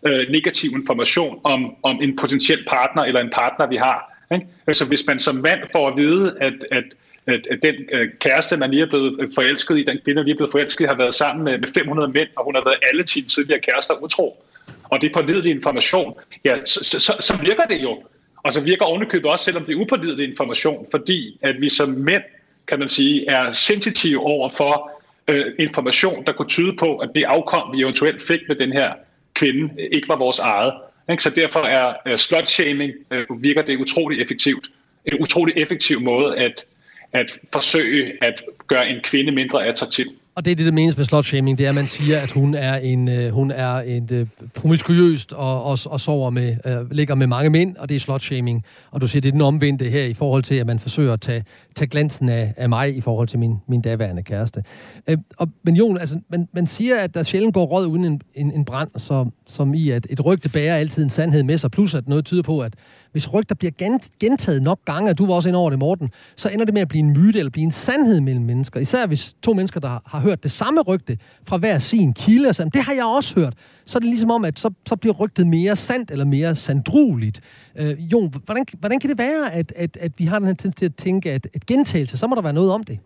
øh, 0.06 0.30
negativ 0.30 0.72
information 0.72 1.39
om, 1.44 1.76
om 1.84 2.02
en 2.02 2.16
potentiel 2.16 2.66
partner 2.68 3.04
eller 3.04 3.22
en 3.22 3.30
partner, 3.30 3.68
vi 3.68 3.76
har. 3.76 4.13
Ikke? 4.34 4.48
Altså 4.68 4.88
hvis 4.88 5.04
man 5.08 5.20
som 5.20 5.36
mand 5.36 5.60
får 5.72 5.88
at 5.88 5.98
vide, 5.98 6.38
at, 6.42 6.54
at, 6.72 6.84
at, 7.28 7.48
at 7.52 7.60
den 7.63 7.76
øh, 7.92 8.10
kæreste, 8.20 8.58
man 8.58 8.72
lige 8.72 8.84
er 8.84 8.89
blevet 8.89 9.18
øh, 9.20 9.30
forelsket 9.36 9.78
i, 9.78 9.84
den 9.84 10.00
kvinde, 10.04 10.16
man 10.20 10.26
lige 10.26 10.34
er 10.34 10.38
blevet 10.38 10.52
forelsket 10.52 10.86
i, 10.86 10.88
har 10.88 10.96
været 10.96 11.13
sammen 11.13 11.46
med, 11.46 11.58
med 11.58 11.68
500 11.74 12.12
mænd, 12.12 12.28
og 12.36 12.46
hun 12.46 12.56
har 12.56 12.63
været 12.63 12.80
alle 12.92 13.08
sine 13.08 13.28
tidligere 13.28 13.62
kærester 13.62 13.94
utro, 14.04 14.44
og 14.84 15.02
det 15.02 15.10
er 15.10 15.13
pålidelig 15.22 15.52
information, 15.52 16.13
ja, 16.46 16.56
så, 16.66 16.80
så, 16.84 17.00
så, 17.00 17.13
så 17.20 17.42
virker 17.42 17.63
det 17.63 17.84
jo. 17.84 18.04
Og 18.44 18.54
så 18.54 18.62
virker 18.62 18.86
ovenikøbet 18.86 19.32
også, 19.32 19.46
selvom 19.46 19.66
det 19.66 19.76
er 19.76 19.82
upålidelig 19.82 20.30
information, 20.30 20.88
fordi 20.92 21.39
at 21.42 21.62
vi 21.62 21.70
som 21.70 21.89
mænd, 21.89 22.24
kan 22.68 22.80
man 22.80 22.89
sige, 22.89 23.30
er 23.30 23.52
sensitive 23.52 24.20
over 24.20 24.50
for 24.50 24.92
øh, 25.27 25.45
information, 25.59 26.25
der 26.25 26.33
kunne 26.33 26.47
tyde 26.47 26.75
på, 26.75 26.97
at 26.97 27.09
det 27.15 27.23
afkom, 27.23 27.73
vi 27.73 27.81
eventuelt 27.81 28.23
fik 28.23 28.39
med 28.47 28.55
den 28.55 28.71
her 28.71 28.93
kvinde 29.33 29.81
ikke 29.91 30.09
var 30.09 30.15
vores 30.15 30.39
eget. 30.39 30.73
Så 31.19 31.29
derfor 31.29 31.59
er 31.59 31.93
øh, 32.07 32.17
slut-shaming, 32.17 32.93
øh, 33.12 33.25
virker 33.43 33.62
det 33.62 33.77
utrolig 33.77 34.21
effektivt. 34.21 34.67
En 35.05 35.21
utrolig 35.21 35.57
effektiv 35.57 36.01
måde 36.01 36.38
at, 36.38 36.65
at 37.13 37.39
forsøge 37.53 38.23
at 38.23 38.43
gøre 38.67 38.89
en 38.89 39.01
kvinde 39.03 39.31
mindre 39.31 39.65
attraktiv. 39.65 40.05
Og 40.36 40.46
det 40.46 40.52
er 40.52 40.56
det, 40.56 40.65
der 40.65 40.72
menes 40.72 40.98
med 40.98 41.06
slutshaming, 41.06 41.58
det 41.58 41.65
er, 41.65 41.69
at 41.69 41.76
man 41.76 41.88
siger, 41.88 42.19
at 42.19 42.32
hun 42.32 42.54
er 42.54 42.76
en, 42.76 43.08
øh, 43.08 43.34
hun 43.34 43.52
er 43.52 43.78
en 43.78 44.10
øh, 44.12 44.28
promiskuøst 44.56 45.34
og, 45.34 45.63
og, 45.63 45.78
og 45.86 46.00
sover 46.00 46.30
med, 46.30 46.58
øh, 46.65 46.91
ligger 46.91 47.15
med 47.15 47.28
mange 47.28 47.50
mænd, 47.50 47.76
og 47.76 47.89
det 47.89 47.96
er 47.96 48.00
slutshaming. 48.00 48.63
Og 48.91 49.02
du 49.02 49.08
siger, 49.08 49.22
det 49.22 49.30
er 49.30 49.32
den 49.32 49.41
omvendte 49.41 49.89
her 49.89 50.04
i 50.04 50.13
forhold 50.13 50.43
til, 50.43 50.56
at 50.56 50.67
man 50.67 50.80
forsøger 50.80 51.13
at 51.13 51.22
tage, 51.22 51.43
tage 51.76 51.89
glansen 51.89 52.30
af, 52.30 52.54
af 52.58 52.69
mig 52.69 52.98
i 52.98 53.02
forhold 53.02 53.28
til 53.28 53.39
min, 53.39 53.56
min 53.67 53.82
daværende 53.82 54.24
kæreste. 54.24 54.63
Øh, 55.08 55.17
og, 55.38 55.50
men 55.63 55.76
Jon, 55.76 55.98
altså, 55.98 56.19
man, 56.30 56.48
man 56.54 56.67
siger, 56.67 57.00
at 57.00 57.13
der 57.13 57.24
sjældent 57.24 57.54
går 57.54 57.65
råd 57.65 57.86
uden 57.86 58.06
en, 58.06 58.22
en, 58.36 58.52
en 58.52 58.65
brand, 58.65 58.89
så, 58.98 59.30
som 59.48 59.74
i, 59.74 59.89
at 59.89 60.08
et 60.10 60.26
rygte 60.26 60.50
bærer 60.50 60.76
altid 60.76 61.04
en 61.04 61.10
sandhed 61.10 61.43
med 61.43 61.58
sig, 61.58 61.72
plus 61.72 61.93
at 61.93 62.08
noget 62.08 62.26
tyder 62.26 62.43
på, 62.43 62.60
at 62.60 62.74
hvis 63.13 63.34
rygter 63.34 63.56
bliver 63.56 63.71
gentaget 64.19 64.63
nok 64.63 64.80
gange, 64.86 65.10
og 65.10 65.17
du 65.17 65.26
var 65.26 65.34
også 65.34 65.49
ind 65.49 65.56
over 65.56 65.69
det, 65.69 65.80
Morten, 65.80 66.10
så 66.36 66.49
ender 66.49 66.65
det 66.65 66.73
med 66.73 66.82
at 66.82 66.88
blive 66.88 66.99
en 66.99 67.10
myte 67.10 67.39
eller 67.39 67.49
blive 67.49 67.63
en 67.63 67.71
sandhed 67.71 68.21
mellem 68.21 68.45
mennesker. 68.45 68.80
Især 68.80 69.08
hvis 69.08 69.34
to 69.41 69.54
mennesker, 69.54 69.80
der 69.80 69.99
har 70.06 70.19
hørt 70.19 70.43
det 70.43 70.52
samme 70.52 70.82
rygte 70.82 71.17
fra 71.47 71.58
hver 71.58 71.78
sin 71.78 72.13
kilde, 72.13 72.49
og 72.49 72.73
det 72.73 72.82
har 72.82 72.93
jeg 72.93 73.06
også 73.06 73.36
hørt, 73.36 73.54
så 73.86 73.97
er 73.97 73.99
det 73.99 74.10
ligesom 74.10 74.32
om, 74.32 74.45
at 74.45 74.60
så, 74.60 74.69
så 74.86 74.95
bliver 74.95 75.15
rygtet 75.15 75.47
mere 75.47 75.76
sandt 75.76 76.12
eller 76.12 76.26
mere 76.26 76.56
sandrueligt. 76.56 77.41
Øh, 77.80 78.13
Jon, 78.13 78.34
hvordan, 78.45 78.65
hvordan 78.80 78.99
kan 78.99 79.10
det 79.10 79.17
være, 79.17 79.54
at, 79.54 79.73
at, 79.76 79.97
at 80.02 80.12
vi 80.17 80.26
har 80.26 80.39
den 80.39 80.47
her 80.47 80.54
tendens 80.54 80.76
til 80.76 80.86
at 80.86 80.95
tænke, 80.95 81.32
at 81.32 81.47
et 81.54 81.65
gentagelse, 81.65 82.17
så 82.17 82.28
må 82.28 82.36
der 82.36 82.41
være 82.41 82.54
noget 82.54 82.71
om 82.71 82.84
det? 82.84 82.99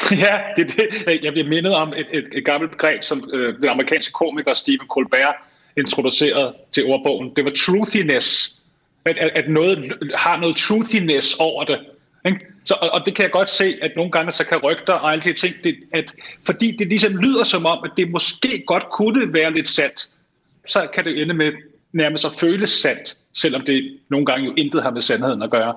Ja, 0.10 0.38
det 0.56 0.66
det. 0.76 1.24
Jeg 1.24 1.32
bliver 1.32 1.48
mindet 1.48 1.74
om 1.74 1.88
et, 1.88 2.06
et, 2.12 2.24
et 2.32 2.44
gammelt 2.44 2.70
begreb, 2.70 3.02
som 3.02 3.30
øh, 3.32 3.56
den 3.56 3.68
amerikanske 3.68 4.12
komiker 4.12 4.54
Stephen 4.54 4.88
Colbert 4.88 5.34
introducerede 5.76 6.52
til 6.72 6.84
ordbogen. 6.84 7.32
Det 7.36 7.44
var 7.44 7.50
truthiness 7.50 8.59
at, 9.04 9.18
at, 9.18 9.30
at 9.34 9.50
noget 9.50 9.92
har 10.14 10.40
noget 10.40 10.56
truthiness 10.56 11.36
over 11.40 11.64
det. 11.64 11.78
Ikke? 12.26 12.46
Så, 12.64 12.74
og, 12.80 12.90
og 12.90 13.06
det 13.06 13.14
kan 13.14 13.22
jeg 13.22 13.30
godt 13.30 13.48
se, 13.48 13.78
at 13.82 13.92
nogle 13.96 14.12
gange 14.12 14.32
så 14.32 14.46
kan 14.46 14.58
rygter 14.58 14.92
og 14.92 15.12
alle 15.12 15.22
de 15.22 15.32
ting, 15.32 15.54
det, 15.64 15.76
at, 15.92 16.14
fordi 16.46 16.76
det 16.76 16.86
ligesom 16.88 17.16
lyder 17.16 17.44
som 17.44 17.66
om, 17.66 17.84
at 17.84 17.90
det 17.96 18.10
måske 18.10 18.64
godt 18.66 18.90
kunne 18.90 19.32
være 19.32 19.52
lidt 19.52 19.68
sandt, 19.68 20.08
så 20.66 20.88
kan 20.94 21.04
det 21.04 21.22
ende 21.22 21.34
med 21.34 21.52
nærmest 21.92 22.24
at 22.24 22.30
føles 22.40 22.70
sandt, 22.70 23.18
selvom 23.34 23.60
det 23.60 23.98
nogle 24.08 24.26
gange 24.26 24.46
jo 24.46 24.54
intet 24.56 24.82
har 24.82 24.90
med 24.90 25.02
sandheden 25.02 25.42
at 25.42 25.50
gøre. 25.50 25.76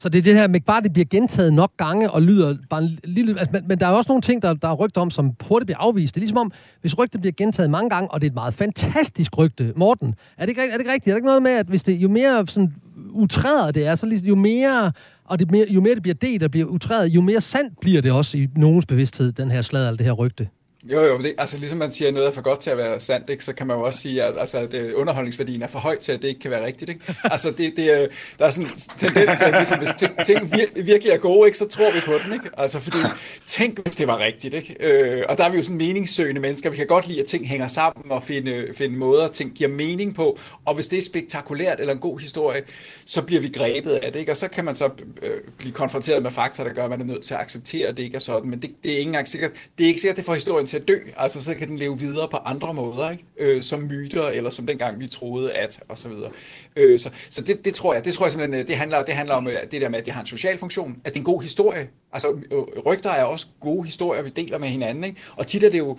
Så 0.00 0.08
det 0.08 0.18
er 0.18 0.22
det 0.22 0.34
her 0.34 0.48
med, 0.48 0.60
bare 0.60 0.82
det 0.82 0.92
bliver 0.92 1.06
gentaget 1.10 1.52
nok 1.52 1.72
gange 1.76 2.10
og 2.10 2.22
lyder 2.22 2.56
bare 2.70 2.82
en 2.82 2.98
lille... 3.04 3.38
Altså, 3.40 3.52
men, 3.52 3.68
men 3.68 3.80
der 3.80 3.86
er 3.86 3.90
også 3.90 4.08
nogle 4.08 4.22
ting, 4.22 4.42
der, 4.42 4.54
der 4.54 4.68
er 4.68 4.74
rygter 4.74 5.00
om, 5.00 5.10
som 5.10 5.34
hurtigt 5.48 5.66
bliver 5.66 5.78
afvist. 5.78 6.14
Det 6.14 6.20
er 6.20 6.22
ligesom 6.22 6.38
om, 6.38 6.52
hvis 6.80 6.98
rygtet 6.98 7.20
bliver 7.20 7.32
gentaget 7.32 7.70
mange 7.70 7.90
gange, 7.90 8.10
og 8.10 8.20
det 8.20 8.26
er 8.26 8.30
et 8.30 8.34
meget 8.34 8.54
fantastisk 8.54 9.38
rygte. 9.38 9.72
Morten, 9.76 10.14
er 10.36 10.42
det 10.42 10.48
ikke, 10.48 10.62
er 10.62 10.72
det 10.72 10.80
ikke 10.80 10.92
rigtigt? 10.92 11.08
Er 11.08 11.14
det 11.14 11.18
ikke 11.18 11.26
noget 11.26 11.42
med, 11.42 11.50
at 11.50 11.66
hvis 11.66 11.82
det, 11.82 11.96
jo 11.96 12.08
mere 12.08 12.46
sådan 12.46 12.74
utræret 13.10 13.74
det 13.74 13.86
er, 13.86 13.94
så 13.94 14.20
jo 14.22 14.34
mere, 14.34 14.92
og 15.24 15.38
det 15.38 15.50
mere, 15.50 15.66
jo 15.70 15.80
mere 15.80 15.94
det 15.94 16.02
bliver 16.02 16.14
det, 16.14 16.40
der 16.40 16.48
bliver 16.48 16.66
utræret, 16.66 17.08
jo 17.08 17.20
mere 17.20 17.40
sandt 17.40 17.80
bliver 17.80 18.02
det 18.02 18.12
også 18.12 18.38
i 18.38 18.48
nogens 18.56 18.86
bevidsthed, 18.86 19.32
den 19.32 19.50
her 19.50 19.62
slag, 19.62 19.92
det 19.92 20.00
her 20.00 20.12
rygte. 20.12 20.48
Jo, 20.84 21.00
jo, 21.00 21.18
det, 21.18 21.34
altså 21.38 21.58
ligesom 21.58 21.78
man 21.78 21.92
siger, 21.92 22.08
at 22.08 22.14
noget 22.14 22.28
er 22.28 22.32
for 22.32 22.42
godt 22.42 22.60
til 22.60 22.70
at 22.70 22.78
være 22.78 23.00
sandt, 23.00 23.30
ikke, 23.30 23.44
så 23.44 23.52
kan 23.52 23.66
man 23.66 23.76
jo 23.76 23.82
også 23.82 24.00
sige, 24.00 24.22
at, 24.22 24.34
altså, 24.38 24.58
at 24.58 24.74
underholdningsværdien 24.74 25.62
er 25.62 25.66
for 25.66 25.78
høj 25.78 25.96
til, 25.96 26.12
at 26.12 26.22
det 26.22 26.28
ikke 26.28 26.40
kan 26.40 26.50
være 26.50 26.66
rigtigt. 26.66 26.88
Ikke? 26.88 27.14
Altså, 27.24 27.50
det, 27.50 27.72
det, 27.76 28.08
der 28.38 28.46
er 28.46 28.50
sådan 28.50 28.70
en 28.70 28.76
tendens 28.98 29.32
til, 29.38 29.44
at 29.44 29.54
ligesom, 29.56 29.78
hvis 29.78 29.90
ting 30.26 30.52
vir, 30.52 30.82
virkelig 30.82 31.12
er 31.12 31.16
gode, 31.16 31.48
ikke, 31.48 31.58
så 31.58 31.68
tror 31.68 31.92
vi 31.92 32.00
på 32.06 32.12
dem. 32.24 32.32
Ikke? 32.32 32.50
Altså, 32.58 32.80
fordi, 32.80 32.98
tænk, 33.46 33.78
hvis 33.78 33.96
det 33.96 34.06
var 34.06 34.18
rigtigt. 34.18 34.54
Ikke? 34.54 34.76
Øh, 34.80 35.24
og 35.28 35.38
der 35.38 35.44
er 35.44 35.50
vi 35.50 35.56
jo 35.56 35.62
sådan 35.62 35.76
meningssøgende 35.76 36.40
mennesker. 36.40 36.70
Vi 36.70 36.76
kan 36.76 36.86
godt 36.86 37.08
lide, 37.08 37.20
at 37.20 37.26
ting 37.26 37.48
hænger 37.48 37.68
sammen 37.68 38.10
og 38.10 38.22
finde, 38.22 38.66
finde 38.76 38.96
måder, 38.96 39.28
ting 39.28 39.52
giver 39.54 39.70
mening 39.70 40.14
på. 40.14 40.38
Og 40.64 40.74
hvis 40.74 40.88
det 40.88 40.98
er 40.98 41.02
spektakulært 41.02 41.80
eller 41.80 41.92
en 41.92 42.00
god 42.00 42.18
historie, 42.18 42.62
så 43.06 43.22
bliver 43.22 43.40
vi 43.40 43.48
grebet 43.48 43.90
af 43.90 44.12
det. 44.12 44.18
Ikke? 44.18 44.32
Og 44.32 44.36
så 44.36 44.48
kan 44.48 44.64
man 44.64 44.74
så 44.74 44.90
øh, 45.22 45.30
blive 45.58 45.72
konfronteret 45.72 46.22
med 46.22 46.30
fakta, 46.30 46.64
der 46.64 46.72
gør, 46.72 46.84
at 46.84 46.90
man 46.90 47.00
er 47.00 47.04
nødt 47.04 47.22
til 47.22 47.34
at 47.34 47.40
acceptere, 47.40 47.88
at 47.88 47.96
det 47.96 48.02
ikke 48.02 48.16
er 48.16 48.20
sådan. 48.20 48.50
Men 48.50 48.62
det, 48.62 48.70
det 48.82 48.92
er 48.92 48.96
ikke 48.96 49.08
engang 49.08 49.28
sikkert, 49.28 49.50
det 49.78 49.84
er 49.84 49.88
ikke 49.88 50.00
sikkert, 50.00 50.16
det 50.16 50.24
får 50.24 50.34
historien 50.34 50.67
til 50.68 50.76
at 50.76 50.88
dø. 50.88 50.96
Altså, 51.16 51.42
så 51.42 51.54
kan 51.54 51.68
den 51.68 51.78
leve 51.78 51.98
videre 51.98 52.28
på 52.28 52.36
andre 52.36 52.74
måder, 52.74 53.10
ikke? 53.10 53.24
Øh, 53.38 53.62
som 53.62 53.80
myter, 53.80 54.28
eller 54.28 54.50
som 54.50 54.66
dengang 54.66 55.00
vi 55.00 55.06
troede 55.06 55.52
at, 55.52 55.80
og 55.88 55.98
så 55.98 56.08
videre. 56.08 56.30
Øh, 56.76 57.00
så 57.00 57.10
så 57.30 57.42
det, 57.42 57.64
det, 57.64 57.74
tror 57.74 57.94
jeg, 57.94 58.04
det 58.04 58.14
tror 58.14 58.26
jeg 58.26 58.32
simpelthen, 58.32 58.66
det 58.66 58.76
handler, 58.76 59.02
det 59.02 59.14
handler 59.14 59.34
om 59.34 59.46
øh, 59.46 59.54
det 59.70 59.80
der 59.80 59.88
med, 59.88 59.98
at 59.98 60.04
det 60.04 60.12
har 60.12 60.20
en 60.20 60.26
social 60.26 60.58
funktion, 60.58 60.96
at 61.04 61.12
det 61.12 61.16
er 61.16 61.20
en 61.20 61.24
god 61.24 61.42
historie. 61.42 61.88
Altså, 62.12 62.28
øh, 62.50 62.58
rygter 62.86 63.10
er 63.10 63.24
også 63.24 63.46
gode 63.60 63.84
historier, 63.84 64.22
vi 64.22 64.30
deler 64.30 64.58
med 64.58 64.68
hinanden, 64.68 65.04
ikke? 65.04 65.20
Og 65.36 65.46
tit 65.46 65.62
er 65.62 65.70
det 65.70 65.78
jo, 65.78 65.98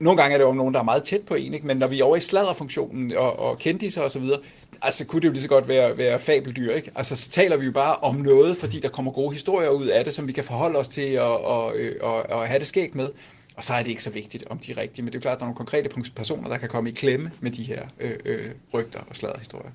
nogle 0.00 0.22
gange 0.22 0.34
er 0.34 0.38
det 0.38 0.44
jo 0.44 0.52
nogen, 0.52 0.74
der 0.74 0.80
er 0.80 0.84
meget 0.84 1.02
tæt 1.02 1.22
på 1.22 1.34
en, 1.34 1.54
ikke? 1.54 1.66
men 1.66 1.76
når 1.76 1.86
vi 1.86 2.00
er 2.00 2.04
over 2.04 2.16
i 2.16 2.20
sladderfunktionen 2.20 3.12
og, 3.12 3.38
og 3.38 3.58
kendiser 3.58 4.02
og 4.02 4.10
så 4.10 4.18
videre, 4.18 4.40
altså 4.82 5.04
kunne 5.04 5.20
det 5.20 5.26
jo 5.26 5.32
lige 5.32 5.42
så 5.42 5.48
godt 5.48 5.68
være, 5.68 5.98
være 5.98 6.18
fabeldyr, 6.18 6.74
ikke? 6.74 6.90
Altså 6.94 7.16
så 7.16 7.30
taler 7.30 7.56
vi 7.56 7.66
jo 7.66 7.72
bare 7.72 7.94
om 7.94 8.14
noget, 8.14 8.56
fordi 8.56 8.80
der 8.80 8.88
kommer 8.88 9.12
gode 9.12 9.32
historier 9.32 9.68
ud 9.68 9.86
af 9.86 10.04
det, 10.04 10.14
som 10.14 10.26
vi 10.26 10.32
kan 10.32 10.44
forholde 10.44 10.78
os 10.78 10.88
til 10.88 11.20
og, 11.20 11.44
og, 11.44 11.76
øh, 11.76 11.96
og, 12.00 12.30
og 12.30 12.46
have 12.46 12.58
det 12.58 12.66
skægt 12.66 12.94
med. 12.94 13.08
Og 13.58 13.64
så 13.64 13.74
er 13.74 13.82
det 13.82 13.90
ikke 13.90 14.02
så 14.02 14.10
vigtigt, 14.10 14.44
om 14.50 14.58
de 14.58 14.72
er 14.72 14.76
rigtige, 14.76 15.02
men 15.04 15.12
det 15.12 15.18
er 15.18 15.20
klart, 15.20 15.32
at 15.32 15.40
der 15.40 15.44
er 15.44 15.48
nogle 15.48 15.56
konkrete 15.56 16.10
personer, 16.16 16.48
der 16.48 16.58
kan 16.58 16.68
komme 16.68 16.90
i 16.90 16.92
klemme 16.92 17.32
med 17.40 17.50
de 17.50 17.62
her 17.62 17.88
øh, 18.00 18.18
øh, 18.24 18.50
rygter 18.74 19.00
og 19.00 19.16
sladderhistorier. 19.16 19.70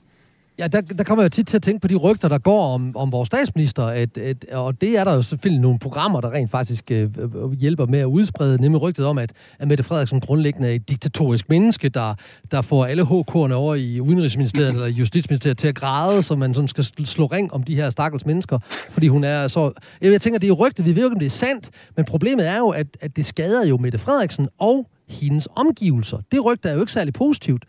Ja, 0.59 0.67
der, 0.67 0.81
der 0.81 1.03
kommer 1.03 1.23
jeg 1.23 1.31
jo 1.31 1.33
tit 1.35 1.47
til 1.47 1.57
at 1.57 1.63
tænke 1.63 1.81
på 1.81 1.87
de 1.87 1.95
rygter, 1.95 2.27
der 2.27 2.37
går 2.37 2.73
om, 2.73 2.97
om 2.97 3.11
vores 3.11 3.27
statsminister, 3.27 3.83
at, 3.83 4.17
at, 4.17 4.45
og 4.51 4.81
det 4.81 4.97
er 4.97 5.03
der 5.03 5.15
jo 5.15 5.21
selvfølgelig 5.21 5.61
nogle 5.61 5.79
programmer, 5.79 6.21
der 6.21 6.31
rent 6.31 6.51
faktisk 6.51 6.91
øh, 6.91 7.09
øh 7.17 7.51
hjælper 7.51 7.85
med 7.85 7.99
at 7.99 8.05
udsprede, 8.05 8.61
nemlig 8.61 8.81
rygtet 8.81 9.05
om, 9.05 9.17
at, 9.17 9.31
at 9.59 9.67
Mette 9.67 9.83
Frederiksen 9.83 10.19
grundlæggende 10.19 10.67
er 10.67 10.71
et 10.71 10.89
diktatorisk 10.89 11.49
menneske, 11.49 11.89
der, 11.89 12.15
der 12.51 12.61
får 12.61 12.85
alle 12.85 13.03
HK'erne 13.03 13.53
over 13.53 13.75
i 13.75 13.99
Udenrigsministeriet 13.99 14.69
eller 14.69 14.87
Justitsministeriet 14.87 15.57
til 15.57 15.67
at 15.67 15.75
græde, 15.75 16.23
så 16.23 16.35
man 16.35 16.53
sådan 16.53 16.67
skal 16.67 17.05
slå 17.05 17.25
ring 17.25 17.53
om 17.53 17.63
de 17.63 17.75
her 17.75 17.89
stakkels 17.89 18.25
mennesker, 18.25 18.59
fordi 18.91 19.07
hun 19.07 19.23
er 19.23 19.47
så... 19.47 19.71
Jeg 20.01 20.21
tænker, 20.21 20.39
det 20.39 20.47
er 20.47 20.49
jo 20.49 20.67
rygtet, 20.67 20.85
vi 20.85 20.95
ved 20.95 21.01
jo 21.01 21.05
ikke, 21.05 21.15
om 21.15 21.19
det 21.19 21.25
er 21.25 21.29
sandt, 21.29 21.69
men 21.95 22.05
problemet 22.05 22.47
er 22.47 22.57
jo, 22.57 22.69
at, 22.69 22.87
at 23.01 23.15
det 23.15 23.25
skader 23.25 23.67
jo 23.67 23.77
Mette 23.77 23.97
Frederiksen 23.97 24.47
og 24.59 24.89
hendes 25.09 25.47
omgivelser. 25.55 26.17
Det 26.31 26.45
rygte 26.45 26.69
er 26.69 26.73
jo 26.73 26.79
ikke 26.79 26.91
særlig 26.91 27.13
positivt. 27.13 27.63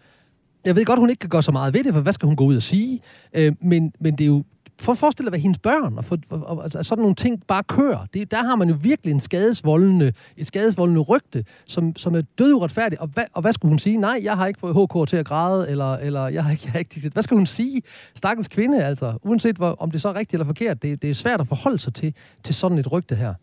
Jeg 0.65 0.77
ved 0.77 0.85
godt, 0.85 0.99
hun 0.99 1.11
ikke 1.11 1.21
kan 1.21 1.31
gøre 1.31 1.43
så 1.43 1.53
meget 1.53 1.75
ved 1.75 1.85
det, 1.85 1.95
for 1.95 2.01
hvad 2.01 2.13
skal 2.13 2.27
hun 2.27 2.37
gå 2.37 2.45
ud 2.45 2.57
og 2.57 2.63
sige? 2.63 3.01
Øh, 3.35 3.53
men, 3.61 3.93
men 4.01 4.13
det 4.19 4.25
er 4.25 4.29
jo 4.29 4.45
for 4.79 4.93
at 4.93 4.99
forestille 4.99 5.27
dig, 5.27 5.31
hvad 5.31 5.41
hendes 5.41 5.59
børn 5.59 5.99
og, 5.99 6.05
for, 6.05 6.19
og, 6.31 6.47
og, 6.47 6.71
og 6.75 6.85
sådan 6.85 7.03
nogle 7.03 7.15
ting 7.15 7.43
bare 7.47 7.63
kører. 7.63 8.07
Det, 8.15 8.31
der 8.31 8.45
har 8.45 8.57
man 8.57 8.69
jo 8.69 8.77
virkelig 8.81 9.13
en 9.13 9.21
skadesvoldende, 9.21 10.13
et 10.37 10.47
skadesvoldende 10.47 11.01
rygte, 11.01 11.45
som, 11.67 11.97
som 11.97 12.15
er 12.15 12.23
døduretfærdigt. 12.39 13.01
Og 13.01 13.09
hvad, 13.09 13.25
og 13.33 13.43
hvad 13.43 13.53
skulle 13.53 13.71
hun 13.71 13.79
sige? 13.79 13.97
Nej, 13.97 14.21
jeg 14.23 14.37
har 14.37 14.47
ikke 14.47 14.61
fået 14.61 14.75
HK 14.77 15.09
til 15.09 15.17
at 15.17 15.27
græde, 15.27 15.71
eller, 15.71 15.95
eller 15.97 16.29
jeg 16.29 16.45
har 16.45 16.51
ikke, 16.51 16.63
jeg 16.65 16.73
har 16.73 16.79
ikke... 16.79 17.11
Hvad 17.13 17.23
skal 17.23 17.37
hun 17.37 17.47
sige? 17.47 17.83
Stakkels 18.15 18.49
kvinde, 18.49 18.85
altså. 18.85 19.19
Uanset 19.23 19.57
hvor, 19.57 19.77
om 19.79 19.91
det 19.91 20.01
så 20.01 20.09
er 20.09 20.15
rigtigt 20.15 20.33
eller 20.33 20.47
forkert, 20.47 20.83
det, 20.83 21.03
det 21.03 21.11
er 21.11 21.15
svært 21.15 21.41
at 21.41 21.47
forholde 21.47 21.79
sig 21.79 21.95
til, 21.95 22.15
til 22.45 22.55
sådan 22.55 22.79
et 22.79 22.93
rygte 22.93 23.15
her. 23.15 23.35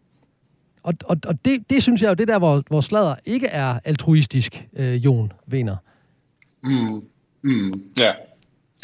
Og, 0.84 0.94
og, 1.04 1.18
og 1.28 1.46
det, 1.46 1.70
det 1.70 1.84
synes 1.84 2.02
jeg 2.02 2.10
jo, 2.10 2.14
det 2.14 2.28
der, 2.28 2.40
hvor, 2.40 2.64
hvor 2.68 2.82
slader 2.82 3.16
ikke 3.26 3.48
er 3.48 3.80
altruistisk, 3.86 4.68
øh, 4.74 5.06
Jon 5.06 5.32
Vener. 5.48 5.76
Mm. 6.64 7.02
Mm. 7.44 7.84
Ja. 8.00 8.12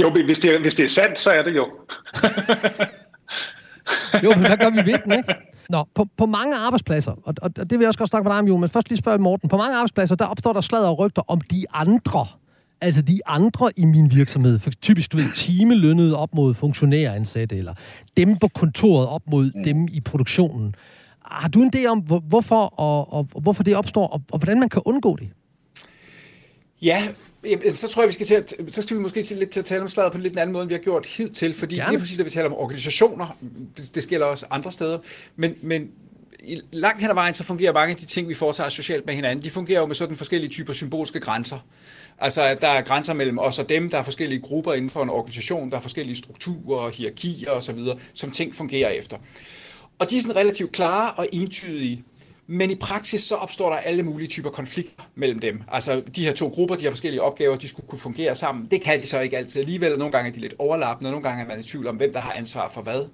Jo, 0.01 0.13
hvis 0.25 0.39
det, 0.39 0.55
er, 0.55 0.61
hvis 0.61 0.75
det 0.75 0.85
er 0.85 0.89
sandt, 0.89 1.19
så 1.19 1.31
er 1.31 1.43
det 1.43 1.55
jo. 1.55 1.63
jo, 4.23 4.29
men 4.29 4.39
hvad 4.39 4.57
gør 4.57 4.69
vi 4.69 4.91
ved 4.91 4.99
den, 5.05 5.11
ikke? 5.11 5.33
Nå, 5.69 5.85
på, 5.95 6.07
på 6.17 6.25
mange 6.25 6.55
arbejdspladser, 6.55 7.11
og, 7.23 7.33
og 7.41 7.55
det 7.55 7.71
vil 7.71 7.79
jeg 7.79 7.87
også 7.87 7.97
godt 7.97 8.09
snakke 8.09 8.23
med 8.23 8.31
dig 8.31 8.39
om, 8.39 8.47
Jon, 8.47 8.59
men 8.59 8.69
først 8.69 8.89
lige 8.89 8.97
spørge 8.97 9.17
Morten. 9.17 9.49
På 9.49 9.57
mange 9.57 9.75
arbejdspladser, 9.75 10.15
der 10.15 10.25
opstår 10.25 10.53
der 10.53 10.61
slader 10.61 10.87
og 10.87 10.99
rygter 10.99 11.21
om 11.27 11.41
de 11.41 11.65
andre. 11.73 12.27
Altså 12.81 13.01
de 13.01 13.19
andre 13.25 13.71
i 13.77 13.85
min 13.85 14.11
virksomhed. 14.11 14.59
For 14.59 14.71
typisk, 14.71 15.11
du 15.11 15.17
ved, 15.17 15.35
timelønnet 15.35 16.15
op 16.15 16.33
mod 16.33 16.53
funktionæransatte, 16.53 17.57
eller 17.57 17.73
dem 18.17 18.37
på 18.37 18.47
kontoret 18.47 19.07
op 19.07 19.21
mod 19.31 19.51
mm. 19.55 19.63
dem 19.63 19.87
i 19.91 20.01
produktionen. 20.01 20.75
Har 21.25 21.47
du 21.47 21.61
en 21.61 21.71
idé 21.75 21.85
om, 21.85 21.99
hvorfor, 21.99 22.65
og, 22.65 23.13
og, 23.13 23.27
og 23.35 23.41
hvorfor 23.41 23.63
det 23.63 23.75
opstår, 23.75 24.07
og, 24.07 24.21
og 24.31 24.39
hvordan 24.39 24.59
man 24.59 24.69
kan 24.69 24.81
undgå 24.85 25.15
det? 25.15 25.29
Ja, 26.81 27.07
så 27.73 27.87
tror 27.87 28.01
jeg, 28.01 28.07
vi 28.07 28.13
skal 28.13 28.25
til 28.25 28.35
at, 28.35 28.53
så 28.69 28.81
skal 28.81 28.97
vi 28.97 29.01
måske 29.01 29.23
til 29.23 29.37
lidt 29.37 29.49
til 29.49 29.59
at 29.59 29.65
tale 29.65 29.81
om 29.81 29.87
slaget 29.87 30.11
på 30.11 30.17
en 30.17 30.23
lidt 30.23 30.39
anden 30.39 30.53
måde, 30.53 30.61
end 30.61 30.69
vi 30.69 30.73
har 30.73 30.81
gjort 30.81 31.05
hidtil, 31.05 31.53
fordi 31.53 31.75
Gerne. 31.75 31.89
det 31.89 31.95
er 31.95 31.99
præcis, 31.99 32.19
at 32.19 32.25
vi 32.25 32.29
taler 32.29 32.45
om 32.49 32.53
organisationer, 32.53 33.37
det, 33.77 33.95
det 33.95 34.03
sker 34.03 34.23
også 34.23 34.45
andre 34.49 34.71
steder, 34.71 34.99
men, 35.35 35.55
men 35.61 35.91
i 36.43 36.61
langt 36.71 37.01
hen 37.01 37.09
ad 37.09 37.13
vejen, 37.15 37.33
så 37.33 37.43
fungerer 37.43 37.73
mange 37.73 37.91
af 37.91 37.97
de 37.97 38.05
ting, 38.05 38.27
vi 38.27 38.33
foretager 38.33 38.69
socialt 38.69 39.05
med 39.05 39.13
hinanden, 39.13 39.43
de 39.43 39.49
fungerer 39.49 39.79
jo 39.79 39.85
med 39.85 39.95
sådan 39.95 40.15
forskellige 40.15 40.49
typer 40.49 40.73
symbolske 40.73 41.19
grænser. 41.19 41.59
Altså, 42.19 42.41
at 42.41 42.61
der 42.61 42.67
er 42.67 42.81
grænser 42.81 43.13
mellem 43.13 43.39
os 43.39 43.59
og 43.59 43.69
dem, 43.69 43.89
der 43.89 43.97
er 43.97 44.03
forskellige 44.03 44.41
grupper 44.41 44.73
inden 44.73 44.89
for 44.89 45.03
en 45.03 45.09
organisation, 45.09 45.71
der 45.71 45.77
er 45.77 45.81
forskellige 45.81 46.15
strukturer, 46.15 46.89
hierarkier 46.89 47.51
osv., 47.51 47.79
som 48.13 48.31
ting 48.31 48.55
fungerer 48.55 48.89
efter. 48.89 49.17
Og 49.99 50.11
de 50.11 50.17
er 50.17 50.21
sådan 50.21 50.35
relativt 50.35 50.71
klare 50.71 51.11
og 51.11 51.27
entydige. 51.31 52.03
Men 52.47 52.71
i 52.71 52.75
praksis 52.75 53.21
så 53.21 53.35
opstår 53.35 53.69
der 53.69 53.77
alle 53.77 54.03
mulige 54.03 54.27
typer 54.27 54.49
konflikter 54.49 55.03
mellem 55.15 55.39
dem. 55.39 55.61
Altså 55.67 56.03
de 56.15 56.25
her 56.25 56.33
to 56.33 56.47
grupper, 56.47 56.75
de 56.75 56.83
har 56.83 56.91
forskellige 56.91 57.21
opgaver, 57.21 57.55
de 57.55 57.67
skulle 57.67 57.87
kunne 57.89 57.99
fungere 57.99 58.35
sammen. 58.35 58.65
Det 58.65 58.81
kan 58.81 59.01
de 59.01 59.07
så 59.07 59.19
ikke 59.19 59.37
altid 59.37 59.61
alligevel. 59.61 59.97
Nogle 59.97 60.11
gange 60.11 60.29
er 60.29 60.33
de 60.33 60.39
lidt 60.39 60.53
overlappende, 60.59 61.07
og 61.07 61.11
nogle 61.11 61.29
gange 61.29 61.43
er 61.43 61.47
man 61.47 61.59
i 61.59 61.63
tvivl 61.63 61.87
om, 61.87 61.95
hvem 61.95 62.13
der 62.13 62.19
har 62.19 62.33
ansvar 62.33 62.69
for 62.69 62.81
hvad. 62.81 63.05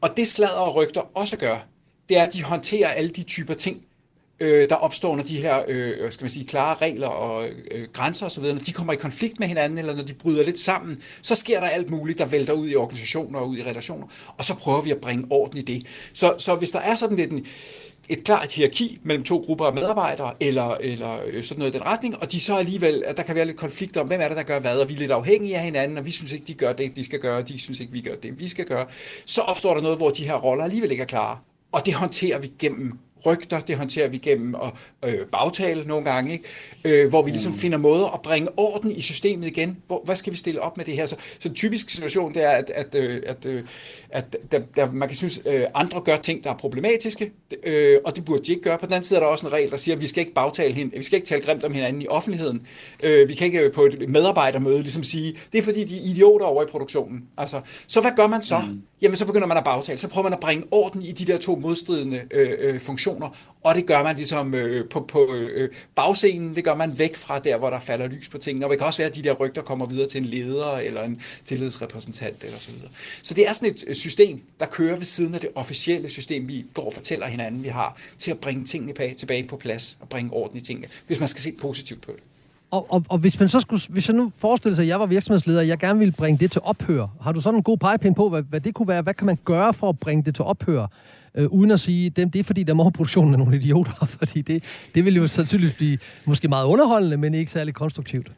Og 0.00 0.10
det 0.16 0.26
sladder 0.26 0.60
og 0.60 0.74
rygter 0.74 1.00
også 1.14 1.36
gør, 1.36 1.66
det 2.08 2.18
er, 2.18 2.22
at 2.22 2.34
de 2.34 2.42
håndterer 2.42 2.88
alle 2.88 3.10
de 3.10 3.22
typer 3.22 3.54
ting, 3.54 3.82
øh, 4.40 4.68
der 4.68 4.74
opstår, 4.74 5.16
når 5.16 5.22
de 5.22 5.36
her 5.36 5.62
øh, 5.68 6.12
skal 6.12 6.24
man 6.24 6.30
sige, 6.30 6.46
klare 6.46 6.76
regler 6.82 7.06
og 7.06 7.48
øh, 7.70 7.88
grænser 7.92 8.26
osv., 8.26 8.42
når 8.42 8.54
de 8.54 8.72
kommer 8.72 8.92
i 8.92 8.96
konflikt 8.96 9.40
med 9.40 9.48
hinanden, 9.48 9.78
eller 9.78 9.94
når 9.96 10.02
de 10.02 10.14
bryder 10.14 10.44
lidt 10.44 10.58
sammen, 10.58 11.02
så 11.22 11.34
sker 11.34 11.60
der 11.60 11.66
alt 11.66 11.90
muligt, 11.90 12.18
der 12.18 12.26
vælter 12.26 12.52
ud 12.52 12.68
i 12.68 12.74
organisationer 12.74 13.38
og 13.38 13.48
ud 13.48 13.58
i 13.58 13.62
relationer, 13.62 14.06
og 14.36 14.44
så 14.44 14.54
prøver 14.54 14.80
vi 14.80 14.90
at 14.90 15.00
bringe 15.00 15.26
orden 15.30 15.58
i 15.58 15.62
det. 15.62 15.86
Så, 16.12 16.34
så 16.38 16.54
hvis 16.54 16.70
der 16.70 16.80
er 16.80 16.94
sådan 16.94 17.16
lidt 17.16 17.32
en, 17.32 17.46
et 18.08 18.24
klart 18.24 18.52
hierarki 18.52 18.98
mellem 19.02 19.24
to 19.24 19.38
grupper 19.46 19.64
af 19.64 19.74
medarbejdere, 19.74 20.34
eller, 20.40 20.76
eller 20.80 21.18
øh, 21.26 21.44
sådan 21.44 21.58
noget 21.58 21.74
i 21.74 21.78
den 21.78 21.86
retning, 21.86 22.22
og 22.22 22.32
de 22.32 22.40
så 22.40 22.56
alligevel, 22.56 23.02
at 23.06 23.16
der 23.16 23.22
kan 23.22 23.34
være 23.34 23.44
lidt 23.44 23.56
konflikt 23.56 23.96
om, 23.96 24.06
hvem 24.06 24.20
er 24.20 24.28
det, 24.28 24.36
der 24.36 24.42
gør 24.42 24.60
hvad, 24.60 24.78
og 24.78 24.88
vi 24.88 24.94
er 24.94 24.98
lidt 24.98 25.10
afhængige 25.10 25.56
af 25.56 25.62
hinanden, 25.62 25.98
og 25.98 26.06
vi 26.06 26.10
synes 26.10 26.32
ikke, 26.32 26.44
de 26.44 26.54
gør 26.54 26.72
det, 26.72 26.96
de 26.96 27.04
skal 27.04 27.20
gøre, 27.20 27.38
og 27.38 27.48
de 27.48 27.58
synes 27.58 27.80
ikke, 27.80 27.92
vi 27.92 28.00
gør 28.00 28.14
det, 28.22 28.38
vi 28.38 28.48
skal 28.48 28.64
gøre, 28.64 28.86
så 29.26 29.40
opstår 29.40 29.74
der 29.74 29.80
noget, 29.80 29.98
hvor 29.98 30.10
de 30.10 30.24
her 30.24 30.34
roller 30.34 30.64
alligevel 30.64 30.90
ikke 30.90 31.02
er 31.02 31.06
klare. 31.06 31.38
Og 31.72 31.86
det 31.86 31.94
håndterer 31.94 32.38
vi 32.38 32.52
gennem 32.58 32.98
rygter, 33.26 33.60
det 33.60 33.76
håndterer 33.76 34.08
vi 34.08 34.18
gennem 34.18 34.54
og 34.54 34.72
øh, 35.04 35.26
bagtale 35.32 35.84
nogle 35.84 36.04
gange, 36.04 36.32
ikke? 36.32 36.44
Øh, 36.84 37.08
hvor 37.08 37.22
vi 37.22 37.30
ligesom 37.30 37.52
mm. 37.52 37.58
finder 37.58 37.78
måder 37.78 38.06
at 38.06 38.22
bringe 38.22 38.48
orden 38.56 38.90
i 38.90 39.02
systemet 39.02 39.46
igen. 39.46 39.76
Hvor, 39.86 40.02
hvad 40.04 40.16
skal 40.16 40.32
vi 40.32 40.38
stille 40.38 40.60
op 40.60 40.76
med 40.76 40.84
det 40.84 40.96
her? 40.96 41.06
Så, 41.06 41.16
så 41.38 41.48
en 41.48 41.54
typisk 41.54 41.90
situation, 41.90 42.34
det 42.34 42.42
er, 42.42 42.50
at, 42.50 42.70
at, 42.70 42.94
øh, 42.94 43.22
at, 43.26 43.46
øh, 43.46 43.62
at 44.10 44.36
der, 44.52 44.60
der, 44.76 44.90
man 44.92 45.08
kan 45.08 45.16
synes, 45.16 45.38
at 45.46 45.54
øh, 45.54 45.66
andre 45.74 46.00
gør 46.00 46.16
ting, 46.16 46.44
der 46.44 46.50
er 46.50 46.54
problematiske, 46.54 47.32
øh, 47.64 47.98
og 48.04 48.16
det 48.16 48.24
burde 48.24 48.42
de 48.44 48.52
ikke 48.52 48.62
gøre. 48.62 48.78
På 48.78 48.86
den 48.86 48.92
anden 48.92 49.04
side 49.04 49.20
er 49.20 49.24
der 49.24 49.30
også 49.30 49.46
en 49.46 49.52
regel, 49.52 49.70
der 49.70 49.76
siger, 49.76 49.94
at 49.94 50.02
vi 50.02 50.06
skal 50.06 50.20
ikke 50.20 50.34
bagtale 50.34 50.74
hende, 50.74 50.96
vi 50.96 51.02
skal 51.02 51.16
ikke 51.16 51.28
tale 51.28 51.42
grimt 51.42 51.64
om 51.64 51.72
hinanden 51.72 52.02
i 52.02 52.06
offentligheden. 52.08 52.66
Øh, 53.02 53.28
vi 53.28 53.34
kan 53.34 53.46
ikke 53.46 53.70
på 53.70 53.84
et 53.84 54.08
medarbejdermøde 54.08 54.78
ligesom 54.78 55.02
sige, 55.02 55.36
det 55.52 55.58
er 55.58 55.62
fordi, 55.62 55.84
de 55.84 55.94
er 55.94 56.10
idioter 56.10 56.46
over 56.46 56.62
i 56.62 56.66
produktionen. 56.66 57.24
Altså, 57.38 57.60
så 57.86 58.00
hvad 58.00 58.10
gør 58.16 58.26
man 58.26 58.42
så? 58.42 58.58
Mm. 58.58 58.82
Jamen, 59.02 59.16
så 59.16 59.26
begynder 59.26 59.46
man 59.46 59.56
at 59.56 59.64
bagtale. 59.64 59.98
Så 59.98 60.08
prøver 60.08 60.22
man 60.22 60.32
at 60.32 60.40
bringe 60.40 60.64
orden 60.70 61.02
i 61.02 61.12
de 61.12 61.24
der 61.24 61.38
to 61.38 61.56
modstridende 61.56 62.22
øh, 62.30 62.50
øh, 62.58 62.80
funktioner, 62.80 63.07
og 63.64 63.74
det 63.74 63.86
gør 63.86 64.02
man 64.02 64.16
ligesom 64.16 64.54
øh, 64.54 64.88
på, 64.88 65.00
på 65.00 65.34
øh, 65.34 65.70
bagscenen, 65.94 66.54
det 66.54 66.64
gør 66.64 66.74
man 66.74 66.98
væk 66.98 67.16
fra 67.16 67.38
der, 67.38 67.58
hvor 67.58 67.70
der 67.70 67.80
falder 67.80 68.08
lys 68.08 68.28
på 68.28 68.38
tingene. 68.38 68.66
Og 68.66 68.70
det 68.70 68.78
kan 68.78 68.86
også 68.86 68.98
være, 68.98 69.08
at 69.08 69.16
de 69.16 69.22
der 69.22 69.32
rygter 69.32 69.62
kommer 69.62 69.86
videre 69.86 70.08
til 70.08 70.20
en 70.20 70.26
leder 70.26 70.72
eller 70.72 71.02
en 71.02 71.20
tillidsrepræsentant 71.44 72.44
eller 72.44 72.58
så 72.58 72.72
videre. 72.72 72.90
Så 73.22 73.34
det 73.34 73.48
er 73.48 73.52
sådan 73.52 73.74
et 73.74 73.84
øh, 73.86 73.94
system, 73.94 74.42
der 74.60 74.66
kører 74.66 74.96
ved 74.96 75.04
siden 75.04 75.34
af 75.34 75.40
det 75.40 75.50
officielle 75.54 76.10
system, 76.10 76.48
vi 76.48 76.64
går 76.74 76.86
og 76.86 76.92
fortæller 76.92 77.26
hinanden, 77.26 77.62
vi 77.62 77.68
har, 77.68 78.00
til 78.18 78.30
at 78.30 78.38
bringe 78.38 78.64
tingene 78.64 79.14
tilbage 79.14 79.48
på 79.48 79.56
plads 79.56 79.98
og 80.00 80.08
bringe 80.08 80.32
orden 80.32 80.56
i 80.56 80.60
tingene, 80.60 80.88
hvis 81.06 81.18
man 81.18 81.28
skal 81.28 81.42
se 81.42 81.52
positivt 81.52 82.02
på 82.02 82.12
det. 82.16 82.22
Og, 82.70 82.86
og, 82.92 83.04
og 83.08 83.18
hvis 83.18 83.40
man 83.40 83.48
så 83.48 83.60
skulle, 83.60 83.82
hvis 83.88 84.08
jeg 84.08 84.16
nu 84.16 84.32
forestiller 84.36 84.76
sig, 84.76 84.82
at 84.82 84.88
jeg 84.88 85.00
var 85.00 85.06
virksomhedsleder, 85.06 85.60
og 85.60 85.68
jeg 85.68 85.78
gerne 85.78 85.98
ville 85.98 86.14
bringe 86.18 86.38
det 86.38 86.50
til 86.52 86.60
ophør, 86.64 87.06
har 87.20 87.32
du 87.32 87.40
sådan 87.40 87.58
en 87.58 87.62
god 87.62 87.78
pegepind 87.78 88.14
på, 88.14 88.28
hvad, 88.28 88.42
hvad 88.42 88.60
det 88.60 88.74
kunne 88.74 88.88
være? 88.88 89.02
Hvad 89.02 89.14
kan 89.14 89.26
man 89.26 89.38
gøre 89.44 89.74
for 89.74 89.88
at 89.88 89.98
bringe 89.98 90.24
det 90.24 90.34
til 90.34 90.44
ophør? 90.44 90.86
Øh, 91.34 91.46
uden 91.46 91.70
at 91.70 91.80
sige, 91.80 92.10
det, 92.10 92.32
det 92.32 92.38
er 92.38 92.44
fordi, 92.44 92.62
der 92.62 92.74
må 92.74 92.90
produktionen 92.90 93.34
af 93.34 93.38
nogle 93.38 93.56
idioter, 93.56 94.06
fordi 94.18 94.40
det, 94.40 94.88
det 94.94 95.04
vil 95.04 95.16
jo 95.16 95.26
sandsynligvis 95.26 95.76
blive 95.76 95.98
måske 96.24 96.48
meget 96.48 96.64
underholdende, 96.66 97.16
men 97.16 97.34
ikke 97.34 97.50
særlig 97.50 97.74
konstruktivt. 97.74 98.28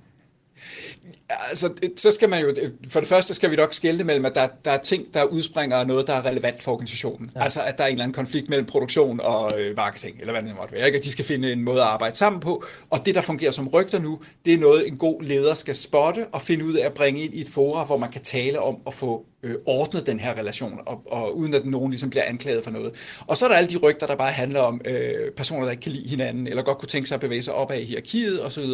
Altså, 1.49 1.71
så 1.97 2.11
skal 2.11 2.29
man 2.29 2.43
jo, 2.43 2.55
for 2.89 3.01
det 3.01 3.09
første 3.09 3.35
skal 3.35 3.51
vi 3.51 3.57
nok 3.57 3.75
skælde 3.75 4.05
mellem, 4.05 4.25
at 4.25 4.35
der, 4.35 4.49
der 4.65 4.71
er 4.71 4.77
ting, 4.77 5.15
der 5.15 5.25
udspringer 5.25 5.77
af 5.77 5.87
noget, 5.87 6.07
der 6.07 6.13
er 6.13 6.27
relevant 6.27 6.63
for 6.63 6.73
organisationen. 6.73 7.31
Ja. 7.35 7.43
Altså, 7.43 7.61
at 7.67 7.79
der 7.79 7.85
er 7.85 7.89
en 7.89 7.93
eller 7.93 8.05
anden 8.05 8.15
konflikt 8.15 8.49
mellem 8.49 8.67
produktion 8.67 9.21
og 9.21 9.51
øh, 9.59 9.77
marketing, 9.77 10.17
eller 10.21 10.33
hvad 10.33 10.43
det 10.43 10.57
måtte 10.57 10.73
være. 10.73 10.87
Ikke? 10.87 10.99
At 10.99 11.05
de 11.05 11.11
skal 11.11 11.25
finde 11.25 11.53
en 11.53 11.63
måde 11.63 11.81
at 11.81 11.87
arbejde 11.87 12.17
sammen 12.17 12.41
på, 12.41 12.65
og 12.91 13.07
det, 13.07 13.15
der 13.15 13.21
fungerer 13.21 13.51
som 13.51 13.69
rygter 13.69 14.01
nu, 14.01 14.21
det 14.45 14.55
er 14.55 14.59
noget, 14.59 14.89
en 14.89 14.97
god 14.97 15.23
leder 15.23 15.55
skal 15.55 15.75
spotte 15.75 16.27
og 16.33 16.43
finde 16.43 16.65
ud 16.65 16.75
af 16.75 16.87
at 16.87 16.95
bringe 16.95 17.21
ind 17.21 17.35
i 17.35 17.41
et 17.41 17.49
forum, 17.49 17.87
hvor 17.87 17.97
man 17.97 18.11
kan 18.11 18.23
tale 18.23 18.61
om 18.61 18.77
at 18.87 18.95
få 18.95 19.27
øh, 19.43 19.55
ordnet 19.67 20.07
den 20.07 20.21
her 20.21 20.39
relation, 20.39 20.81
og, 20.87 21.03
og 21.07 21.37
uden 21.37 21.55
at 21.55 21.67
nogen 21.67 21.91
ligesom 21.91 22.11
bliver 22.11 22.25
anklaget 22.25 22.65
for 22.65 22.71
noget. 22.71 22.93
Og 23.27 23.37
så 23.37 23.45
er 23.45 23.49
der 23.49 23.57
alle 23.57 23.71
de 23.71 23.77
rygter, 23.77 24.07
der 24.07 24.17
bare 24.17 24.33
handler 24.33 24.61
om 24.61 24.81
øh, 24.85 25.31
personer, 25.37 25.65
der 25.65 25.71
ikke 25.71 25.83
kan 25.83 25.93
lide 25.93 26.09
hinanden, 26.09 26.47
eller 26.47 26.63
godt 26.63 26.79
kunne 26.79 26.89
tænke 26.89 27.09
sig 27.09 27.15
at 27.15 27.21
bevæge 27.21 27.43
sig 27.43 27.55
op 27.55 27.71
af 27.71 27.83
hierarkiet 27.83 28.45
osv., 28.45 28.65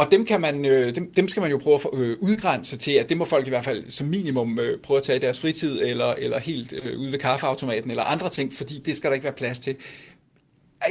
og 0.00 0.10
dem, 0.10 0.24
kan 0.24 0.40
man, 0.40 0.64
øh, 0.64 0.94
dem, 0.94 1.12
dem 1.16 1.28
skal 1.28 1.40
man 1.40 1.50
jo 1.50 1.58
prøve 1.58 1.74
at 1.74 1.86
øh, 1.92 2.16
udgrænse 2.20 2.76
til, 2.76 2.92
at 2.92 3.08
det 3.08 3.16
må 3.16 3.24
folk 3.24 3.46
i 3.46 3.50
hvert 3.50 3.64
fald 3.64 3.90
som 3.90 4.06
minimum 4.06 4.58
øh, 4.58 4.78
prøve 4.78 4.98
at 4.98 5.02
tage 5.04 5.16
i 5.16 5.20
deres 5.20 5.40
fritid, 5.40 5.82
eller, 5.82 6.14
eller 6.18 6.38
helt 6.38 6.72
øh, 6.72 7.00
ude 7.00 7.12
ved 7.12 7.18
kaffeautomaten, 7.18 7.90
eller 7.90 8.04
andre 8.04 8.28
ting, 8.28 8.52
fordi 8.52 8.78
det 8.78 8.96
skal 8.96 9.10
der 9.10 9.14
ikke 9.14 9.24
være 9.24 9.32
plads 9.32 9.58
til 9.58 9.76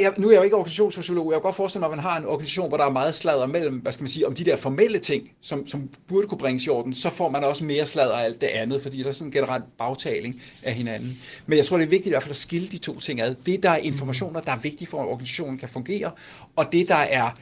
jeg, 0.01 0.13
nu 0.17 0.27
er 0.27 0.31
jeg 0.31 0.37
jo 0.37 0.43
ikke 0.43 0.55
organisationssociolog, 0.55 1.31
jeg 1.31 1.35
kan 1.35 1.41
godt 1.41 1.55
forestille 1.55 1.79
mig, 1.79 1.85
at 1.87 1.95
man 1.95 2.03
har 2.03 2.17
en 2.17 2.25
organisation, 2.25 2.67
hvor 2.67 2.77
der 2.77 2.85
er 2.85 2.89
meget 2.89 3.15
sladder 3.15 3.47
mellem, 3.47 3.75
hvad 3.75 3.91
skal 3.91 4.03
man 4.03 4.09
sige, 4.09 4.27
om 4.27 4.35
de 4.35 4.45
der 4.45 4.55
formelle 4.55 4.99
ting, 4.99 5.31
som, 5.41 5.67
som 5.67 5.89
burde 6.07 6.27
kunne 6.27 6.37
bringes 6.37 6.65
i 6.65 6.69
orden, 6.69 6.93
så 6.93 7.09
får 7.09 7.29
man 7.29 7.43
også 7.43 7.65
mere 7.65 7.85
sladder 7.85 8.13
af 8.13 8.23
alt 8.23 8.41
det 8.41 8.47
andet, 8.47 8.81
fordi 8.81 9.03
der 9.03 9.07
er 9.07 9.11
sådan 9.11 9.27
en 9.27 9.31
generelt 9.31 9.63
bagtaling 9.77 10.41
af 10.63 10.73
hinanden. 10.73 11.09
Men 11.45 11.57
jeg 11.57 11.65
tror, 11.65 11.77
det 11.77 11.85
er 11.85 11.89
vigtigt 11.89 12.05
i 12.05 12.09
hvert 12.09 12.23
fald 12.23 12.31
at 12.31 12.35
skille 12.35 12.67
de 12.67 12.77
to 12.77 12.99
ting 12.99 13.21
ad. 13.21 13.35
Det, 13.45 13.63
der 13.63 13.69
er 13.69 13.77
informationer, 13.77 14.41
der 14.41 14.51
er 14.51 14.59
vigtige 14.59 14.87
for, 14.87 15.01
at 15.01 15.07
organisationen 15.07 15.57
kan 15.57 15.69
fungere, 15.69 16.11
og 16.55 16.65
det, 16.71 16.87
der 16.87 16.95
er 16.95 17.39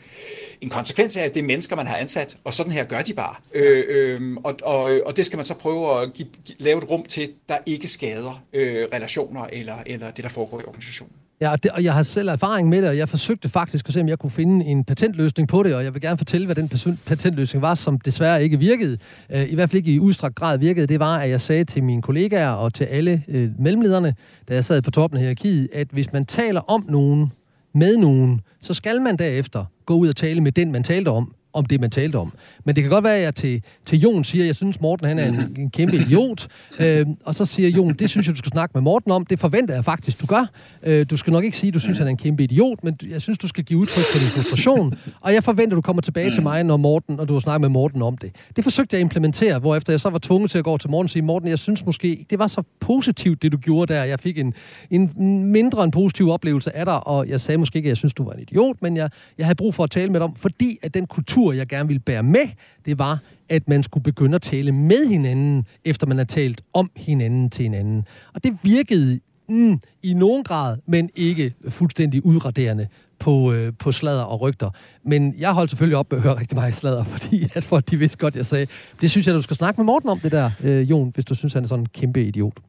en 0.62 0.70
konsekvens 0.70 1.18
af, 1.18 1.22
at 1.22 1.34
det 1.34 1.39
er 1.39 1.45
mennesker, 1.45 1.76
man 1.76 1.88
har 1.88 1.98
ansat, 1.98 2.38
og 2.43 2.54
sådan 2.54 2.72
her 2.72 2.84
gør 2.84 3.02
de 3.02 3.14
bare. 3.14 3.36
Øh, 3.54 3.84
øh, 3.89 4.38
og, 4.43 4.56
og, 4.64 5.02
og 5.06 5.18
det 5.18 5.26
skal 5.26 5.38
man 5.38 5.45
så 5.45 5.54
prøve 5.54 6.02
at 6.02 6.14
give, 6.14 6.28
lave 6.60 6.78
et 6.78 6.89
rum 6.89 7.06
til, 7.06 7.30
der 7.50 7.58
ikke 7.66 7.88
skader 7.88 8.43
øh, 8.54 8.88
relationer 8.93 9.43
eller, 9.43 9.76
eller 9.86 10.12
det, 10.12 10.24
der 10.24 10.30
foregår 10.30 10.60
i 10.60 10.64
organisationen. 10.64 11.14
Ja, 11.42 11.52
og, 11.52 11.64
det, 11.64 11.72
og 11.72 11.84
jeg 11.84 11.94
har 11.94 12.04
selv 12.04 12.30
erfaring 12.30 12.70
med 12.70 12.82
det, 12.82 12.90
og 12.90 12.98
jeg 12.98 13.10
forsøgte 13.10 13.50
faktisk 13.50 13.88
at 13.88 13.94
se, 13.94 14.02
om 14.02 14.08
jeg 14.08 14.20
kunne 14.20 14.32
finde 14.32 14.66
en 14.66 14.84
patentløsning 14.84 15.50
på 15.50 15.64
det, 15.64 15.76
og 15.76 15.84
jeg 15.84 15.94
vil 15.94 16.02
gerne 16.02 16.18
fortælle, 16.18 16.46
hvad 16.46 16.56
den 16.56 16.70
patentløsning 17.08 17.62
var, 17.62 17.76
som 17.76 18.00
desværre 18.00 18.44
ikke 18.44 18.60
virkede. 18.60 18.98
Øh, 19.30 19.52
I 19.52 19.56
hvert 19.56 19.70
fald 19.70 19.78
ikke 19.78 19.94
i 19.94 20.00
udstrakt 20.00 20.36
grad 20.36 20.58
virkede. 20.58 20.88
Det 20.88 21.00
var, 21.00 21.18
at 21.18 21.30
jeg 21.30 21.42
sagde 21.42 21.64
til 21.64 21.84
mine 21.84 22.02
kollegaer 22.02 22.50
og 22.50 22.74
til 22.74 22.84
alle 22.84 23.24
øh, 23.28 23.50
mellemlederne, 23.60 24.16
da 24.50 24.54
jeg 24.54 24.66
sad 24.66 24.82
på 24.82 24.92
toppen 24.92 25.18
af 25.18 25.22
hierarkiet, 25.22 25.70
at 25.74 25.88
hvis 25.92 26.14
man 26.14 26.26
taler 26.26 26.62
om 26.62 26.86
nogen, 26.90 27.32
med 27.74 27.98
nogen, 27.98 28.42
så 28.62 28.74
skal 28.74 29.02
man 29.02 29.18
derefter 29.18 29.66
gå 29.86 29.94
ud 29.94 30.08
og 30.08 30.16
tale 30.16 30.42
med 30.42 30.52
den, 30.52 30.72
man 30.72 30.84
talte 30.84 31.10
om, 31.10 31.34
om 31.58 31.66
det, 31.66 31.82
man 31.82 31.89
talte 31.89 32.16
om. 32.16 32.34
Men 32.66 32.76
det 32.76 32.84
kan 32.84 32.91
godt 32.91 33.03
være, 33.03 33.16
at 33.16 33.24
jeg 33.24 33.36
til, 33.36 33.64
til 33.86 33.99
Jon 33.99 34.24
siger, 34.24 34.43
at 34.43 34.47
jeg 34.47 34.55
synes, 34.55 34.82
Morten 34.82 35.08
han 35.08 35.20
er 35.20 35.26
en, 35.26 35.36
mhm. 35.36 35.55
en 35.58 35.70
kæmpe 35.70 35.95
idiot. 35.95 36.47
øh, 36.80 37.05
og 37.26 37.36
så 37.36 37.45
siger 37.45 37.70
Jon, 37.70 37.93
det 37.93 38.10
synes 38.10 38.28
jeg, 38.28 38.34
du 38.34 38.38
skal 38.38 38.51
snakke 38.51 38.72
med 38.74 38.82
Morten 38.82 39.12
om. 39.12 39.26
Det 39.26 39.39
forventer 39.39 39.74
jeg 39.74 39.86
faktisk, 39.86 40.22
du 40.22 40.26
gør. 40.26 40.49
Øh, 40.84 41.05
du 41.10 41.18
skal 41.18 41.34
nok 41.34 41.43
ikke 41.43 41.58
sige, 41.58 41.68
at 41.68 41.74
du 41.74 41.80
synes, 41.80 41.97
han 41.97 42.08
er 42.08 42.12
en 42.12 42.18
kæmpe 42.18 42.43
idiot, 42.43 42.84
men 42.84 42.97
jeg 43.10 43.22
synes, 43.22 43.38
du 43.38 43.47
skal 43.47 43.64
give 43.64 43.80
udtryk 43.80 44.03
for 44.12 44.20
din 44.20 44.28
frustration. 44.28 44.93
Og 45.22 45.34
jeg 45.34 45.43
forventer, 45.43 45.76
du 45.76 45.82
kommer 45.82 46.01
tilbage 46.01 46.34
til 46.34 46.43
mig, 46.43 46.64
når 46.64 46.78
Morten, 46.78 47.20
og 47.20 47.28
du 47.28 47.34
har 47.34 47.39
snakket 47.39 47.62
med 47.62 47.70
Morten 47.70 48.01
om 48.01 48.18
det. 48.18 48.32
Det 48.55 48.64
forsøgte 48.64 48.93
jeg 48.93 48.99
at 48.99 49.03
implementere, 49.03 49.60
hvor 49.60 49.76
efter 49.76 49.93
jeg 49.93 49.99
så 49.99 50.10
var 50.10 50.20
tvunget 50.20 50.51
til 50.51 50.58
at 50.58 50.64
gå 50.64 50.78
til 50.78 50.89
Morten 50.89 51.05
og 51.05 51.10
sige, 51.10 51.22
Morten, 51.22 51.49
jeg 51.49 51.60
synes 51.60 51.86
måske, 51.86 52.26
det 52.30 52.39
var 52.39 52.47
så 52.47 52.64
positivt, 52.80 53.41
det 53.41 53.51
du 53.51 53.58
gjorde 53.58 53.93
der. 53.93 54.03
Jeg 54.03 54.20
fik 54.20 54.38
en, 54.38 54.53
en 54.89 55.12
mindre 55.51 55.84
en 55.84 55.91
positiv 55.91 56.30
oplevelse 56.30 56.76
af 56.76 56.86
dig, 56.86 57.08
og 57.08 57.28
jeg 57.28 57.41
sagde 57.41 57.58
måske 57.58 57.78
ikke, 57.78 57.88
at 57.88 57.89
jeg 57.89 57.97
synes, 57.97 58.14
du 58.14 58.24
var 58.24 58.34
en 58.34 58.39
idiot, 58.39 58.76
men 58.82 58.97
jeg, 58.97 59.10
jeg 59.38 59.45
havde 59.45 59.55
brug 59.55 59.76
for 59.76 59.84
at 59.84 59.91
tale 59.91 60.12
med 60.12 60.20
dig 60.20 60.26
om, 60.26 60.36
fordi 60.36 60.78
at 60.82 60.93
den 60.93 61.08
kultur, 61.08 61.47
jeg 61.52 61.68
gerne 61.68 61.88
ville 61.88 62.00
bære 62.00 62.24
med, 62.24 62.48
det 62.86 63.00
var, 63.00 63.20
at 63.50 63.68
man 63.68 63.84
skulle 63.84 64.04
begynde 64.04 64.36
at 64.36 64.41
tale 64.41 64.72
med 64.72 65.08
hinanden, 65.08 65.66
efter 65.86 66.08
man 66.08 66.18
har 66.18 66.26
talt 66.26 66.62
om 66.74 66.91
hinanden 66.95 67.50
til 67.50 67.64
hinanden. 67.64 68.06
Og 68.34 68.43
det 68.43 68.58
virkede 68.64 69.20
mm, 69.50 69.80
i 70.04 70.14
nogen 70.14 70.43
grad, 70.43 70.78
men 70.86 71.10
ikke 71.16 71.54
fuldstændig 71.70 72.26
udraderende 72.26 72.88
på, 73.20 73.54
øh, 73.54 73.74
på 73.80 73.91
sladder 73.91 74.24
og 74.24 74.41
rygter. 74.41 74.70
Men 75.04 75.36
jeg 75.38 75.54
holdt 75.54 75.72
selvfølgelig 75.72 75.98
op 75.98 76.12
med 76.12 76.18
at 76.18 76.24
høre 76.24 76.39
rigtig 76.39 76.56
meget 76.56 76.76
sladder, 76.76 77.04
fordi 77.18 77.50
at 77.54 77.64
folk 77.64 77.91
de 77.91 77.98
vidste 77.98 78.18
godt, 78.18 78.36
jeg 78.36 78.45
sagde, 78.45 78.68
det 79.02 79.12
synes 79.12 79.28
jeg, 79.28 79.36
du 79.36 79.41
skal 79.41 79.58
snakke 79.58 79.82
med 79.82 79.86
Morten 79.86 80.10
om 80.10 80.20
det 80.20 80.32
der, 80.32 80.52
øh, 80.64 80.89
Jon, 80.89 81.12
hvis 81.14 81.26
du 81.26 81.36
synes, 81.36 81.54
han 81.54 81.64
er 81.64 81.68
sådan 81.68 81.84
en 81.84 81.89
kæmpe 81.93 82.24
idiot. 82.24 82.60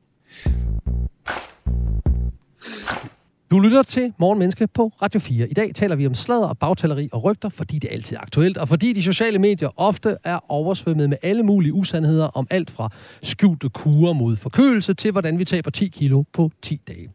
Du 3.51 3.59
lytter 3.59 3.83
til 3.83 4.13
Morgenmenneske 4.19 4.67
på 4.67 4.93
Radio 5.03 5.21
4. 5.21 5.49
I 5.49 5.55
dag 5.55 5.75
taler 5.75 5.97
vi 5.97 6.07
om 6.07 6.15
sladder 6.15 6.47
og 6.47 6.59
bagtaleri 6.59 7.09
og 7.13 7.25
rygter, 7.25 7.49
fordi 7.49 7.79
det 7.79 7.91
er 7.91 7.95
altid 7.95 8.17
aktuelt, 8.21 8.57
og 8.57 8.69
fordi 8.69 8.93
de 8.93 9.03
sociale 9.03 9.39
medier 9.39 9.69
ofte 9.77 10.17
er 10.25 10.39
oversvømmet 10.49 11.09
med 11.09 11.17
alle 11.23 11.43
mulige 11.43 11.73
usandheder 11.73 12.27
om 12.27 12.47
alt 12.51 12.71
fra 12.71 12.91
skjulte 13.23 13.69
kurer 13.69 14.13
mod 14.13 14.37
forkølelse 14.37 14.95
til, 14.95 15.13
hvordan 15.13 15.39
vi 15.39 15.45
taber 15.45 15.71
10 15.71 15.89
kilo 15.89 16.25
på 16.33 16.51
10 16.63 16.81
dage. 16.89 17.09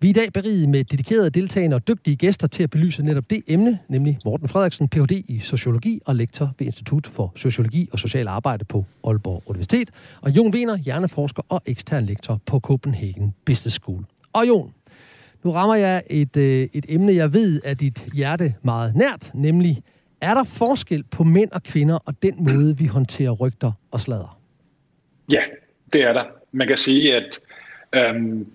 Vi 0.00 0.06
er 0.06 0.10
i 0.10 0.12
dag 0.12 0.32
beriget 0.32 0.68
med 0.68 0.84
dedikerede 0.84 1.30
deltagende 1.30 1.74
og 1.74 1.88
dygtige 1.88 2.16
gæster 2.16 2.46
til 2.46 2.62
at 2.62 2.70
belyse 2.70 3.02
netop 3.02 3.30
det 3.30 3.42
emne, 3.46 3.78
nemlig 3.88 4.18
Morten 4.24 4.48
Frederiksen, 4.48 4.88
Ph.D. 4.88 5.12
i 5.28 5.40
Sociologi 5.40 6.00
og 6.06 6.16
lektor 6.16 6.54
ved 6.58 6.66
Institut 6.66 7.06
for 7.06 7.32
Sociologi 7.36 7.88
og 7.92 7.98
Social 7.98 8.28
Arbejde 8.28 8.64
på 8.64 8.84
Aalborg 9.04 9.42
Universitet, 9.46 9.90
og 10.20 10.30
Jon 10.30 10.54
Wiener, 10.54 10.76
hjerneforsker 10.76 11.42
og 11.48 11.62
ekstern 11.66 12.06
lektor 12.06 12.40
på 12.46 12.60
Copenhagen 12.60 13.34
Business 13.46 13.76
School. 13.76 14.04
Og 14.32 14.48
Jon, 14.48 14.72
nu 15.44 15.52
rammer 15.52 15.74
jeg 15.74 16.02
et, 16.10 16.36
øh, 16.36 16.68
et 16.72 16.86
emne, 16.88 17.14
jeg 17.14 17.32
ved 17.32 17.60
er 17.64 17.74
dit 17.74 18.04
hjerte 18.14 18.54
meget 18.62 18.96
nært, 18.96 19.30
nemlig, 19.34 19.76
er 20.20 20.34
der 20.34 20.44
forskel 20.44 21.04
på 21.10 21.24
mænd 21.24 21.50
og 21.52 21.62
kvinder 21.62 21.98
og 22.06 22.22
den 22.22 22.34
måde, 22.38 22.78
vi 22.78 22.86
håndterer 22.86 23.30
rygter 23.30 23.72
og 23.90 24.00
slader? 24.00 24.40
Ja, 25.28 25.40
det 25.92 26.02
er 26.02 26.12
der. 26.12 26.24
Man 26.52 26.66
kan 26.66 26.76
sige, 26.76 27.16
at 27.16 27.40
øhm, 27.92 28.46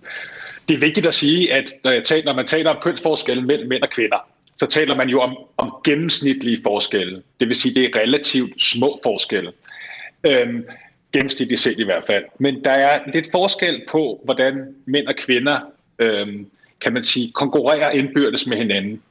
det 0.68 0.76
er 0.76 0.80
vigtigt 0.80 1.06
at 1.06 1.14
sige, 1.14 1.54
at 1.54 1.74
når, 1.84 1.92
jeg 1.92 2.04
taler, 2.04 2.26
når 2.26 2.34
man 2.34 2.48
taler 2.48 2.70
om 2.70 2.78
kønsforskelle 2.82 3.44
mellem 3.44 3.70
mænd 3.70 3.84
og 3.84 3.90
kvinder, 3.90 4.28
så 4.58 4.66
taler 4.66 4.96
man 4.96 5.10
jo 5.10 5.20
om, 5.20 5.38
om 5.58 5.74
gennemsnitlige 5.84 6.60
forskelle. 6.64 7.24
Det 7.40 7.48
vil 7.48 7.56
sige, 7.56 7.76
det 7.76 7.86
er 7.86 8.00
relativt 8.00 8.64
små 8.64 9.00
forskelle. 9.04 9.52
Øhm, 10.28 10.66
gennemsnitligt 11.14 11.62
set 11.62 11.80
i 11.80 11.84
hvert 11.84 12.04
fald. 12.08 12.24
Men 12.40 12.64
der 12.64 12.72
er 12.72 13.00
lidt 13.14 13.28
forskel 13.32 13.82
på, 13.90 14.22
hvordan 14.24 14.76
mænd 14.86 15.08
og 15.08 15.16
kvinder 15.16 15.60
øhm, 16.00 16.48
kan 16.84 16.94
man 16.94 17.04
sige, 17.04 17.32
konkurrerer 17.32 17.92
indbyrdes 17.92 18.48
med 18.48 18.58
hinanden. 18.58 19.02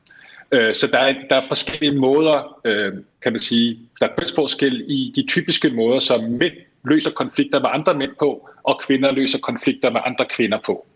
Øh, 0.53 0.75
så 0.75 0.87
der 0.87 0.99
er, 0.99 1.15
der 1.31 1.37
er 1.37 1.49
forskellige 1.49 1.99
måder, 1.99 2.61
øh, 2.65 2.93
kan 3.23 3.33
man 3.33 3.41
sige, 3.41 3.79
der 4.01 4.07
er 4.07 4.15
kønsforskel 4.19 4.85
i 4.89 5.13
de 5.17 5.27
typiske 5.27 5.71
måder, 5.71 5.99
som 5.99 6.25
mænd 6.25 6.53
løser 6.85 7.11
konflikter 7.11 7.61
med 7.61 7.69
andre 7.73 7.95
mænd 7.95 8.13
på, 8.19 8.49
og 8.63 8.81
kvinder 8.87 9.13
løser 9.13 9.39
konflikter 9.39 9.91
med 9.91 10.01
andre 10.05 10.27
kvinder 10.31 10.59
på. 10.67 10.87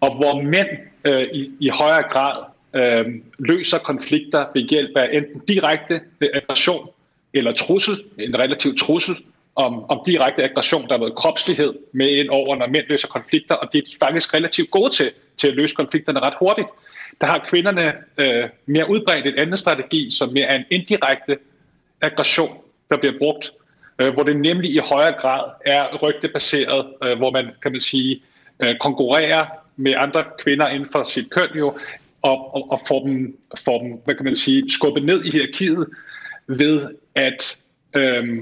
Og 0.00 0.16
hvor 0.16 0.42
mænd 0.42 0.68
øh, 1.04 1.26
i, 1.34 1.50
i 1.60 1.68
højere 1.68 2.02
grad 2.02 2.36
øh, 2.74 3.06
løser 3.38 3.78
konflikter 3.78 4.46
ved 4.54 4.62
hjælp 4.62 4.96
af 4.96 5.08
enten 5.12 5.42
direkte 5.48 6.00
aggression 6.34 6.88
eller 7.34 7.52
trussel, 7.52 7.94
en 8.18 8.38
relativ 8.38 8.76
trussel, 8.78 9.16
om, 9.56 9.90
om 9.90 10.00
direkte 10.06 10.44
aggression, 10.44 10.82
der 10.82 10.92
har 10.92 10.98
været 10.98 11.14
kropslighed 11.14 11.74
med 11.92 12.08
ind 12.08 12.28
over, 12.28 12.56
når 12.56 12.66
mænd 12.66 12.86
løser 12.88 13.08
konflikter, 13.08 13.54
og 13.54 13.72
det 13.72 13.78
er 13.78 13.82
de 13.82 13.96
faktisk 14.04 14.34
relativt 14.34 14.70
gode 14.70 14.90
til, 14.90 15.10
til 15.36 15.48
at 15.48 15.54
løse 15.54 15.74
konflikterne 15.74 16.20
ret 16.20 16.34
hurtigt. 16.38 16.68
Der 17.20 17.26
har 17.26 17.46
kvinderne 17.48 17.92
øh, 18.18 18.48
mere 18.66 18.90
udbredt 18.90 19.26
en 19.26 19.38
anden 19.38 19.56
strategi, 19.56 20.10
som 20.10 20.32
mere 20.32 20.46
er 20.46 20.56
en 20.56 20.64
indirekte 20.70 21.38
aggression, 22.00 22.58
der 22.90 22.96
bliver 22.96 23.18
brugt, 23.18 23.50
øh, 23.98 24.14
hvor 24.14 24.22
det 24.22 24.36
nemlig 24.36 24.70
i 24.70 24.78
højere 24.78 25.20
grad 25.20 25.50
er 25.66 25.96
rygtebaseret, 26.02 26.86
øh, 27.04 27.18
hvor 27.18 27.30
man, 27.30 27.46
kan 27.62 27.72
man 27.72 27.80
sige, 27.80 28.22
øh, 28.62 28.74
konkurrerer 28.80 29.46
med 29.76 29.94
andre 29.96 30.24
kvinder 30.38 30.68
inden 30.68 30.88
for 30.92 31.04
sit 31.04 31.30
køn 31.30 31.48
jo, 31.58 31.74
og, 32.22 32.54
og, 32.54 32.70
og 32.70 32.80
får, 32.88 33.06
dem, 33.06 33.36
får 33.64 33.82
dem, 33.82 34.00
hvad 34.04 34.14
kan 34.14 34.24
man 34.24 34.36
sige, 34.36 34.70
skubbet 34.70 35.04
ned 35.04 35.24
i 35.24 35.30
hierarkiet 35.30 35.86
ved 36.46 36.88
at 37.14 37.60
øh, 37.94 38.38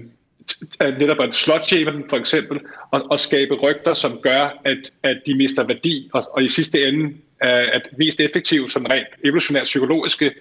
netop 0.80 1.20
at 1.20 1.34
slot 1.34 1.70
dem 1.70 2.08
for 2.08 2.16
eksempel, 2.16 2.60
og, 2.90 3.10
og 3.10 3.20
skabe 3.20 3.54
rygter, 3.54 3.94
som 3.94 4.18
gør, 4.22 4.60
at, 4.64 4.90
at 5.02 5.22
de 5.26 5.34
mister 5.34 5.64
værdi, 5.64 6.10
og, 6.12 6.22
og 6.32 6.44
i 6.44 6.48
sidste 6.48 6.88
ende 6.88 7.14
at 7.40 7.88
mest 7.98 8.20
effektivt, 8.20 8.72
sådan 8.72 8.92
rent 8.92 9.06
evolutionært 9.24 9.64
psykologiske, 9.64 10.34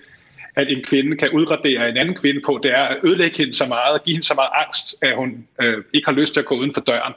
at 0.55 0.71
en 0.71 0.83
kvinde 0.83 1.17
kan 1.17 1.29
udradere 1.29 1.89
en 1.89 1.97
anden 1.97 2.15
kvinde 2.15 2.41
på, 2.45 2.59
det 2.63 2.71
er 2.71 2.83
at 2.83 2.97
ødelægge 3.03 3.37
hende 3.37 3.53
så 3.53 3.65
meget, 3.65 3.93
og 3.93 4.03
give 4.03 4.13
hende 4.13 4.27
så 4.27 4.33
meget 4.33 4.49
angst, 4.65 5.03
at 5.03 5.15
hun 5.15 5.47
øh, 5.61 5.83
ikke 5.93 6.05
har 6.05 6.13
lyst 6.13 6.33
til 6.33 6.39
at 6.39 6.45
gå 6.45 6.55
uden 6.55 6.73
for 6.73 6.81
døren. 6.81 7.13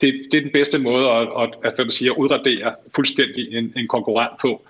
Det, 0.00 0.28
det 0.32 0.38
er 0.38 0.42
den 0.42 0.52
bedste 0.52 0.78
måde 0.78 1.06
at, 1.06 1.28
at, 1.42 1.50
at, 1.64 1.86
at, 1.86 1.92
sige, 1.92 2.10
at 2.10 2.16
udradere 2.16 2.74
fuldstændig 2.94 3.56
en, 3.56 3.72
en 3.76 3.88
konkurrent 3.88 4.40
på. 4.40 4.66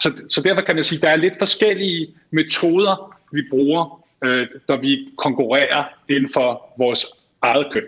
Så, 0.00 0.12
så 0.28 0.42
derfor 0.42 0.60
kan 0.60 0.74
man 0.74 0.84
sige, 0.84 0.98
at 0.98 1.02
der 1.02 1.08
er 1.08 1.16
lidt 1.16 1.38
forskellige 1.38 2.08
metoder, 2.30 3.16
vi 3.32 3.42
bruger 3.50 4.01
øh, 4.24 4.46
når 4.68 4.76
vi 4.76 5.08
konkurrerer 5.18 5.84
inden 6.08 6.30
for 6.34 6.74
vores 6.78 7.06
eget 7.42 7.66
køn. 7.72 7.82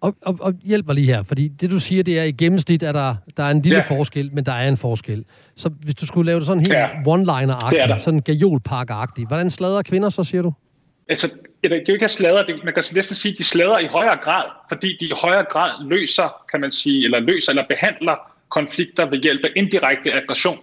Og, 0.00 0.16
og, 0.22 0.36
og 0.40 0.54
hjælp 0.64 0.86
mig 0.86 0.94
lige 0.94 1.06
her, 1.06 1.22
fordi 1.22 1.48
det 1.48 1.70
du 1.70 1.78
siger, 1.78 2.02
det 2.02 2.18
er 2.18 2.24
i 2.24 2.32
gennemsnit, 2.32 2.82
at 2.82 2.94
der, 2.94 3.14
der 3.36 3.42
er 3.42 3.50
en 3.50 3.62
lille 3.62 3.78
ja. 3.78 3.96
forskel, 3.98 4.30
men 4.32 4.46
der 4.46 4.52
er 4.52 4.68
en 4.68 4.76
forskel. 4.76 5.24
Så 5.56 5.68
hvis 5.68 5.94
du 5.94 6.06
skulle 6.06 6.26
lave 6.26 6.38
det 6.38 6.46
sådan 6.46 6.60
helt 6.60 6.74
ja. 6.74 6.86
one-liner-agtigt, 6.86 8.00
sådan 8.00 8.22
gajolpark-agtigt, 8.28 9.28
hvordan 9.28 9.50
slader 9.50 9.82
kvinder 9.82 10.08
så, 10.08 10.24
siger 10.24 10.42
du? 10.42 10.52
Altså, 11.08 11.26
det 11.62 11.72
er 11.72 11.76
jo 11.88 11.94
ikke 11.94 12.08
slader, 12.08 12.46
det, 12.46 12.54
man 12.64 12.74
kan 12.74 12.84
næsten 12.94 13.16
sige, 13.16 13.32
at 13.32 13.38
de 13.38 13.44
slader 13.44 13.78
i 13.78 13.86
højere 13.86 14.18
grad, 14.24 14.44
fordi 14.68 14.96
de 15.00 15.04
i 15.04 15.12
højere 15.22 15.44
grad 15.44 15.70
løser, 15.88 16.44
kan 16.50 16.60
man 16.60 16.70
sige, 16.70 17.04
eller 17.04 17.20
løser 17.20 17.52
eller 17.52 17.64
behandler 17.68 18.16
konflikter 18.48 19.10
ved 19.10 19.18
hjælp 19.22 19.44
af 19.44 19.50
indirekte 19.56 20.12
aggression. 20.12 20.58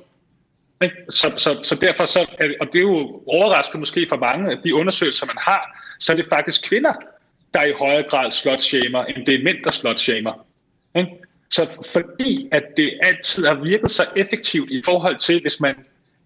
Så, 1.09 1.33
så, 1.37 1.59
så 1.63 1.75
derfor, 1.75 2.05
så, 2.05 2.19
og 2.61 2.67
det 2.73 2.79
er 2.79 2.81
jo 2.81 3.23
overraskende 3.27 3.79
måske 3.79 4.05
for 4.09 4.15
mange, 4.15 4.51
at 4.51 4.59
de 4.63 4.75
undersøgelser, 4.75 5.25
man 5.25 5.37
har, 5.39 5.83
så 5.99 6.11
er 6.11 6.15
det 6.15 6.25
faktisk 6.29 6.69
kvinder, 6.69 6.93
der 7.53 7.63
i 7.63 7.71
højere 7.79 8.03
grad 8.09 8.31
slutshamer, 8.31 9.05
end 9.05 9.25
det 9.25 9.35
er 9.35 9.43
mænd, 9.43 9.57
der 9.63 9.71
slutshamer. 9.71 10.45
Så 11.49 11.67
fordi 11.93 12.49
at 12.51 12.63
det 12.77 12.99
altid 13.03 13.45
har 13.45 13.53
virket 13.53 13.91
så 13.91 14.03
effektivt 14.15 14.71
i 14.71 14.81
forhold 14.85 15.17
til, 15.19 15.41
hvis 15.41 15.59
man, 15.59 15.75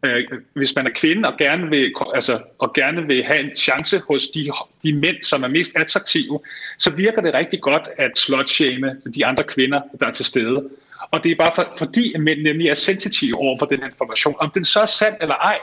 øh, 0.06 0.24
hvis 0.54 0.76
man 0.76 0.88
er 0.88 0.92
kvinde 0.96 1.30
og 1.30 1.38
gerne, 1.38 1.70
vil, 1.70 1.94
altså, 2.16 2.40
og 2.60 2.74
gerne 2.74 3.08
vil 3.08 3.24
have 3.24 3.42
en 3.42 3.56
chance 3.56 4.00
hos 4.08 4.28
de, 4.28 4.52
de 4.84 4.94
mænd, 4.94 5.24
som 5.24 5.44
er 5.44 5.48
mest 5.48 5.72
attraktive, 5.76 6.40
så 6.78 6.92
virker 6.92 7.22
det 7.22 7.34
rigtig 7.34 7.62
godt 7.62 7.84
at 7.98 8.12
slutshame 8.18 9.02
de 9.16 9.26
andre 9.26 9.44
kvinder, 9.44 9.82
der 10.00 10.08
er 10.08 10.12
til 10.12 10.26
stede. 10.26 10.70
Og 11.12 11.24
det 11.24 11.32
er 11.32 11.36
bare 11.36 11.52
for, 11.56 11.74
fordi, 11.78 12.14
at 12.14 12.22
mænd 12.22 12.42
nemlig 12.42 12.68
er 12.68 12.74
sensitive 12.74 13.38
over 13.38 13.60
for 13.60 13.66
den 13.66 13.80
her 13.80 13.88
information. 13.88 14.36
Om 14.40 14.52
den 14.52 14.66
så 14.66 14.80
er 14.80 14.86
sand 14.86 15.16
eller 15.22 15.36
ej, 15.36 15.58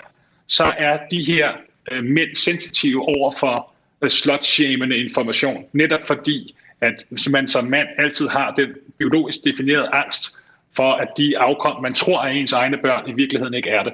så 0.47 0.65
er 0.79 0.99
de 1.11 1.23
her 1.23 1.53
øh, 1.91 2.05
mænd 2.05 2.37
sensitive 2.37 3.09
over 3.09 3.33
for 3.33 3.71
øh, 4.03 4.11
slutshamende 4.11 4.97
information. 4.97 5.65
Netop 5.73 6.01
fordi, 6.07 6.55
at 6.81 6.95
man 7.31 7.49
som 7.49 7.65
mand 7.65 7.89
altid 7.99 8.29
har 8.29 8.55
den 8.55 8.69
biologisk 8.99 9.39
definerede 9.45 9.89
angst 9.93 10.39
for, 10.77 10.93
at 10.93 11.09
de 11.17 11.39
afkom, 11.39 11.83
man 11.83 11.95
tror 11.95 12.23
er 12.23 12.29
ens 12.29 12.53
egne 12.53 12.79
børn, 12.79 13.11
i 13.11 13.13
virkeligheden 13.13 13.55
ikke 13.55 13.71
er 13.71 13.83
det. 13.83 13.93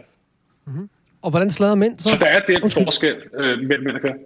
Mm-hmm. 0.65 0.89
Og 1.23 1.31
hvordan 1.31 1.51
slader 1.51 1.75
mænd 1.75 1.99
så? 1.99 2.09
Så 2.09 2.17
der 2.19 2.27
er 2.27 2.41
den 2.41 2.71
forskel 2.71 3.17
øh, 3.35 3.59
mellem 3.59 3.85
mænd 3.85 3.97
og 3.97 4.01
kvinder. 4.01 4.19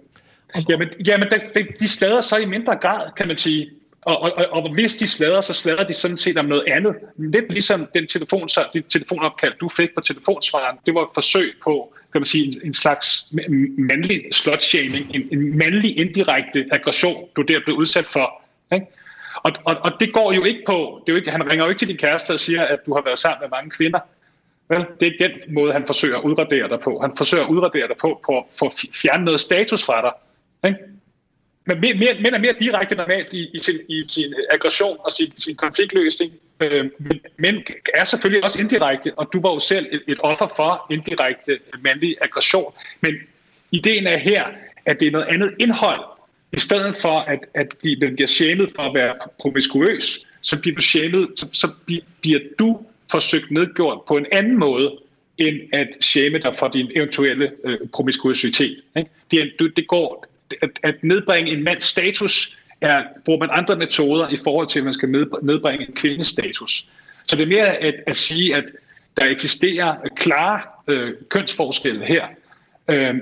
Jamen, 0.69 0.89
jamen 1.05 1.27
de, 1.29 1.67
de 1.79 1.87
slader 1.87 2.21
så 2.21 2.37
i 2.37 2.45
mindre 2.45 2.75
grad, 2.75 3.11
kan 3.17 3.27
man 3.27 3.37
sige. 3.37 3.69
Og, 4.09 4.21
og, 4.37 4.45
og 4.51 4.73
hvis 4.73 4.95
de 4.95 5.07
slader, 5.07 5.41
så 5.41 5.53
slader 5.53 5.83
de 5.83 5.93
sådan 5.93 6.17
set 6.17 6.37
om 6.37 6.45
noget 6.45 6.63
andet. 6.67 6.95
Lidt 7.17 7.51
ligesom 7.51 7.87
den 7.93 8.07
telefon, 8.07 8.49
så, 8.49 8.65
det 8.73 8.85
telefonopkald, 8.89 9.53
du 9.59 9.69
fik 9.69 9.89
på 9.95 10.01
telefonsvaren, 10.01 10.77
det 10.85 10.93
var 10.93 11.01
et 11.01 11.09
forsøg 11.13 11.53
på 11.63 11.93
kan 12.11 12.21
man 12.21 12.25
sige, 12.25 12.45
en, 12.47 12.61
en 12.63 12.73
slags 12.73 13.25
mandlig 13.77 14.21
slutshaming, 14.31 15.15
en, 15.15 15.29
en 15.31 15.57
mandlig 15.57 15.97
indirekte 15.97 16.65
aggression, 16.71 17.27
du 17.35 17.41
der 17.41 17.59
blev 17.65 17.75
udsat 17.75 18.05
for. 18.05 18.41
Ikke? 18.73 18.85
Og, 19.35 19.51
og, 19.65 19.75
og 19.81 19.91
det 19.99 20.13
går 20.13 20.31
jo 20.31 20.43
ikke 20.43 20.63
på, 20.65 21.01
det 21.05 21.11
er 21.11 21.13
jo 21.13 21.19
ikke, 21.19 21.31
han 21.31 21.49
ringer 21.49 21.65
jo 21.65 21.69
ikke 21.69 21.79
til 21.79 21.87
din 21.87 21.97
kæreste 21.97 22.31
og 22.31 22.39
siger, 22.39 22.63
at 22.65 22.79
du 22.85 22.93
har 22.93 23.01
været 23.01 23.19
sammen 23.19 23.41
med 23.41 23.49
mange 23.49 23.69
kvinder. 23.69 23.99
Vel, 24.69 24.85
det 24.99 25.07
er 25.07 25.27
den 25.27 25.53
måde, 25.53 25.73
han 25.73 25.85
forsøger 25.85 26.17
at 26.17 26.23
udradere 26.23 26.69
dig 26.69 26.79
på. 26.79 26.99
Han 27.01 27.17
forsøger 27.17 27.43
at 27.43 27.49
udradere 27.49 27.87
dig 27.87 27.97
på, 28.01 28.21
på 28.25 28.47
på 28.59 28.65
at 28.65 28.73
fjerne 28.93 29.25
noget 29.25 29.39
status 29.39 29.85
fra 29.85 30.01
dig 30.01 30.11
Ikke? 30.69 30.79
Men 31.69 31.81
mere, 31.81 31.93
mere, 31.93 32.13
mænd 32.23 32.35
er 32.35 32.39
mere 32.39 32.53
direkte 32.59 32.95
normalt 32.95 33.27
i, 33.31 33.49
i, 33.53 33.59
sin, 33.59 33.75
i 33.89 34.03
sin 34.07 34.33
aggression 34.49 34.97
og 35.05 35.11
sin, 35.11 35.33
sin 35.37 35.55
konfliktløsning. 35.55 36.31
Øh, 36.59 36.85
men 36.97 37.19
mænd 37.37 37.57
er 37.93 38.05
selvfølgelig 38.05 38.43
også 38.43 38.61
indirekte, 38.61 39.13
og 39.17 39.29
du 39.33 39.41
var 39.41 39.53
jo 39.53 39.59
selv 39.59 39.85
et, 39.91 40.01
et 40.07 40.17
offer 40.19 40.47
for 40.55 40.85
indirekte 40.89 41.59
mandlig 41.81 42.17
aggression. 42.21 42.73
Men 43.01 43.13
ideen 43.71 44.07
er 44.07 44.17
her, 44.17 44.43
at 44.85 44.99
det 44.99 45.07
er 45.07 45.11
noget 45.11 45.27
andet 45.27 45.53
indhold. 45.59 46.01
I 46.53 46.59
stedet 46.59 46.95
for, 46.95 47.19
at, 47.19 47.39
at 47.53 47.67
den 48.01 48.15
bliver 48.15 48.27
sjælet 48.27 48.71
for 48.75 48.83
at 48.83 48.93
være 48.93 49.15
promiskuøs, 49.39 50.27
så 50.41 50.61
bliver 50.61 50.75
du 50.75 50.81
sjælet, 50.81 51.27
så, 51.35 51.49
så 51.53 51.67
bliver 52.21 52.39
du 52.59 52.85
forsøgt 53.11 53.51
nedgjort 53.51 53.99
på 54.07 54.17
en 54.17 54.25
anden 54.31 54.59
måde, 54.59 54.97
end 55.37 55.59
at 55.73 55.87
shame 56.01 56.37
dig 56.37 56.53
for 56.59 56.67
din 56.67 56.91
eventuelle 56.95 57.51
øh, 57.63 57.77
promiskuitet. 57.93 58.81
Ikke? 58.97 59.09
Det, 59.31 59.71
det 59.75 59.87
går, 59.87 60.25
at, 60.61 60.69
at 60.83 60.95
nedbringe 61.03 61.51
en 61.51 61.63
mands 61.63 61.85
status, 61.85 62.57
er, 62.81 63.03
bruger 63.25 63.39
man 63.39 63.49
andre 63.51 63.75
metoder 63.75 64.29
i 64.29 64.37
forhold 64.43 64.67
til, 64.67 64.79
at 64.79 64.85
man 64.85 64.93
skal 64.93 65.09
nedbringe 65.41 65.87
en 65.87 65.93
kvindes 65.95 66.27
status. 66.27 66.85
Så 67.25 67.35
det 67.35 67.43
er 67.43 67.47
mere 67.47 67.67
at, 67.67 67.95
at 68.07 68.17
sige, 68.17 68.55
at 68.55 68.63
der 69.17 69.25
eksisterer 69.25 69.95
klare 70.15 70.61
øh, 70.87 71.13
kønsforskelle 71.29 72.05
her. 72.05 72.27
Øh, 72.87 73.15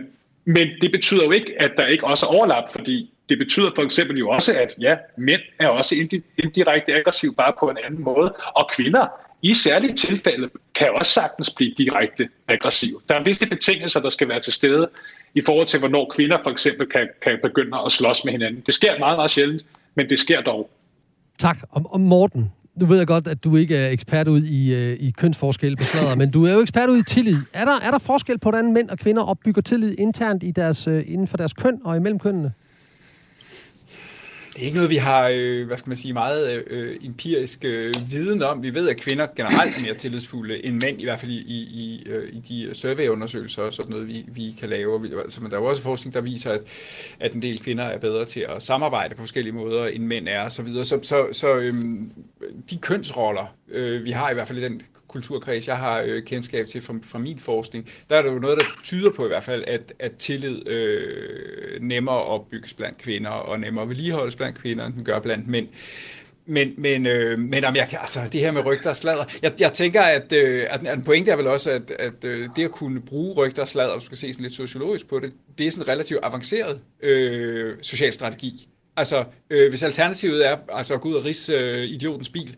men 0.46 0.68
det 0.82 0.92
betyder 0.92 1.24
jo 1.24 1.32
ikke, 1.32 1.62
at 1.62 1.72
der 1.78 1.86
ikke 1.86 2.04
også 2.04 2.26
er 2.26 2.30
overlap, 2.30 2.72
fordi 2.72 3.12
det 3.30 3.38
betyder 3.38 3.72
for 3.76 3.84
eksempel 3.84 4.18
jo 4.18 4.30
også, 4.30 4.54
at 4.54 4.74
ja, 4.80 4.96
mænd 5.18 5.42
er 5.60 5.68
også 5.68 5.96
indirekte 6.38 6.94
aggressive, 6.94 7.34
bare 7.34 7.54
på 7.60 7.70
en 7.70 7.78
anden 7.86 8.04
måde, 8.04 8.36
og 8.56 8.70
kvinder 8.76 9.08
i 9.42 9.54
særlige 9.54 9.96
tilfælde 9.96 10.50
kan 10.76 10.90
også 10.94 11.12
sagtens 11.12 11.50
blive 11.50 11.74
direkte 11.78 12.30
aggressive. 12.48 13.02
Der 13.10 13.16
er 13.16 13.24
visse 13.24 13.50
betingelser, 13.50 14.00
der 14.00 14.10
skal 14.10 14.30
være 14.30 14.40
til 14.40 14.54
stede 14.54 14.90
i 15.38 15.42
forhold 15.46 15.68
til, 15.68 15.80
hvornår 15.80 16.12
kvinder 16.16 16.38
for 16.44 16.52
eksempel 16.52 16.88
kan, 16.88 17.08
kan 17.24 17.40
begynde 17.44 17.78
at 17.86 17.92
slås 17.92 18.26
med 18.26 18.32
hinanden. 18.32 18.64
Det 18.66 18.74
sker 18.74 19.00
meget, 19.00 19.18
meget 19.18 19.32
sjældent, 19.32 19.66
men 19.96 20.10
det 20.10 20.20
sker 20.20 20.42
dog. 20.42 20.70
Tak. 21.38 21.58
Og, 21.70 21.82
og 21.90 22.00
Morten, 22.00 22.52
nu 22.76 22.86
ved 22.86 22.98
jeg 22.98 23.08
godt, 23.08 23.28
at 23.28 23.44
du 23.44 23.56
ikke 23.56 23.76
er 23.76 23.90
ekspert 23.90 24.28
ud 24.28 24.42
i, 24.42 24.76
øh, 24.76 24.98
i 25.00 25.12
kønsforskel 25.12 25.76
på 25.78 25.84
sladder, 25.84 26.16
men 26.16 26.32
du 26.32 26.46
er 26.46 26.54
jo 26.54 26.60
ekspert 26.62 26.90
ud 26.90 26.98
i 26.98 27.04
tillid. 27.04 27.38
Er 27.54 27.66
der, 27.66 27.80
er 27.80 27.92
der 27.92 27.98
forskel 27.98 28.38
på, 28.38 28.50
hvordan 28.50 28.74
mænd 28.74 28.90
og 28.90 28.98
kvinder 28.98 29.24
opbygger 29.24 29.62
tillid 29.62 29.96
internt 29.98 30.44
i 30.44 30.52
deres, 30.52 30.88
øh, 30.88 31.04
inden 31.08 31.28
for 31.28 31.38
deres 31.38 31.54
køn 31.54 31.80
og 31.84 31.98
imellem 31.98 32.20
kønnene? 32.20 32.54
Det 34.58 34.64
er 34.64 34.66
ikke 34.66 34.76
noget, 34.76 34.90
vi 34.90 34.96
har, 34.96 35.32
øh, 35.34 35.68
hvad 35.68 35.78
skal 35.78 35.90
man 35.90 35.98
sige, 35.98 36.14
meget 36.14 36.64
øh, 36.68 36.96
empirisk 37.04 37.66
øh, 37.66 37.94
viden 38.12 38.44
om. 38.44 38.64
Vi 38.64 38.74
ved, 38.74 38.90
at 38.90 38.98
kvinder 38.98 39.28
generelt 39.36 39.78
er 39.78 39.82
mere 39.82 39.94
tillidsfulde 39.94 40.66
end 40.66 40.82
mænd, 40.84 41.02
i 41.02 41.04
hvert 41.04 41.20
fald 41.20 41.32
i, 41.32 41.58
i, 41.58 42.04
øh, 42.06 42.30
i 42.34 42.40
de 42.40 42.76
surveyundersøgelser 42.76 43.62
og 43.62 43.74
sådan 43.74 43.92
noget, 43.92 44.08
vi, 44.08 44.26
vi 44.28 44.56
kan 44.60 44.70
lave. 44.70 45.22
Altså, 45.22 45.42
men 45.42 45.52
der 45.52 45.58
er 45.58 45.62
jo 45.62 45.68
også 45.68 45.84
forskning, 45.84 46.14
der 46.14 46.22
viser, 46.22 46.52
at, 46.52 46.62
at 47.20 47.34
en 47.34 47.42
del 47.42 47.64
kvinder 47.64 47.84
er 47.84 48.00
bedre 48.00 48.26
til 48.26 48.46
at 48.56 48.64
samarbejde 48.64 49.16
på 49.16 49.22
forskellige 49.22 49.54
måder, 49.54 49.88
end 49.88 50.04
mænd 50.04 50.28
er, 50.28 50.44
og 50.44 50.52
så 50.52 50.64
videre. 50.64 50.86
Så, 50.86 51.00
så, 51.04 51.28
så 51.32 51.56
øh, 51.56 51.74
de 52.70 52.78
kønsroller, 52.78 53.56
øh, 53.70 54.06
vi 54.06 54.12
har 54.12 54.30
i 54.30 54.34
hvert 54.34 54.48
fald 54.48 54.58
i 54.58 54.64
den 54.64 54.82
kulturkreds, 55.08 55.68
jeg 55.68 55.78
har 55.78 56.04
øh, 56.08 56.24
kendskab 56.24 56.68
til 56.68 56.82
fra, 56.82 56.94
fra 57.04 57.20
min 57.20 57.40
forskning, 57.40 57.90
der 58.10 58.16
er 58.16 58.22
der 58.22 58.32
jo 58.32 58.40
noget, 58.40 58.58
der 58.58 58.64
tyder 58.84 59.12
på 59.12 59.26
i 59.26 59.28
hvert 59.28 59.44
fald, 59.44 59.64
at, 59.68 59.94
at 60.00 60.16
tillid 60.16 60.68
øh, 60.68 61.82
nemmere 61.82 62.24
opbygges 62.24 62.74
blandt 62.74 62.98
kvinder, 62.98 63.30
og 63.30 63.60
nemmere 63.60 63.90
vedligeholdes 63.90 64.36
blandt 64.36 64.58
kvinder, 64.60 64.86
end 64.86 64.94
den 64.94 65.04
gør 65.04 65.20
blandt 65.20 65.48
mænd. 65.48 65.68
Men, 66.50 66.74
men, 66.78 67.06
øh, 67.06 67.40
men 67.40 67.66
om 67.66 67.76
jeg, 67.76 67.88
altså, 68.02 68.20
det 68.32 68.42
her 68.42 68.52
med 68.52 68.66
rygter 68.66 68.90
og 68.90 68.96
sladder, 68.96 69.24
jeg, 69.42 69.54
jeg 69.60 69.74
tænker, 69.74 70.02
at, 70.02 70.34
øh, 70.34 70.64
at 70.70 70.94
en 70.94 71.04
pointe 71.04 71.32
er 71.32 71.36
vel 71.36 71.48
også, 71.48 71.72
at, 71.72 71.92
at 71.92 72.24
øh, 72.24 72.50
det 72.56 72.64
at 72.64 72.72
kunne 72.72 73.02
bruge 73.02 73.34
rygter 73.34 73.62
og 73.62 73.68
sladder, 73.68 73.94
hvis 73.94 74.04
man 74.04 74.16
skal 74.16 74.18
se 74.18 74.34
sådan 74.34 74.44
lidt 74.44 74.54
sociologisk 74.54 75.08
på 75.08 75.20
det, 75.20 75.34
det 75.58 75.68
er 75.68 75.72
sådan 75.72 75.84
en 75.84 75.88
relativt 75.88 76.20
avanceret 76.24 76.82
øh, 77.04 77.76
social 77.82 78.14
strategi. 78.14 78.68
Altså, 78.98 79.24
øh, 79.50 79.70
hvis 79.70 79.84
alternativet 79.84 80.48
er 80.48 80.58
altså, 80.70 80.94
at 80.94 81.02
gå 81.02 81.10
ud 81.10 81.14
og 81.14 81.26
rise 81.26 81.54
øh, 81.54 81.84
idiotens 81.84 82.30
bil, 82.30 82.56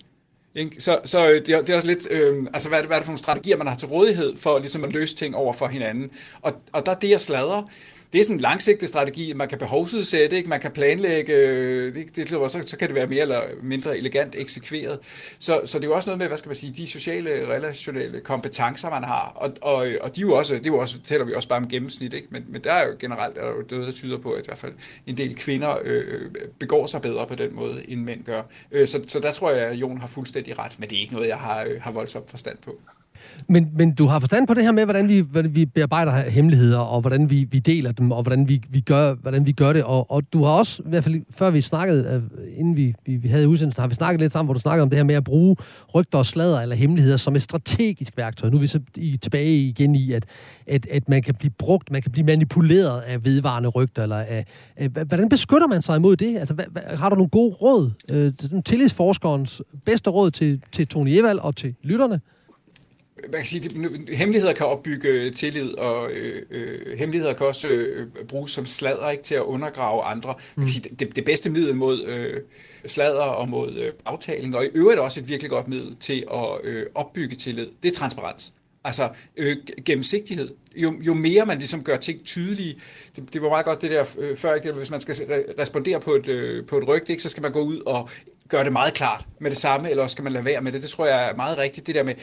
ikke? 0.56 0.82
Så, 0.82 1.00
så 1.06 1.30
øh, 1.30 1.46
det, 1.46 1.50
er, 1.50 1.62
det 1.62 1.70
er 1.70 1.76
også 1.76 1.88
lidt, 1.88 2.08
øh, 2.12 2.48
altså 2.54 2.70
hvad 2.70 2.78
er, 2.78 2.82
det, 2.82 2.90
hvad 2.90 2.98
er 2.98 3.00
det 3.00 3.06
for 3.06 3.12
nogle 3.12 3.20
strategier, 3.20 3.58
man 3.58 3.68
har 3.68 3.76
til 3.76 3.88
rådighed 3.88 4.38
for 4.38 4.60
ligesom 4.60 4.84
at 4.84 4.94
løse 4.94 5.16
ting 5.16 5.36
over 5.36 5.54
for 5.54 5.68
hinanden. 5.68 6.12
Og, 6.42 6.54
og 6.74 6.86
der 6.86 6.92
er 6.92 7.00
det, 7.00 7.10
jeg 7.10 7.22
sladrer 7.22 7.64
det 8.14 8.20
er 8.20 8.24
sådan 8.24 8.36
en 8.36 8.42
langsigtet 8.42 8.90
strategi, 8.90 9.34
man 9.34 9.50
kan 9.50 9.58
behovsudsætte, 9.58 10.38
ikke? 10.38 10.50
man 10.50 10.60
kan 10.60 10.72
planlægge, 10.72 11.34
øh, 11.34 11.96
det, 11.96 12.16
det, 12.16 12.30
så, 12.30 12.64
så 12.66 12.78
kan 12.78 12.88
det 12.88 12.96
være 12.96 13.08
mere 13.08 13.22
eller 13.22 13.42
mindre 13.64 13.98
elegant 13.98 14.36
eksekveret. 14.38 15.00
Så, 15.40 15.62
så 15.66 15.78
det 15.78 15.84
er 15.84 15.88
jo 15.88 15.96
også 15.96 16.10
noget 16.10 16.20
med, 16.20 16.28
hvad 16.28 16.38
skal 16.38 16.50
man 16.50 16.56
sige, 16.56 16.74
de 16.74 16.88
sociale, 16.88 17.48
relationelle 17.48 18.20
kompetencer, 18.20 18.90
man 18.90 19.04
har, 19.04 19.32
og, 19.36 19.54
og, 19.62 19.88
og 20.02 20.16
de 20.16 20.22
er 20.22 20.26
jo 20.26 20.34
også, 20.34 20.54
det 20.54 20.66
er 20.66 20.70
jo 20.70 20.78
også, 20.78 21.00
taler 21.04 21.26
vi 21.26 21.34
også 21.34 21.48
bare 21.48 21.60
om 21.60 21.68
gennemsnit, 21.68 22.14
ikke? 22.14 22.28
Men, 22.32 22.46
men 22.48 22.64
der 22.64 22.72
er 22.72 22.88
jo 22.88 22.96
generelt 23.00 23.38
er 23.38 23.42
der 23.42 23.50
jo 23.50 23.64
noget, 23.72 23.88
der 23.88 23.94
tyder 23.94 24.18
på, 24.18 24.32
at 24.32 24.42
i 24.42 24.46
hvert 24.46 24.58
fald 24.58 24.74
en 25.08 25.18
del 25.18 25.36
kvinder 25.36 25.78
øh, 25.84 26.04
øh 26.08 26.32
begår 26.60 26.86
sig 26.86 27.02
bedre 27.02 27.28
på 27.28 27.36
den 27.36 27.56
måde, 27.56 27.90
end 27.90 28.02
mænd 28.02 28.24
gør. 28.24 28.42
Øh, 28.72 28.88
så, 28.88 29.02
så 29.08 29.20
der 29.20 29.32
tror 29.32 29.52
jeg, 29.52 29.68
at 29.68 29.76
Jon 29.76 29.98
har 29.98 30.08
fuldstændig 30.08 30.60
ret, 30.60 30.80
men 30.80 30.90
det 30.90 30.98
er 30.98 31.02
ikke 31.02 31.14
noget, 31.14 31.28
jeg 31.28 31.38
har, 31.38 31.64
øh, 31.64 31.82
har 31.82 31.92
voldsomt 31.92 32.30
forstand 32.30 32.58
på. 32.58 32.80
Men, 33.48 33.72
men 33.76 33.94
du 33.94 34.06
har 34.06 34.20
forstand 34.20 34.48
på 34.48 34.54
det 34.54 34.64
her 34.64 34.72
med, 34.72 34.84
hvordan 34.84 35.10
vi, 35.10 35.20
hvordan 35.20 35.56
vi 35.56 35.66
bearbejder 35.66 36.30
hemmeligheder, 36.30 36.80
og 36.80 37.02
hvordan 37.02 37.30
vi, 37.30 37.48
vi 37.52 37.60
deler 37.60 37.92
dem, 37.92 38.12
og 38.12 38.22
hvordan 38.22 38.48
vi, 38.48 38.62
vi, 38.70 38.80
gør, 38.80 39.14
hvordan 39.14 39.46
vi 39.46 39.52
gør 39.52 39.74
det. 39.74 39.84
Og, 39.84 40.12
og 40.12 40.34
du 40.34 40.44
har 40.44 40.52
også, 40.52 40.84
i 40.86 40.90
hvert 40.90 41.04
fald 41.04 41.22
før 41.32 41.50
vi 41.50 41.62
snakkede, 41.62 42.24
øh, 42.34 42.60
inden 42.60 42.76
vi, 42.76 42.96
vi, 43.06 43.16
vi 43.16 43.28
havde 43.28 43.50
udsendelsen, 43.50 43.82
har 43.82 43.88
vi 43.88 43.96
snakket 43.96 44.22
lidt 44.22 44.32
sammen, 44.32 44.48
hvor 44.48 44.54
du 44.54 44.60
snakkede 44.60 44.84
om 44.84 44.90
det 44.90 44.98
her 44.98 45.04
med 45.04 45.16
at 45.16 45.24
bruge 45.24 45.56
rygter 45.96 46.18
og 46.18 46.26
sladder 46.26 46.62
eller 46.62 46.76
hemmeligheder 46.76 47.18
som 47.18 47.36
et 47.36 47.42
strategisk 47.42 48.18
værktøj. 48.18 48.50
Nu 48.50 48.58
er 48.58 48.62
vi 48.62 48.68
så 48.68 48.80
i, 48.96 49.18
tilbage 49.18 49.56
igen 49.56 49.96
i, 49.96 50.12
at, 50.12 50.26
at, 50.68 50.88
at 50.92 51.10
man 51.10 51.22
kan 51.22 51.36
blive 51.36 51.52
brugt, 51.58 51.92
man 51.92 52.02
kan 52.02 52.12
blive 52.12 52.26
manipuleret 52.26 53.00
af 53.00 53.26
vedvarende 53.26 53.70
rygter. 53.70 54.04
Eller 54.04 54.18
af, 54.18 54.46
af, 54.78 54.90
hvordan 54.90 55.30
beskytter 55.30 55.68
man 55.68 55.82
sig 55.82 55.96
imod 55.96 56.16
det? 56.16 56.38
Altså, 56.38 56.54
hvad, 56.54 56.66
hvad, 56.72 56.82
har 56.98 57.10
du 57.10 57.16
nogle 57.16 57.30
gode 57.30 57.54
råd? 57.54 57.92
Øh, 58.10 58.34
tillidsforskerens 58.66 59.62
bedste 59.86 60.10
råd 60.10 60.32
til, 60.32 60.62
til 60.72 60.88
Tony 60.88 61.10
Evald 61.10 61.40
og 61.40 61.56
til 61.56 61.76
lytterne? 61.84 62.20
Man 63.24 63.42
kan 63.42 63.46
sige, 63.46 63.66
at 63.66 64.16
hemmeligheder 64.18 64.54
kan 64.54 64.66
opbygge 64.66 65.30
tillid, 65.30 65.78
og 65.78 66.12
øh, 66.12 66.42
øh, 66.52 66.98
hemmeligheder 66.98 67.34
kan 67.34 67.48
også 67.48 67.68
øh, 67.68 68.08
bruges 68.28 68.52
som 68.52 68.66
sladder 68.66 69.10
ikke, 69.10 69.24
til 69.24 69.36
at 69.36 69.42
undergrave 69.42 70.04
andre. 70.04 70.28
Man 70.28 70.36
kan 70.56 70.62
mm. 70.64 70.68
sige, 70.68 70.96
det, 71.00 71.16
det 71.16 71.26
bedste 71.26 71.50
middel 71.50 71.76
mod 71.76 72.04
øh, 72.06 72.42
sladder 72.86 73.22
og 73.22 73.50
mod 73.50 73.78
øh, 73.78 73.92
aftaling, 74.06 74.56
og 74.56 74.66
i 74.66 74.70
øvrigt 74.76 75.00
også 75.00 75.20
et 75.20 75.28
virkelig 75.28 75.50
godt 75.50 75.68
middel 75.68 75.96
til 75.96 76.26
at 76.34 76.50
øh, 76.64 76.86
opbygge 76.96 77.36
tillid, 77.36 77.68
det 77.84 77.90
er 77.90 77.96
transparens. 77.96 78.54
Altså 78.84 79.10
øh, 79.38 79.58
gennemsigtighed. 79.86 80.50
Jo, 80.76 80.94
jo 81.02 81.14
mere 81.14 81.46
man 81.46 81.58
ligesom 81.58 81.84
gør 81.84 81.98
ting 81.98 82.24
tydelige, 82.26 82.76
det, 83.16 83.34
det 83.34 83.42
var 83.42 83.50
meget 83.50 83.66
godt 83.66 83.82
det 83.82 83.92
der 83.92 84.06
øh, 84.18 84.38
før, 84.38 84.54
ikke? 84.54 84.72
hvis 84.72 84.90
man 84.90 85.02
skal 85.02 85.16
respondere 85.60 86.00
på 86.00 86.14
et, 86.14 86.28
øh, 86.28 86.66
på 86.66 86.78
et 86.78 86.88
rygte, 86.88 87.12
ikke? 87.12 87.24
så 87.24 87.30
skal 87.30 87.44
man 87.44 87.52
gå 87.52 87.62
ud 87.62 87.80
og 87.86 88.10
gøre 88.50 88.64
det 88.64 88.74
meget 88.74 88.94
klart 88.94 89.26
med 89.40 89.50
det 89.50 89.58
samme, 89.58 89.90
eller 89.90 90.04
også 90.04 90.14
skal 90.14 90.24
man 90.24 90.34
lade 90.34 90.46
være 90.46 90.62
med 90.62 90.72
det. 90.72 90.82
Det 90.82 90.90
tror 90.90 91.06
jeg 91.06 91.30
er 91.30 91.36
meget 91.36 91.58
rigtigt. 91.58 91.88
Det 91.88 91.96
der 91.96 92.04
med, 92.04 92.14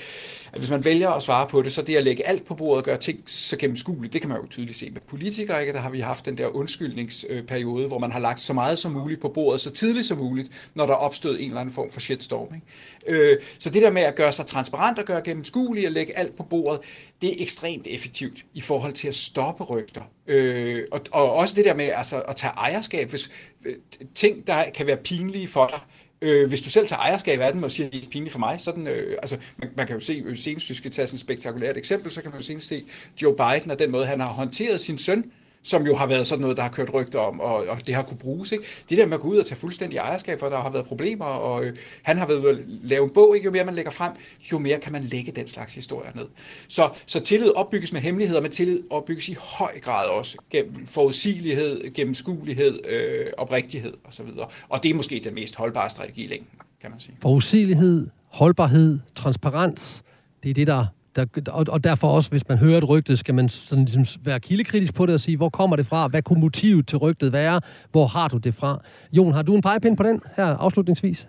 at 0.52 0.58
hvis 0.58 0.70
man 0.70 0.84
vælger 0.84 1.10
at 1.10 1.22
svare 1.22 1.46
på 1.46 1.62
det, 1.62 1.72
så 1.72 1.82
det 1.82 1.96
at 1.96 2.04
lægge 2.04 2.26
alt 2.26 2.44
på 2.44 2.54
bordet 2.54 2.78
og 2.78 2.84
gøre 2.84 2.96
ting 2.96 3.20
så 3.26 3.56
gennemskueligt, 3.56 4.12
det 4.12 4.20
kan 4.20 4.30
man 4.30 4.40
jo 4.40 4.46
tydeligt 4.46 4.78
se 4.78 4.90
med 4.90 5.00
politikere. 5.08 5.60
Ikke? 5.60 5.72
Der 5.72 5.80
har 5.80 5.90
vi 5.90 6.00
haft 6.00 6.26
den 6.26 6.38
der 6.38 6.46
undskyldningsperiode, 6.46 7.88
hvor 7.88 7.98
man 7.98 8.12
har 8.12 8.20
lagt 8.20 8.40
så 8.40 8.52
meget 8.52 8.78
som 8.78 8.92
muligt 8.92 9.20
på 9.20 9.28
bordet, 9.28 9.60
så 9.60 9.70
tidligt 9.70 10.06
som 10.06 10.18
muligt, 10.18 10.70
når 10.74 10.86
der 10.86 10.94
opstod 10.94 11.38
en 11.38 11.44
eller 11.44 11.60
anden 11.60 11.74
form 11.74 11.90
for 11.90 12.00
shitstorm. 12.00 12.48
Ikke? 12.54 13.20
Øh, 13.20 13.38
så 13.58 13.70
det 13.70 13.82
der 13.82 13.90
med 13.90 14.02
at 14.02 14.14
gøre 14.14 14.32
sig 14.32 14.46
transparent 14.46 14.98
og 14.98 15.04
gøre 15.04 15.20
gennemskueligt 15.24 15.86
og 15.86 15.92
lægge 15.92 16.18
alt 16.18 16.36
på 16.36 16.42
bordet, 16.42 16.80
det 17.20 17.30
er 17.30 17.34
ekstremt 17.38 17.86
effektivt 17.86 18.44
i 18.54 18.60
forhold 18.60 18.92
til 18.92 19.08
at 19.08 19.14
stoppe 19.14 19.64
rygter. 19.64 20.02
Øh, 20.26 20.84
og, 20.92 21.00
og 21.12 21.32
også 21.32 21.54
det 21.54 21.64
der 21.64 21.74
med 21.74 21.84
altså, 21.84 22.20
at 22.20 22.36
tage 22.36 22.52
ejerskab, 22.52 23.10
hvis 23.10 23.30
øh, 23.64 23.74
ting, 24.14 24.46
der 24.46 24.70
kan 24.70 24.86
være 24.86 24.96
pinlige 24.96 25.48
for 25.48 25.66
dig, 25.66 25.80
Øh, 26.22 26.48
hvis 26.48 26.60
du 26.60 26.70
selv 26.70 26.86
tager 26.86 27.00
ejerskab 27.00 27.40
af 27.40 27.52
den 27.52 27.64
og 27.64 27.70
siger, 27.70 27.86
at 27.86 27.92
det 27.92 28.04
er 28.04 28.08
pinligt 28.10 28.32
for 28.32 28.38
mig, 28.38 28.60
så 28.60 28.72
den, 28.72 28.86
øh, 28.86 29.18
altså, 29.22 29.36
man, 29.56 29.70
man, 29.76 29.86
kan 29.86 29.96
jo 29.96 30.00
se, 30.00 30.22
øh, 30.26 30.36
senest, 30.36 30.66
hvis 30.66 30.70
vi 30.70 30.74
skal 30.74 30.90
tage 30.90 31.06
sådan 31.06 31.16
et 31.16 31.20
spektakulært 31.20 31.76
eksempel, 31.76 32.10
så 32.10 32.22
kan 32.22 32.30
man 32.30 32.40
jo 32.40 32.44
senest 32.44 32.66
se 32.66 32.82
Joe 33.22 33.36
Biden 33.36 33.70
og 33.70 33.78
den 33.78 33.90
måde, 33.90 34.06
han 34.06 34.20
har 34.20 34.28
håndteret 34.28 34.80
sin 34.80 34.98
søn, 34.98 35.32
som 35.66 35.86
jo 35.86 35.96
har 35.96 36.06
været 36.06 36.26
sådan 36.26 36.40
noget, 36.40 36.56
der 36.56 36.62
har 36.62 36.70
kørt 36.70 36.94
rygter 36.94 37.18
om, 37.18 37.40
og, 37.40 37.54
og 37.68 37.86
det 37.86 37.94
har 37.94 38.02
kunne 38.02 38.18
bruges. 38.18 38.52
Ikke? 38.52 38.64
Det 38.88 38.98
der 38.98 39.06
med 39.06 39.14
at 39.14 39.20
gå 39.20 39.28
ud 39.28 39.36
og 39.36 39.46
tage 39.46 39.58
fuldstændig 39.58 39.96
ejerskab, 39.96 40.40
for 40.40 40.48
der 40.48 40.60
har 40.60 40.70
været 40.70 40.86
problemer, 40.86 41.24
og 41.24 41.64
øh, 41.64 41.76
han 42.02 42.18
har 42.18 42.26
været 42.26 42.46
at 42.46 42.58
lave 42.66 43.04
en 43.04 43.10
bog, 43.10 43.36
ikke? 43.36 43.44
jo 43.44 43.50
mere 43.50 43.64
man 43.64 43.74
lægger 43.74 43.90
frem, 43.90 44.12
jo 44.52 44.58
mere 44.58 44.78
kan 44.78 44.92
man 44.92 45.02
lægge 45.02 45.32
den 45.32 45.48
slags 45.48 45.74
historier 45.74 46.10
ned. 46.14 46.26
Så, 46.68 46.90
så 47.06 47.20
tillid 47.20 47.50
opbygges 47.50 47.92
med 47.92 48.00
hemmeligheder, 48.00 48.40
men 48.40 48.50
tillid 48.50 48.82
opbygges 48.90 49.28
i 49.28 49.36
høj 49.58 49.80
grad 49.80 50.06
også 50.06 50.38
gennem 50.50 50.86
forudsigelighed, 50.86 51.94
gennemskuelighed, 51.94 52.78
øh, 52.88 53.26
oprigtighed 53.38 53.92
osv. 54.04 54.26
Og 54.68 54.82
det 54.82 54.90
er 54.90 54.94
måske 54.94 55.20
den 55.24 55.34
mest 55.34 55.56
holdbare 55.56 55.90
strategi 55.90 56.24
i 56.24 56.26
længden, 56.26 56.58
kan 56.80 56.90
man 56.90 57.00
sige. 57.00 57.16
Forudsigelighed, 57.22 58.06
holdbarhed, 58.28 58.98
transparens, 59.14 60.02
det 60.42 60.50
er 60.50 60.54
det, 60.54 60.66
der 60.66 60.86
der, 61.16 61.52
og, 61.52 61.64
og 61.68 61.84
derfor 61.84 62.08
også, 62.08 62.30
hvis 62.30 62.48
man 62.48 62.58
hører 62.58 62.78
et 62.78 62.88
rygte, 62.88 63.16
skal 63.16 63.34
man 63.34 63.48
sådan 63.48 63.84
ligesom 63.84 64.20
være 64.24 64.40
kildekritisk 64.40 64.94
på 64.94 65.06
det 65.06 65.14
og 65.14 65.20
sige, 65.20 65.36
hvor 65.36 65.48
kommer 65.48 65.76
det 65.76 65.86
fra? 65.86 66.08
Hvad 66.08 66.22
kunne 66.22 66.40
motivet 66.40 66.88
til 66.88 66.98
rygtet 66.98 67.32
være? 67.32 67.60
Hvor 67.90 68.06
har 68.06 68.28
du 68.28 68.38
det 68.38 68.54
fra? 68.54 68.80
Jon, 69.12 69.32
har 69.32 69.42
du 69.42 69.54
en 69.54 69.62
pegepind 69.62 69.96
på 69.96 70.02
den 70.02 70.20
her 70.36 70.44
afslutningsvis? 70.44 71.28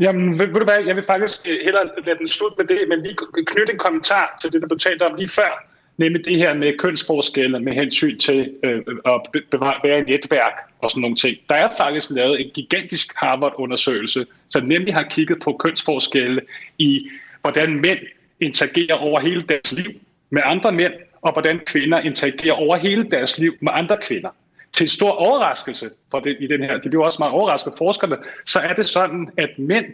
Jamen, 0.00 0.38
ved, 0.38 0.46
ved 0.46 0.54
du 0.54 0.64
hvad, 0.64 0.78
jeg 0.86 0.96
vil 0.96 1.04
faktisk 1.06 1.48
øh, 1.48 1.58
hellere 1.64 1.84
lade 2.06 2.18
den 2.18 2.28
slutte 2.28 2.54
med 2.58 2.76
det, 2.76 2.78
men 2.88 3.02
lige 3.02 3.16
knytte 3.46 3.72
en 3.72 3.78
kommentar 3.78 4.38
til 4.40 4.52
det, 4.52 4.62
der 4.62 4.68
du 4.68 4.76
talte 4.76 5.02
om 5.02 5.14
lige 5.14 5.28
før. 5.28 5.68
nemlig 5.96 6.24
det 6.24 6.38
her 6.38 6.54
med 6.54 6.78
kønsforskelle 6.78 7.60
med 7.60 7.72
hensyn 7.72 8.18
til 8.18 8.52
øh, 8.64 8.82
at 9.06 9.20
bevare, 9.50 9.74
være 9.84 9.98
i 9.98 10.02
netværk 10.02 10.52
og 10.78 10.90
sådan 10.90 11.00
nogle 11.00 11.16
ting. 11.16 11.36
Der 11.48 11.54
er 11.54 11.68
faktisk 11.78 12.10
lavet 12.10 12.40
en 12.40 12.50
gigantisk 12.54 13.12
Harvard-undersøgelse, 13.16 14.26
som 14.48 14.64
nemlig 14.64 14.94
har 14.94 15.06
kigget 15.10 15.38
på 15.44 15.52
kønsforskelle 15.52 16.40
i, 16.78 17.08
hvordan 17.42 17.74
mænd 17.74 17.98
interagerer 18.40 18.94
over 18.94 19.20
hele 19.20 19.42
deres 19.42 19.72
liv 19.72 19.90
med 20.30 20.42
andre 20.44 20.72
mænd, 20.72 20.92
og 21.22 21.32
hvordan 21.32 21.60
kvinder 21.66 22.00
interagerer 22.00 22.54
over 22.54 22.76
hele 22.76 23.10
deres 23.10 23.38
liv 23.38 23.54
med 23.60 23.72
andre 23.74 23.96
kvinder. 24.02 24.30
Til 24.72 24.90
stor 24.90 25.10
overraskelse 25.10 25.90
for 26.10 26.20
det, 26.20 26.36
i 26.40 26.46
den 26.46 26.62
her, 26.62 26.78
det 26.78 26.90
bliver 26.90 27.04
også 27.04 27.16
meget 27.18 27.34
overrasket 27.34 27.72
forskerne, 27.78 28.16
så 28.46 28.58
er 28.58 28.72
det 28.72 28.86
sådan, 28.86 29.30
at 29.36 29.50
mænd 29.58 29.86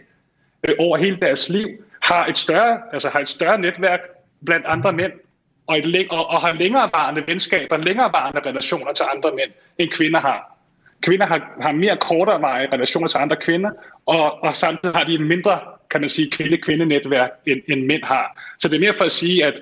øh, 0.63 0.75
over 0.79 0.97
hele 0.97 1.17
deres 1.21 1.49
liv 1.49 1.67
har 1.99 2.25
et 2.25 2.37
større, 2.37 2.81
altså 2.93 3.09
har 3.09 3.19
et 3.19 3.29
større 3.29 3.59
netværk 3.59 3.99
blandt 4.45 4.65
andre 4.65 4.93
mænd, 4.93 5.11
og, 5.67 5.77
et, 5.77 6.07
og, 6.09 6.27
og 6.27 6.41
har 6.41 6.53
længerevarende 6.53 7.23
venskaber, 7.27 7.77
længerevarende 7.77 8.41
relationer 8.49 8.93
til 8.93 9.05
andre 9.15 9.31
mænd, 9.35 9.51
end 9.77 9.89
kvinder 9.89 10.19
har. 10.19 10.57
Kvinder 11.01 11.25
har, 11.25 11.51
har 11.61 11.71
mere 11.71 11.97
kortere 11.97 12.67
relationer 12.73 13.07
til 13.07 13.17
andre 13.17 13.35
kvinder, 13.35 13.71
og, 14.05 14.43
og 14.43 14.55
samtidig 14.55 14.95
har 14.95 15.03
de 15.03 15.13
en 15.13 15.27
mindre, 15.27 15.59
kan 15.91 16.01
man 16.01 16.09
sige, 16.09 16.31
kvinde-kvinde-netværk, 16.31 17.29
end, 17.47 17.61
end 17.67 17.85
mænd 17.85 18.03
har. 18.03 18.55
Så 18.59 18.67
det 18.67 18.75
er 18.75 18.79
mere 18.79 18.93
for 18.97 19.03
at 19.03 19.11
sige, 19.11 19.45
at 19.45 19.61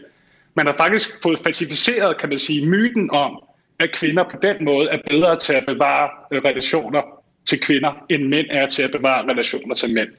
man 0.55 0.65
har 0.65 0.75
faktisk 0.77 1.23
fået 1.23 1.39
falsificeret, 1.39 2.17
kan 2.17 2.29
man 2.29 2.39
sige, 2.39 2.65
myten 2.65 3.11
om, 3.11 3.43
at 3.79 3.91
kvinder 3.91 4.23
på 4.23 4.37
den 4.41 4.65
måde 4.65 4.89
er 4.89 4.97
bedre 5.09 5.39
til 5.39 5.53
at 5.53 5.63
bevare 5.67 6.09
øh, 6.31 6.41
relationer 6.45 7.01
til 7.49 7.59
kvinder, 7.59 8.05
end 8.09 8.23
mænd 8.27 8.47
er 8.49 8.69
til 8.69 8.81
at 8.81 8.91
bevare 8.91 9.31
relationer 9.31 9.75
til 9.75 9.93
mænd. 9.93 10.09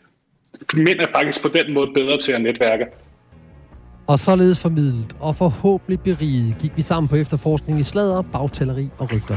Mænd 0.74 1.00
er 1.00 1.06
faktisk 1.14 1.42
på 1.42 1.48
den 1.48 1.72
måde 1.72 1.90
bedre 1.94 2.18
til 2.18 2.32
at 2.32 2.40
netværke. 2.40 2.86
Og 4.06 4.18
således 4.18 4.60
formidlet 4.60 5.16
og 5.20 5.36
forhåbentlig 5.36 6.00
beriget 6.00 6.54
gik 6.60 6.72
vi 6.76 6.82
sammen 6.82 7.08
på 7.08 7.16
efterforskning 7.16 7.80
i 7.80 7.84
slader, 7.84 8.22
bagtaleri 8.22 8.88
og 8.98 9.12
rygter. 9.12 9.36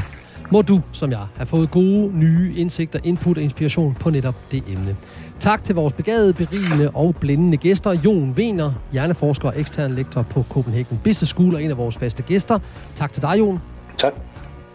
Må 0.52 0.62
du, 0.62 0.80
som 0.92 1.10
jeg, 1.10 1.26
have 1.36 1.46
fået 1.46 1.70
gode, 1.70 2.18
nye 2.18 2.54
indsigter, 2.56 2.98
input 3.04 3.36
og 3.36 3.42
inspiration 3.42 3.96
på 4.00 4.10
netop 4.10 4.34
det 4.52 4.62
emne. 4.68 4.96
Tak 5.40 5.64
til 5.64 5.74
vores 5.74 5.92
begavede, 5.92 6.32
berigende 6.32 6.90
og 6.94 7.16
blændende 7.16 7.56
gæster. 7.56 7.92
Jon 8.04 8.30
Wener, 8.30 8.72
hjerneforsker 8.92 9.48
og 9.48 9.60
ekstern 9.60 9.94
lektor 9.94 10.22
på 10.22 10.44
Copenhagen 10.48 11.00
Business 11.04 11.30
School, 11.30 11.54
og 11.54 11.62
en 11.62 11.70
af 11.70 11.76
vores 11.78 11.96
faste 11.96 12.22
gæster. 12.22 12.58
Tak 12.96 13.12
til 13.12 13.22
dig, 13.22 13.38
Jon. 13.38 13.60
Tak. 13.98 14.12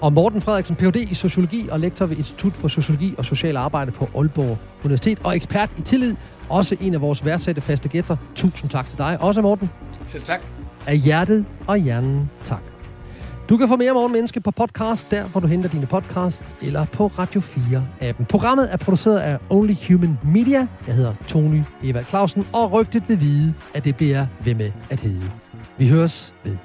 Og 0.02 0.14
Morten 0.14 0.42
Frederiksen, 0.42 0.76
Ph.D. 0.76 0.96
i 0.96 1.16
Sociologi 1.16 1.68
og 1.72 1.80
lektor 1.80 2.06
ved 2.06 2.18
Institut 2.18 2.54
for 2.54 2.68
Sociologi 2.68 3.16
og 3.18 3.26
Social 3.26 3.58
Arbejde 3.58 3.92
på 3.92 4.10
Aalborg 4.16 4.58
Universitet, 4.84 5.20
og 5.24 5.36
ekspert 5.36 5.70
i 5.78 5.82
tillid, 5.82 6.16
også 6.50 6.76
en 6.82 6.94
af 6.94 7.02
vores 7.02 7.26
værdsætte 7.26 7.62
faste 7.62 7.90
gæster. 7.90 8.18
Tusind 8.36 8.70
tak 8.70 8.90
til 8.90 8.98
dig. 8.98 9.18
Også 9.22 9.42
Morten. 9.42 9.70
Selv 10.08 10.24
tak. 10.24 10.42
Af 10.88 10.98
hjertet 10.98 11.46
og 11.68 11.78
hjernen, 11.78 12.30
tak. 12.46 12.73
Du 13.54 13.58
kan 13.58 13.68
få 13.68 13.76
mere 13.76 13.94
Morgenmenneske 13.94 14.42
på 14.42 14.52
podcast, 14.52 15.12
der 15.12 15.24
hvor 15.24 15.42
du 15.42 15.48
henter 15.48 15.70
dine 15.70 15.86
podcasts, 15.86 16.56
eller 16.62 16.86
på 16.86 17.08
Radio 17.08 17.42
4-appen. 17.42 18.26
Programmet 18.26 18.74
er 18.74 18.78
produceret 18.78 19.20
af 19.20 19.38
Only 19.50 19.74
Human 19.88 20.20
Media. 20.24 20.68
Jeg 20.88 20.96
hedder 20.96 21.14
Tony 21.28 21.62
Eva 21.84 22.02
Clausen, 22.02 22.48
og 22.54 22.72
rygtet 22.72 23.10
vil 23.10 23.22
vide, 23.22 23.54
at 23.74 23.86
det 23.86 23.96
bliver 23.96 24.26
ved 24.44 24.56
med 24.56 24.72
at 24.90 25.02
hedde. 25.02 25.32
Vi 25.78 25.90
høres 25.90 26.34
ved. 26.44 26.58